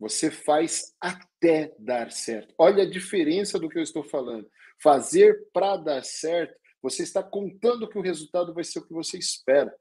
[0.00, 2.54] Você faz até dar certo.
[2.56, 4.50] Olha a diferença do que eu estou falando.
[4.82, 9.18] Fazer para dar certo, você está contando que o resultado vai ser o que você
[9.18, 9.72] espera.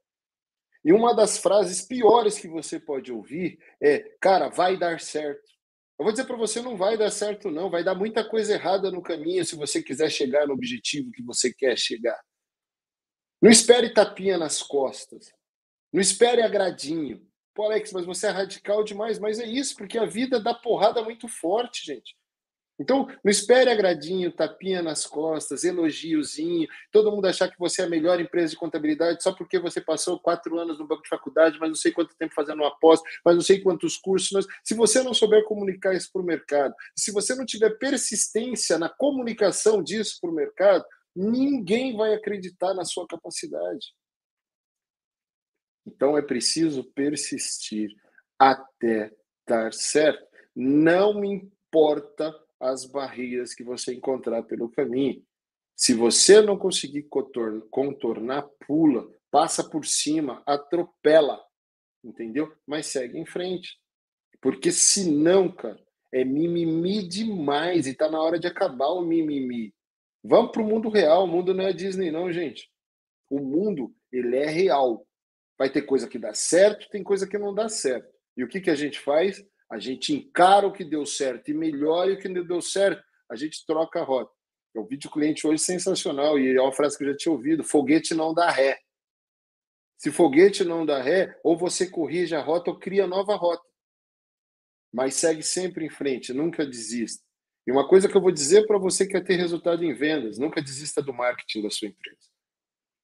[0.83, 5.49] E uma das frases piores que você pode ouvir é: cara, vai dar certo.
[5.97, 7.69] Eu vou dizer para você, não vai dar certo, não.
[7.69, 11.53] Vai dar muita coisa errada no caminho se você quiser chegar no objetivo que você
[11.53, 12.19] quer chegar.
[13.41, 15.31] Não espere tapinha nas costas.
[15.91, 17.28] Não espere agradinho.
[17.59, 19.19] Pô, Alex, mas você é radical demais.
[19.19, 22.15] Mas é isso, porque a vida dá porrada muito forte, gente.
[22.79, 27.89] Então, não espere agradinho, tapinha nas costas, elogiozinho, todo mundo achar que você é a
[27.89, 31.67] melhor empresa de contabilidade só porque você passou quatro anos no banco de faculdade, mas
[31.67, 34.31] não sei quanto tempo fazendo uma pós, mas não sei quantos cursos.
[34.31, 38.77] Mas se você não souber comunicar isso para o mercado, se você não tiver persistência
[38.77, 43.98] na comunicação disso para o mercado, ninguém vai acreditar na sua capacidade.
[45.89, 47.89] Então é preciso persistir
[48.37, 49.11] até
[49.47, 50.23] dar certo.
[50.55, 55.23] Não importa as barreiras que você encontrar pelo caminho.
[55.75, 57.07] Se você não conseguir
[57.71, 61.41] contornar, pula, passa por cima, atropela,
[62.03, 62.53] entendeu?
[62.67, 63.79] Mas segue em frente.
[64.41, 65.79] Porque senão, cara,
[66.11, 69.73] é mimimi demais e tá na hora de acabar o mimimi.
[70.23, 72.69] Vamos pro mundo real, o mundo não é Disney não, gente.
[73.29, 75.07] O mundo, ele é real.
[75.59, 78.09] Vai ter coisa que dá certo, tem coisa que não dá certo.
[78.37, 79.45] E o que, que a gente faz?
[79.69, 83.03] A gente encara o que deu certo e melhora o que não deu certo.
[83.29, 84.31] A gente troca a rota.
[84.73, 87.63] Eu vi de cliente hoje sensacional e é uma frase que eu já tinha ouvido:
[87.63, 88.79] foguete não dá ré.
[89.97, 93.67] Se foguete não dá ré, ou você corrige a rota ou cria nova rota.
[94.93, 97.21] Mas segue sempre em frente, nunca desista.
[97.67, 100.37] E uma coisa que eu vou dizer para você que quer ter resultado em vendas:
[100.37, 102.29] nunca desista do marketing da sua empresa.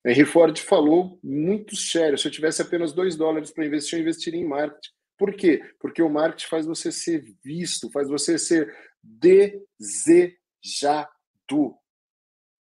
[0.05, 4.39] Henry Ford falou muito sério: se eu tivesse apenas dois dólares para investir, eu investiria
[4.39, 4.93] em marketing.
[5.17, 5.61] Por quê?
[5.79, 8.71] Porque o marketing faz você ser visto, faz você ser
[9.01, 10.37] desejado.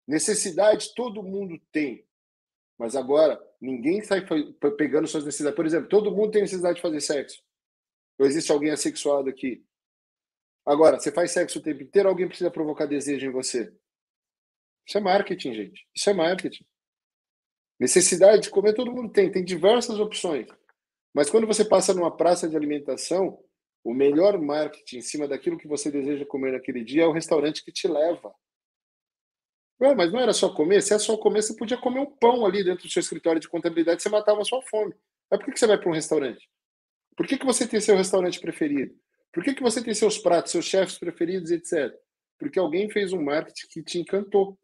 [0.07, 2.05] Necessidade todo mundo tem.
[2.77, 4.25] Mas agora, ninguém sai
[4.77, 5.55] pegando suas necessidades.
[5.55, 7.43] Por exemplo, todo mundo tem necessidade de fazer sexo.
[8.17, 9.63] Ou existe alguém assexuado aqui?
[10.65, 13.71] Agora, você faz sexo o tempo inteiro, alguém precisa provocar desejo em você.
[14.87, 15.87] Isso é marketing, gente.
[15.95, 16.65] Isso é marketing.
[17.79, 20.47] Necessidade de comer todo mundo tem, tem diversas opções.
[21.13, 23.39] Mas quando você passa numa praça de alimentação,
[23.83, 27.63] o melhor marketing em cima daquilo que você deseja comer naquele dia é o restaurante
[27.63, 28.33] que te leva.
[29.81, 30.81] Ué, mas não era só comer?
[30.81, 33.49] Se é só comer, você podia comer um pão ali dentro do seu escritório de
[33.49, 34.93] contabilidade, você matava a sua fome.
[35.29, 36.49] Mas por que você vai para um restaurante?
[37.15, 38.93] Por que, você tem seu restaurante preferido?
[39.31, 41.93] Por que você tem seus pratos, seus chefes preferidos, etc?
[42.37, 44.57] Porque alguém fez um marketing que te encantou.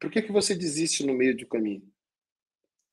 [0.00, 1.88] Por que, que você desiste no meio do caminho?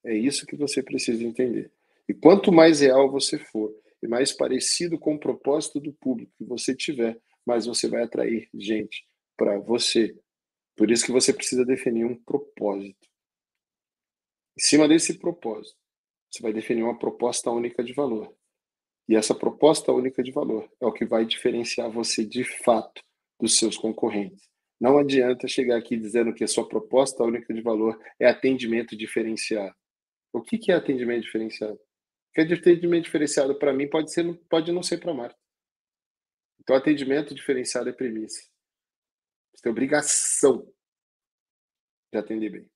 [0.04, 1.72] É isso que você precisa entender.
[2.08, 6.44] E quanto mais real você for e mais parecido com o propósito do público que
[6.44, 9.06] você tiver, mais você vai atrair gente
[9.38, 10.16] para você.
[10.76, 13.08] Por isso que você precisa definir um propósito.
[14.58, 15.78] Em cima desse propósito,
[16.30, 18.36] você vai definir uma proposta única de valor.
[19.08, 23.04] E essa proposta única de valor é o que vai diferenciar você de fato
[23.40, 24.51] dos seus concorrentes.
[24.82, 29.76] Não adianta chegar aqui dizendo que a sua proposta única de valor é atendimento diferenciado.
[30.34, 31.80] O que é atendimento diferenciado?
[32.34, 35.38] Porque atendimento diferenciado para mim pode, ser, pode não ser para Marta.
[36.60, 38.42] Então, atendimento diferenciado é premissa.
[39.54, 40.68] Você tem obrigação
[42.12, 42.72] de atender bem.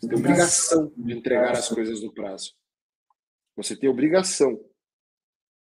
[0.00, 2.54] Você tem obrigação de entregar as coisas no prazo.
[3.56, 4.62] Você tem obrigação.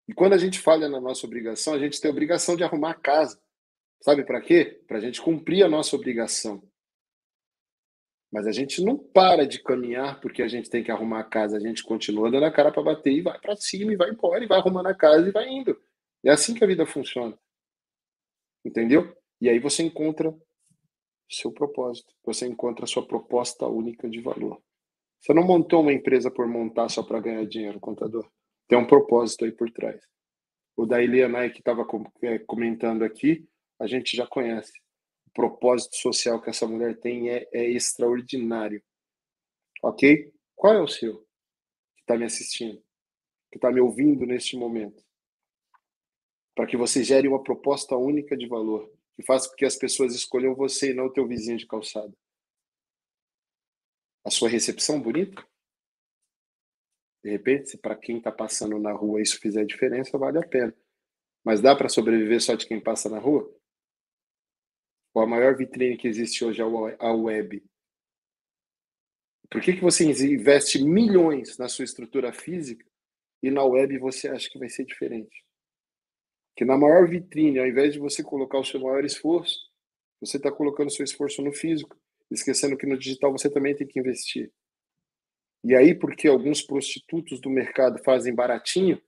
[0.07, 2.99] E quando a gente falha na nossa obrigação, a gente tem obrigação de arrumar a
[2.99, 3.42] casa.
[4.03, 4.84] Sabe para quê?
[4.85, 6.61] Para a gente cumprir a nossa obrigação.
[8.30, 11.55] Mas a gente não para de caminhar porque a gente tem que arrumar a casa.
[11.55, 14.43] A gente continua dando a cara para bater e vai para cima e vai embora
[14.43, 15.80] e vai arrumando a casa e vai indo.
[16.21, 17.39] É assim que a vida funciona.
[18.65, 19.15] Entendeu?
[19.39, 20.35] E aí você encontra
[21.30, 22.13] seu propósito.
[22.25, 24.61] Você encontra a sua proposta única de valor.
[25.21, 28.30] Você não montou uma empresa por montar só para ganhar dinheiro, contador.
[28.67, 30.03] Tem um propósito aí por trás.
[30.75, 31.88] O da Eliana que estava
[32.21, 33.47] é, comentando aqui,
[33.84, 34.72] a gente já conhece
[35.34, 38.81] propósito social que essa mulher tem é, é extraordinário.
[39.81, 40.31] Ok?
[40.55, 41.19] Qual é o seu?
[41.95, 42.81] Que está me assistindo,
[43.51, 45.03] que está me ouvindo neste momento.
[46.55, 50.15] Para que você gere uma proposta única de valor, que faça com que as pessoas
[50.15, 52.14] escolham você e não o teu vizinho de calçada.
[54.23, 55.45] A sua recepção bonita?
[57.22, 60.73] De repente, se para quem está passando na rua isso fizer diferença, vale a pena.
[61.43, 63.53] Mas dá para sobreviver só de quem passa na rua?
[65.22, 67.64] A maior vitrine que existe hoje é a web.
[69.49, 72.85] Por que, que você investe milhões na sua estrutura física
[73.41, 75.45] e na web você acha que vai ser diferente?
[76.56, 79.60] Que na maior vitrine, ao invés de você colocar o seu maior esforço,
[80.19, 81.95] você está colocando o seu esforço no físico,
[82.31, 84.52] esquecendo que no digital você também tem que investir.
[85.64, 89.02] E aí, porque alguns prostitutos do mercado fazem baratinho,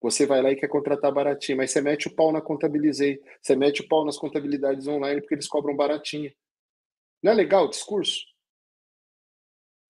[0.00, 3.56] você vai lá e quer contratar baratinho, mas você mete o pau na contabilizei, você
[3.56, 6.32] mete o pau nas contabilidades online porque eles cobram baratinho.
[7.22, 8.20] Não é legal o discurso?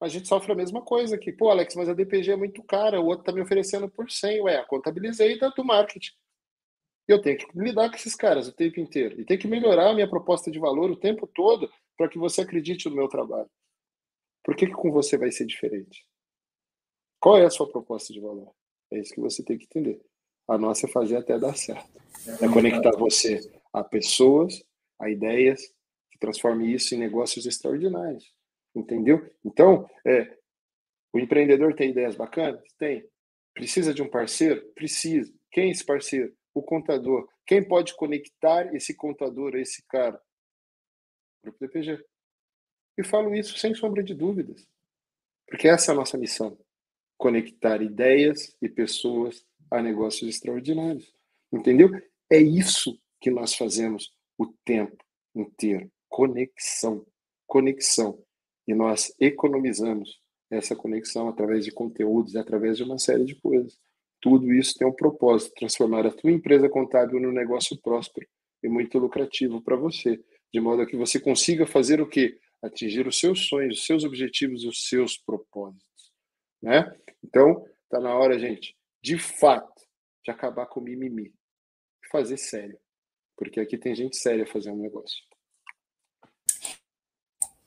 [0.00, 1.32] A gente sofre a mesma coisa aqui.
[1.32, 4.42] Pô, Alex, mas a DPG é muito cara, o outro tá me oferecendo por 100.
[4.42, 6.12] Ué, a contabilizei do marketing.
[7.06, 9.20] eu tenho que lidar com esses caras o tempo inteiro.
[9.20, 12.42] E tenho que melhorar a minha proposta de valor o tempo todo para que você
[12.42, 13.50] acredite no meu trabalho.
[14.44, 16.06] Por que, que com você vai ser diferente?
[17.20, 18.54] Qual é a sua proposta de valor?
[18.90, 20.00] É isso que você tem que entender.
[20.46, 21.90] A nossa é fazer até dar certo.
[22.42, 23.40] É conectar você
[23.72, 24.64] a pessoas,
[24.98, 25.62] a ideias,
[26.10, 28.32] que transforme isso em negócios extraordinários.
[28.74, 29.30] Entendeu?
[29.44, 30.38] Então, é,
[31.12, 32.62] o empreendedor tem ideias bacanas?
[32.78, 33.06] Tem.
[33.54, 34.64] Precisa de um parceiro?
[34.74, 35.32] Precisa.
[35.50, 36.34] Quem é esse parceiro?
[36.54, 37.28] O contador.
[37.46, 40.20] Quem pode conectar esse contador a esse cara?
[41.42, 42.02] Grupo DPG.
[42.96, 44.66] E falo isso sem sombra de dúvidas.
[45.46, 46.58] Porque essa é a nossa missão
[47.18, 51.12] conectar ideias e pessoas a negócios extraordinários.
[51.52, 51.90] Entendeu?
[52.30, 54.96] É isso que nós fazemos o tempo
[55.34, 55.90] inteiro.
[56.08, 57.04] Conexão.
[57.46, 58.22] Conexão.
[58.66, 60.20] E nós economizamos
[60.50, 63.76] essa conexão através de conteúdos, através de uma série de coisas.
[64.20, 68.26] Tudo isso tem um propósito, transformar a tua empresa contábil num negócio próspero
[68.62, 70.20] e muito lucrativo para você,
[70.52, 72.38] de modo que você consiga fazer o quê?
[72.62, 75.86] Atingir os seus sonhos, os seus objetivos e os seus propósitos,
[76.62, 76.94] né?
[77.24, 79.82] Então, tá na hora, gente, de fato,
[80.24, 81.32] de acabar com o mimimi
[82.10, 82.78] fazer sério.
[83.36, 85.28] Porque aqui tem gente séria fazendo negócio.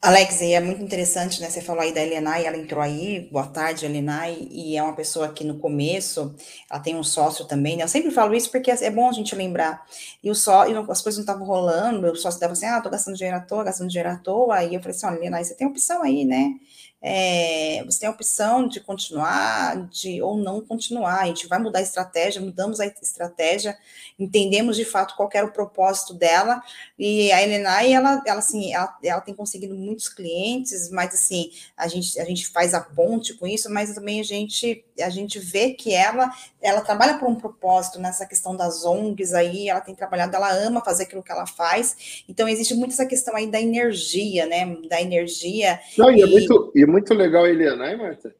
[0.04, 1.48] Alex, e é muito interessante, né?
[1.48, 5.32] Você falou aí da Elenai, ela entrou aí, boa tarde, Elenai, e é uma pessoa
[5.32, 6.36] que no começo,
[6.68, 7.84] ela tem um sócio também, né?
[7.84, 9.86] Eu sempre falo isso porque é bom a gente lembrar.
[10.24, 13.16] E o só, as coisas não estavam rolando, o sócio dava assim, ah, tô gastando
[13.16, 15.68] dinheiro à toa, gastando dinheiro à toa, aí eu falei assim, olha, Elenai, você tem
[15.68, 16.56] opção aí, né?
[17.03, 21.22] É, você tem a opção de continuar de, ou não continuar.
[21.22, 23.76] A gente vai mudar a estratégia, mudamos a estratégia,
[24.19, 26.61] entendemos de fato qual era o propósito dela.
[26.99, 31.88] E a Elenai, ela, ela, assim, ela, ela tem conseguido muitos clientes, mas assim, a
[31.88, 35.72] gente, a gente faz a ponte com isso, mas também a gente, a gente vê
[35.72, 40.36] que ela, ela trabalha por um propósito nessa questão das ONGs aí, ela tem trabalhado,
[40.36, 42.23] ela ama fazer aquilo que ela faz.
[42.30, 44.78] Então, existe muito essa questão aí da energia, né?
[44.88, 45.80] Da energia.
[45.98, 46.22] Não, e, é e...
[46.22, 46.72] é muito.
[46.76, 48.36] E muito legal a Eliana, hein, Marta?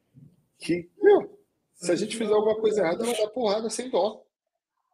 [0.60, 1.40] Que, meu,
[1.74, 4.22] se a gente fizer alguma coisa errada, ela dá porrada sem dó.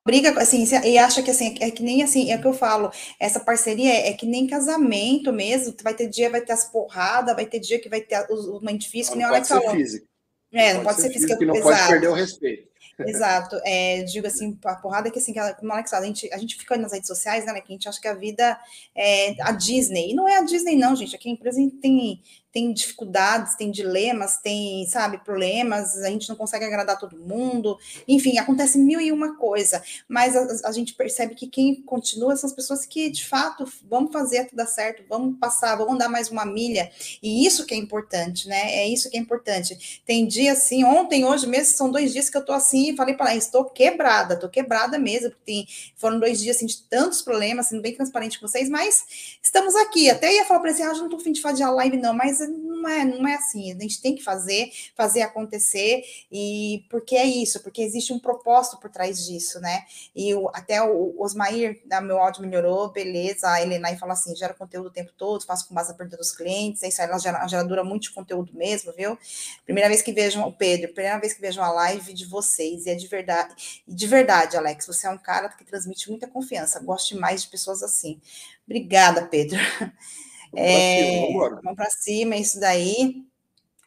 [0.06, 2.90] Briga, assim, e acha que assim, é que nem assim, é o que eu falo,
[3.20, 7.36] essa parceria é, é que nem casamento mesmo, vai ter dia, vai ter as porradas,
[7.36, 9.72] vai ter dia que vai ter o mãe difícil, que nem o Alex falou.
[9.72, 10.08] Físico.
[10.54, 12.70] É, não, não pode, ser física, físico, não pode perder o respeito.
[13.06, 13.60] Exato.
[13.64, 16.38] É, digo assim, a porrada é que assim, como o Alex fala, a gente, a
[16.38, 18.58] gente fica nas redes sociais, né, que a gente acha que a vida
[18.96, 20.12] é a Disney.
[20.12, 21.16] E não é a Disney, não, gente.
[21.16, 22.22] Aqui a empresa tem
[22.58, 27.78] tem dificuldades, tem dilemas, tem, sabe, problemas, a gente não consegue agradar todo mundo,
[28.08, 32.50] enfim, acontece mil e uma coisa, mas a, a gente percebe que quem continua são
[32.50, 36.32] as pessoas que, de fato, vamos fazer tudo dar certo, vamos passar, vamos dar mais
[36.32, 36.90] uma milha,
[37.22, 40.02] e isso que é importante, né, é isso que é importante.
[40.04, 43.30] Tem dia assim, ontem, hoje mesmo, são dois dias que eu tô assim, falei para
[43.30, 47.68] ela, estou quebrada, estou quebrada mesmo, porque tem, foram dois dias, assim, de tantos problemas,
[47.68, 51.04] sendo bem transparente com vocês, mas estamos aqui, até ia falar para você, ah, já
[51.04, 53.72] não tô fim de fazer a live não, mas não é, não é assim.
[53.72, 58.80] A gente tem que fazer, fazer acontecer, e porque é isso, porque existe um propósito
[58.80, 59.86] por trás disso, né?
[60.16, 63.50] E o, até o Osmair, né, meu áudio melhorou, beleza.
[63.50, 66.32] A Helena fala assim: gera conteúdo o tempo todo, faço com base na pergunta dos
[66.32, 69.18] clientes, é isso aí, ela gera, geradora muito de conteúdo mesmo, viu?
[69.66, 72.90] Primeira vez que vejam o Pedro, primeira vez que vejam a live de vocês, e
[72.90, 77.14] é de verdade, de verdade, Alex, você é um cara que transmite muita confiança, gosto
[77.14, 78.20] demais de pessoas assim.
[78.66, 79.60] Obrigada, Pedro.
[80.60, 83.24] É, vamos para cima, isso daí.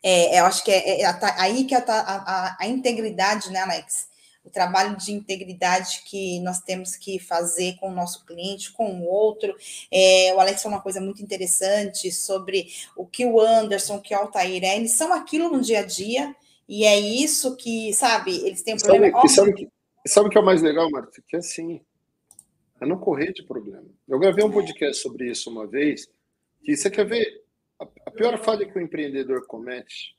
[0.02, 3.58] É, eu acho que é, é tá, aí que está a, a, a, integridade, né,
[3.58, 4.08] Alex?
[4.44, 9.04] O trabalho de integridade que nós temos que fazer com o nosso cliente, com o
[9.04, 9.54] outro.
[9.90, 14.14] É, o Alex falou uma coisa muito interessante sobre o que o Anderson, o que
[14.14, 16.34] o Altair é, eles são aquilo no dia a dia,
[16.68, 19.28] e é isso que, sabe, eles têm um problema.
[19.28, 19.70] Sabe, sabe,
[20.06, 21.20] sabe o que é o mais legal, Marta?
[21.28, 21.80] Que é assim,
[22.80, 23.84] é não correr de problema.
[24.08, 26.08] Eu gravei um podcast sobre isso uma vez,
[26.62, 27.44] que você quer ver
[27.78, 30.14] a pior falha que o empreendedor comete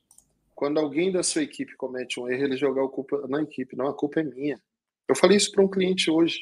[0.54, 3.88] quando alguém da sua equipe comete um erro, ele jogar a culpa na equipe, não,
[3.88, 4.62] a culpa é minha.
[5.08, 6.38] Eu falei isso para um cliente hoje.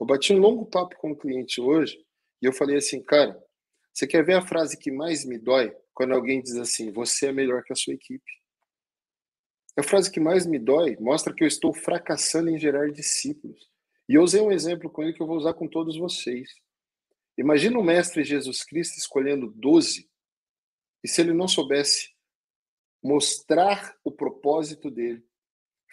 [0.00, 2.04] Eu bati um longo papo com um cliente hoje
[2.42, 3.40] e eu falei assim, cara,
[3.92, 7.32] você quer ver a frase que mais me dói quando alguém diz assim, você é
[7.32, 8.24] melhor que a sua equipe?
[9.76, 13.70] A frase que mais me dói, mostra que eu estou fracassando em gerar discípulos.
[14.08, 16.50] E eu usei um exemplo com ele que eu vou usar com todos vocês.
[17.36, 20.08] Imagina o Mestre Jesus Cristo escolhendo doze,
[21.02, 22.14] e se ele não soubesse
[23.02, 25.22] mostrar o propósito dele,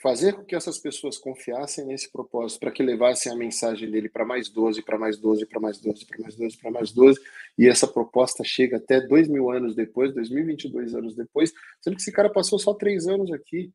[0.01, 4.25] fazer com que essas pessoas confiassem nesse propósito, para que levassem a mensagem dele para
[4.25, 7.19] mais doze, para mais doze, para mais doze, para mais doze, para mais doze,
[7.57, 12.11] e essa proposta chega até dois mil anos depois, 2022 anos depois, sendo que esse
[12.11, 13.71] cara passou só três anos aqui,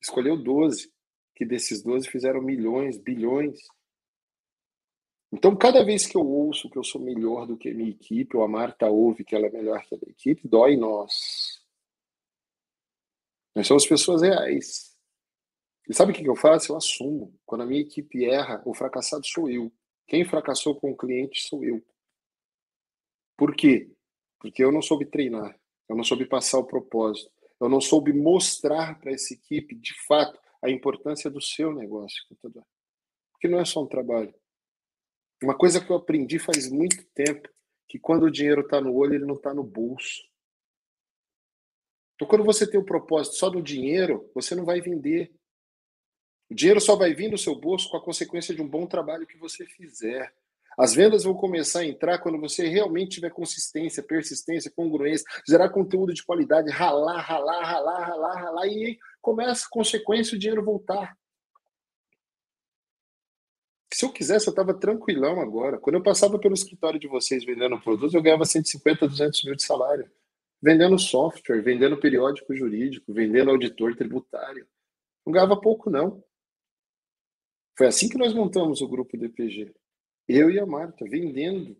[0.00, 0.90] escolheu doze,
[1.34, 3.60] que desses doze fizeram milhões, bilhões,
[5.30, 8.36] Então, cada vez que eu ouço que eu sou melhor do que a minha equipe,
[8.36, 11.62] ou a Marta ouve que ela é melhor que a minha equipe, dói nós.
[13.54, 14.96] Nós somos pessoas reais.
[15.88, 16.72] E sabe o que eu faço?
[16.72, 17.34] Eu assumo.
[17.44, 19.72] Quando a minha equipe erra, o fracassado sou eu.
[20.06, 21.84] Quem fracassou com o cliente sou eu.
[23.36, 23.90] Por quê?
[24.38, 27.30] Porque eu não soube treinar, eu não soube passar o propósito,
[27.60, 32.24] eu não soube mostrar para essa equipe, de fato, a importância do seu negócio.
[33.32, 34.34] Porque não é só um trabalho.
[35.42, 37.48] Uma coisa que eu aprendi faz muito tempo,
[37.88, 40.22] que quando o dinheiro está no olho, ele não está no bolso.
[42.14, 45.32] Então, quando você tem o um propósito só do dinheiro, você não vai vender.
[46.50, 49.26] O dinheiro só vai vir no seu bolso com a consequência de um bom trabalho
[49.26, 50.34] que você fizer.
[50.78, 56.14] As vendas vão começar a entrar quando você realmente tiver consistência, persistência, congruência, gerar conteúdo
[56.14, 61.17] de qualidade, ralar, ralar, ralar, ralar, ralar, e começa consequência o dinheiro voltar.
[63.98, 65.76] Se eu quisesse, eu estava tranquilão agora.
[65.76, 69.64] Quando eu passava pelo escritório de vocês vendendo produtos, eu ganhava 150, 200 mil de
[69.64, 70.08] salário.
[70.62, 74.68] Vendendo software, vendendo periódico jurídico, vendendo auditor tributário.
[75.26, 76.22] Não ganhava pouco, não.
[77.76, 79.74] Foi assim que nós montamos o grupo DPG.
[80.28, 81.76] Eu e a Marta, vendendo,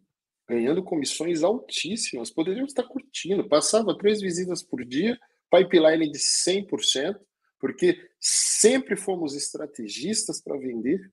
[0.48, 2.32] ganhando comissões altíssimas.
[2.32, 3.48] Poderíamos estar curtindo.
[3.48, 5.16] Passava três visitas por dia,
[5.48, 7.16] pipeline de 100%,
[7.60, 11.12] porque sempre fomos estrategistas para vender.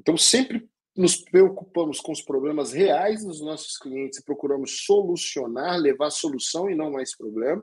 [0.00, 0.66] Então, sempre
[0.96, 6.74] nos preocupamos com os problemas reais dos nossos clientes e procuramos solucionar, levar solução e
[6.74, 7.62] não mais problema.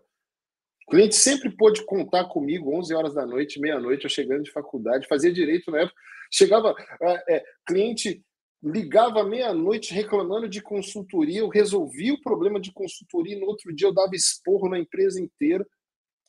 [0.88, 5.08] O cliente sempre pôde contar comigo 11 horas da noite, meia-noite, eu chegando de faculdade,
[5.08, 6.00] fazia direito na época.
[6.32, 8.24] Chegava, é, é, cliente
[8.64, 13.88] ligava meia-noite reclamando de consultoria, eu resolvia o problema de consultoria e no outro dia
[13.88, 15.66] eu dava esporro na empresa inteira.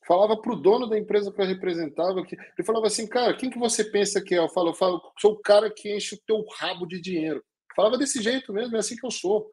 [0.09, 3.51] Falava para o dono da empresa que eu representava, que ele falava assim, cara, quem
[3.51, 4.39] que você pensa que é?
[4.39, 7.45] Eu falo, eu falo, sou o cara que enche o teu rabo de dinheiro.
[7.77, 9.53] Falava desse jeito mesmo, é assim que eu sou.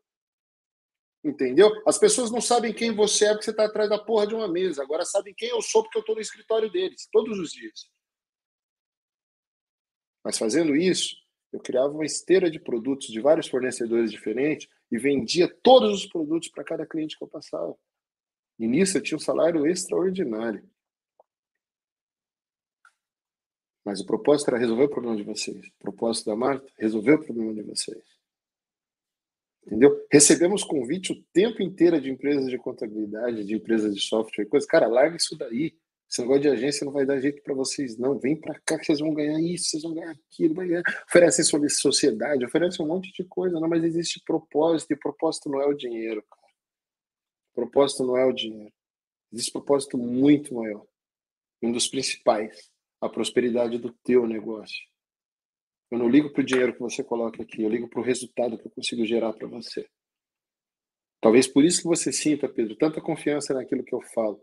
[1.22, 1.69] Entendeu?
[1.86, 4.48] As pessoas não sabem quem você é porque você está atrás da porra de uma
[4.48, 4.82] mesa.
[4.82, 7.91] Agora sabem quem eu sou porque eu estou no escritório deles, todos os dias.
[10.23, 11.18] Mas fazendo isso,
[11.52, 16.48] eu criava uma esteira de produtos de vários fornecedores diferentes e vendia todos os produtos
[16.48, 17.76] para cada cliente que eu passava.
[18.57, 20.64] E nisso eu tinha um salário extraordinário.
[23.84, 25.68] Mas o propósito era resolver o problema de vocês.
[25.68, 28.03] O propósito da Marta, resolver o problema de vocês.
[29.65, 30.06] Entendeu?
[30.11, 34.65] Recebemos convite o tempo inteiro de empresas de contabilidade, de empresas de software, coisa.
[34.68, 35.76] Cara, larga isso daí.
[36.10, 38.18] Esse negócio de agência não vai dar jeito para vocês, não.
[38.18, 40.84] Vem para cá que vocês vão ganhar isso, vocês vão ganhar aquilo, vai ganhar.
[41.10, 45.60] Oferecem sobre sociedade, oferecem um monte de coisa, não, mas existe propósito, e propósito não
[45.60, 46.44] é o dinheiro, cara.
[47.56, 48.73] Propósito não é o dinheiro.
[49.32, 50.86] Existe propósito muito maior.
[51.64, 52.69] Um dos principais,
[53.02, 54.86] a prosperidade do teu negócio.
[55.90, 58.57] Eu não ligo para o dinheiro que você coloca aqui, eu ligo para o resultado
[58.57, 59.88] que eu consigo gerar para você.
[61.22, 64.40] Talvez por isso que você sinta, Pedro, tanta confiança naquilo que eu falo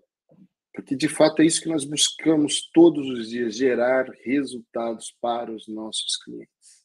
[0.72, 5.68] porque de fato é isso que nós buscamos todos os dias gerar resultados para os
[5.68, 6.82] nossos clientes.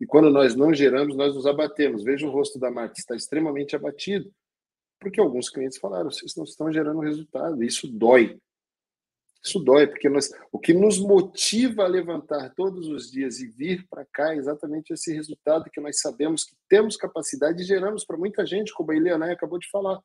[0.00, 2.04] E quando nós não geramos, nós nos abatemos.
[2.04, 4.30] Veja o rosto da Marta, está extremamente abatido,
[4.98, 7.62] porque alguns clientes falaram: vocês não estão gerando resultado.
[7.62, 8.38] Isso dói.
[9.42, 13.86] Isso dói, porque nós, o que nos motiva a levantar todos os dias e vir
[13.88, 18.16] para cá é exatamente esse resultado que nós sabemos que temos capacidade e geramos para
[18.16, 20.00] muita gente, como a Eliana acabou de falar.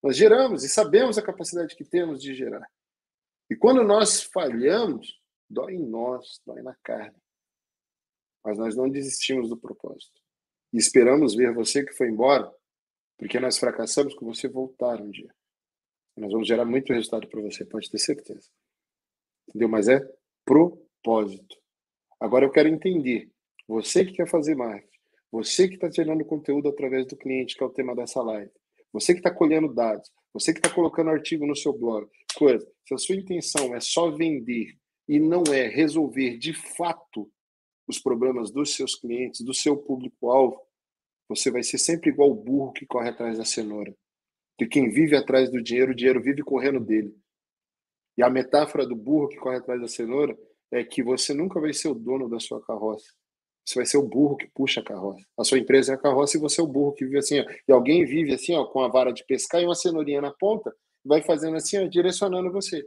[0.00, 2.64] Nós geramos e sabemos a capacidade que temos de gerar.
[3.50, 5.20] E quando nós falhamos,
[5.50, 7.20] dói em nós, dói na carne.
[8.44, 10.20] Mas nós não desistimos do propósito.
[10.72, 12.52] E esperamos ver você que foi embora,
[13.22, 15.32] porque nós fracassamos com você voltar um dia.
[16.16, 18.50] Nós vamos gerar muito resultado para você, pode ter certeza.
[19.48, 19.68] Entendeu?
[19.68, 20.00] Mas é
[20.44, 21.56] propósito.
[22.18, 23.30] Agora eu quero entender.
[23.68, 24.98] Você que quer fazer marketing,
[25.30, 28.50] você que está gerando conteúdo através do cliente, que é o tema dessa live.
[28.92, 32.68] Você que está colhendo dados, você que está colocando artigo no seu blog, coisa.
[32.88, 34.76] Se a sua intenção é só vender
[35.08, 37.30] e não é resolver de fato
[37.86, 40.60] os problemas dos seus clientes, do seu público-alvo,
[41.34, 43.94] você vai ser sempre igual o burro que corre atrás da cenoura.
[44.58, 47.14] De quem vive atrás do dinheiro, o dinheiro vive correndo dele.
[48.16, 50.36] E a metáfora do burro que corre atrás da cenoura
[50.70, 53.12] é que você nunca vai ser o dono da sua carroça.
[53.64, 55.24] Você vai ser o burro que puxa a carroça.
[55.38, 57.40] A sua empresa é a carroça e você é o burro que vive assim.
[57.40, 57.44] Ó.
[57.68, 60.74] E alguém vive assim, ó, com a vara de pescar e uma cenourinha na ponta,
[61.04, 62.86] vai fazendo assim, ó, direcionando você.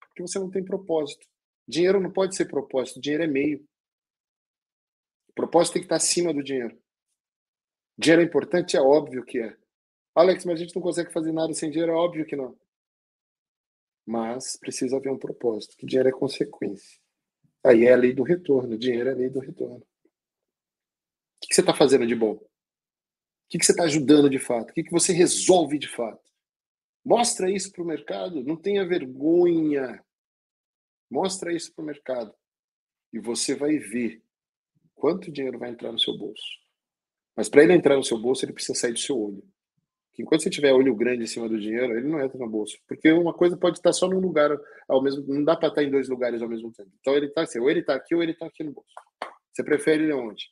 [0.00, 1.26] Porque você não tem propósito.
[1.66, 3.62] Dinheiro não pode ser propósito, dinheiro é meio.
[5.28, 6.76] O propósito tem que estar acima do dinheiro.
[7.98, 8.76] Dinheiro é importante?
[8.76, 9.56] É óbvio que é.
[10.14, 11.92] Alex, mas a gente não consegue fazer nada sem dinheiro?
[11.92, 12.56] É óbvio que não.
[14.06, 17.00] Mas precisa haver um propósito, que dinheiro é consequência.
[17.64, 19.84] Aí é a lei do retorno, o dinheiro é a lei do retorno.
[21.40, 22.34] que você está fazendo de bom?
[22.34, 22.48] O
[23.48, 24.70] que você está ajudando de fato?
[24.70, 26.22] O que você resolve de fato?
[27.04, 30.04] Mostra isso para o mercado, não tenha vergonha.
[31.10, 32.34] Mostra isso para o mercado.
[33.12, 34.22] E você vai ver
[34.94, 36.67] quanto dinheiro vai entrar no seu bolso.
[37.38, 39.40] Mas para ele entrar no seu bolso, ele precisa sair do seu olho.
[40.12, 42.76] Que enquanto você tiver olho grande em cima do dinheiro, ele não entra no bolso.
[42.84, 44.50] Porque uma coisa pode estar só num lugar
[44.88, 46.90] ao mesmo Não dá para estar em dois lugares ao mesmo tempo.
[46.98, 48.90] Então ele está assim, ou ele está aqui ou ele está aqui no bolso.
[49.52, 50.46] Você prefere ele onde?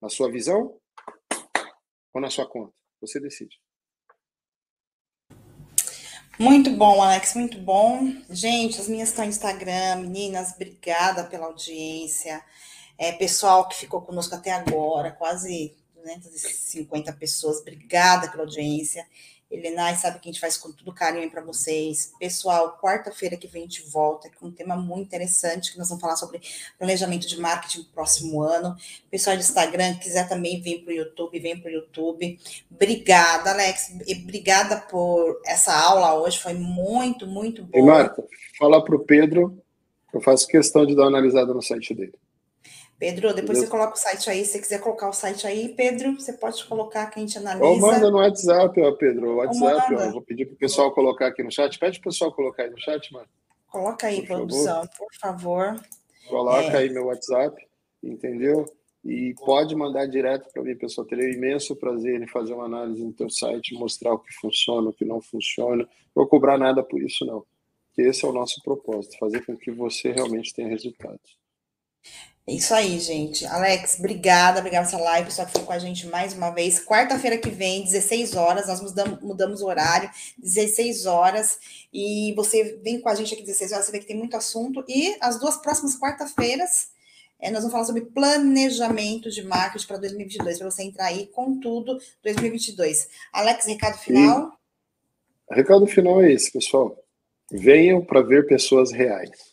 [0.00, 0.78] Na sua visão
[2.14, 2.72] ou na sua conta?
[3.00, 3.58] Você decide.
[6.38, 7.98] Muito bom, Alex, muito bom.
[8.30, 9.96] Gente, as minhas estão no Instagram.
[9.96, 12.40] Meninas, obrigada pela audiência.
[12.96, 17.60] É, pessoal que ficou conosco até agora, quase 250 pessoas.
[17.60, 19.06] Obrigada pela audiência.
[19.52, 22.14] Helenai sabe que a gente faz com todo carinho para vocês.
[22.18, 26.00] Pessoal, quarta-feira que vem a gente volta com um tema muito interessante, que nós vamos
[26.00, 26.40] falar sobre
[26.78, 28.74] planejamento de marketing no próximo ano.
[29.10, 32.38] Pessoal do Instagram, quiser também vir para o YouTube, vem para o YouTube.
[32.70, 33.94] Obrigada, Alex.
[34.06, 37.84] E obrigada por essa aula hoje, foi muito, muito boa.
[37.84, 38.24] E Marta,
[38.58, 39.62] fala para o Pedro,
[40.14, 42.14] eu faço questão de dar uma analisada no site dele.
[43.02, 44.44] Pedro, depois você coloca o site aí.
[44.44, 47.66] Se você quiser colocar o site aí, Pedro, você pode colocar que a gente analisa.
[47.66, 49.30] Ou manda no WhatsApp, ó, Pedro.
[49.32, 51.76] O WhatsApp, ó, vou pedir para o pessoal colocar aqui no chat.
[51.80, 53.26] Pede para o pessoal colocar aí no chat, mano.
[53.66, 54.90] Coloca aí, por produção, favor.
[54.96, 55.80] por favor.
[56.28, 56.76] Coloca é...
[56.76, 57.60] aí meu WhatsApp,
[58.00, 58.72] entendeu?
[59.04, 61.04] E pode mandar direto para mim, pessoal.
[61.04, 64.92] Teria imenso prazer em fazer uma análise no teu site, mostrar o que funciona, o
[64.92, 65.82] que não funciona.
[65.82, 67.44] Não vou cobrar nada por isso, não.
[67.88, 71.42] Porque esse é o nosso propósito, fazer com que você realmente tenha resultados.
[72.44, 73.46] É isso aí, gente.
[73.46, 76.84] Alex, obrigada, obrigada pela live, pessoal que foi com a gente mais uma vez.
[76.84, 81.60] Quarta-feira que vem, 16 horas, nós mudamos, mudamos o horário, 16 horas,
[81.92, 84.84] e você vem com a gente aqui 16 horas, você vê que tem muito assunto.
[84.88, 86.88] E as duas próximas quarta-feiras,
[87.38, 91.60] é, nós vamos falar sobre planejamento de marketing para 2022, para você entrar aí com
[91.60, 93.08] tudo 2022.
[93.32, 94.58] Alex, recado final?
[95.48, 96.98] E, recado final é esse, pessoal.
[97.52, 99.51] Venham para ver pessoas reais.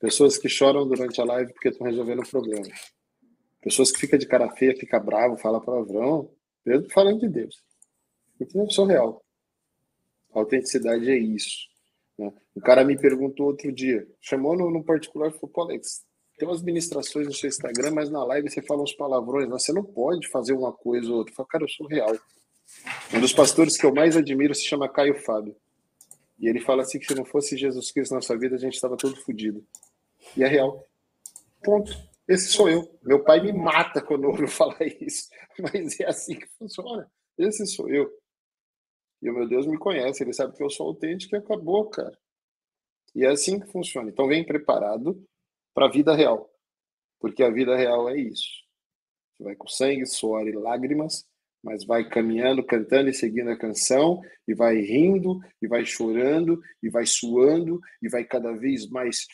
[0.00, 2.66] Pessoas que choram durante a live porque estão resolvendo o problema.
[3.60, 6.30] Pessoas que ficam de cara feia, fica bravo, fala palavrão.
[6.64, 7.62] Pedro falando de Deus.
[8.40, 9.24] Então, eu sou real.
[10.32, 11.66] A autenticidade é isso.
[12.18, 12.32] Né?
[12.62, 16.04] Cara me perguntou outro dia, chamou no, no particular e falou: Pô, Alex,
[16.38, 19.48] tem umas ministrações no seu Instagram, mas na live você fala uns palavrões.
[19.48, 21.34] Você não pode fazer uma coisa ou outra.
[21.36, 22.16] Eu cara, eu sou real.
[23.14, 25.56] Um dos pastores que eu mais admiro se chama Caio Fábio.
[26.38, 28.74] E ele fala assim que se não fosse Jesus Cristo na sua vida, a gente
[28.74, 29.64] estava todo fodido.
[30.36, 30.84] E é real.
[31.62, 31.92] Ponto.
[32.28, 32.98] Esse sou eu.
[33.02, 35.28] Meu pai me mata quando eu ouço falar isso.
[35.58, 37.10] Mas é assim que funciona.
[37.36, 38.10] Esse sou eu.
[39.20, 42.16] E o meu Deus me conhece, ele sabe que eu sou autêntico e acabou, cara.
[43.14, 44.10] E é assim que funciona.
[44.10, 45.20] Então vem preparado
[45.74, 46.48] para a vida real.
[47.18, 48.62] Porque a vida real é isso.
[49.32, 51.26] Você vai com sangue, suor e lágrimas
[51.62, 56.88] mas vai caminhando, cantando e seguindo a canção, e vai rindo, e vai chorando, e
[56.88, 59.26] vai suando, e vai cada vez mais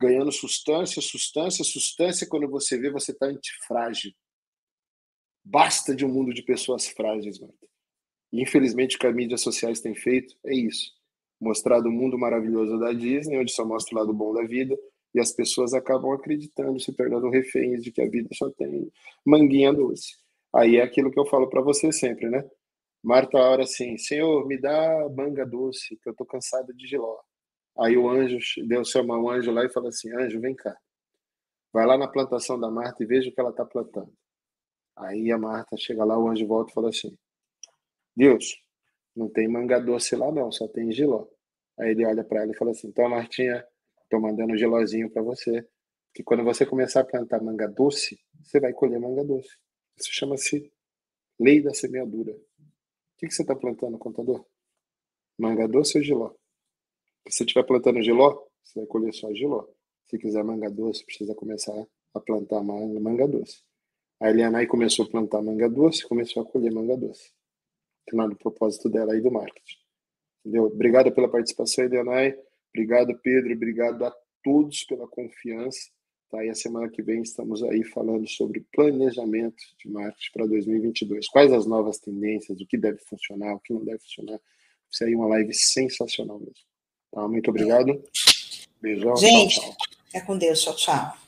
[0.00, 2.26] ganhando substância, substância, substância.
[2.28, 4.12] Quando você vê, você está antifrágil.
[5.44, 7.66] Basta de um mundo de pessoas frágeis, Marta.
[8.32, 10.92] E infelizmente o que as mídias sociais têm feito é isso.
[11.40, 14.76] Mostrado o mundo maravilhoso da Disney, onde só mostra o lado bom da vida,
[15.14, 18.92] e as pessoas acabam acreditando, se tornando reféns de que a vida só tem
[19.24, 20.16] manguinha doce.
[20.54, 22.42] Aí é aquilo que eu falo para você sempre, né?
[23.02, 27.16] Marta ora assim, Senhor, me dá manga doce, que eu tô cansada de giló.
[27.78, 30.76] Aí o anjo, Deus chama um anjo lá e fala assim, anjo, vem cá.
[31.72, 34.12] Vai lá na plantação da Marta e veja o que ela está plantando.
[34.96, 37.16] Aí a Marta chega lá, o anjo volta e fala assim,
[38.16, 38.60] Deus,
[39.14, 41.26] não tem manga doce lá não, só tem giló.
[41.78, 43.64] Aí ele olha para ela e fala assim, então Martinha,
[44.10, 45.64] tô mandando gelózinho para você,
[46.12, 49.56] que quando você começar a plantar manga doce, você vai colher manga doce.
[49.98, 50.72] Isso chama-se
[51.38, 52.32] lei da semeadura.
[52.32, 54.46] O que, que você está plantando, contador?
[55.36, 56.30] Manga doce ou giló?
[57.26, 59.66] Se você estiver plantando giló, você vai colher só giló.
[60.06, 61.74] Se quiser manga doce, precisa começar
[62.14, 63.62] a plantar manga, manga doce.
[64.20, 67.32] A Eliana aí começou a plantar manga doce, começou a colher manga doce.
[68.08, 69.78] Final do propósito dela aí do marketing.
[70.40, 70.64] Entendeu?
[70.64, 72.38] Obrigado pela participação, Elianai.
[72.72, 73.52] Obrigado, Pedro.
[73.52, 75.90] Obrigado a todos pela confiança.
[76.30, 76.44] Tá?
[76.44, 81.28] E a semana que vem estamos aí falando sobre planejamento de marketing para 2022.
[81.28, 84.38] Quais as novas tendências, o que deve funcionar, o que não deve funcionar.
[84.90, 86.54] Isso aí é uma live sensacional mesmo.
[87.10, 87.26] Tá?
[87.26, 88.02] Muito obrigado.
[88.80, 89.16] Beijão.
[89.16, 89.98] Gente, tchau, tchau.
[90.14, 90.60] é com Deus.
[90.60, 91.27] Tchau, tchau.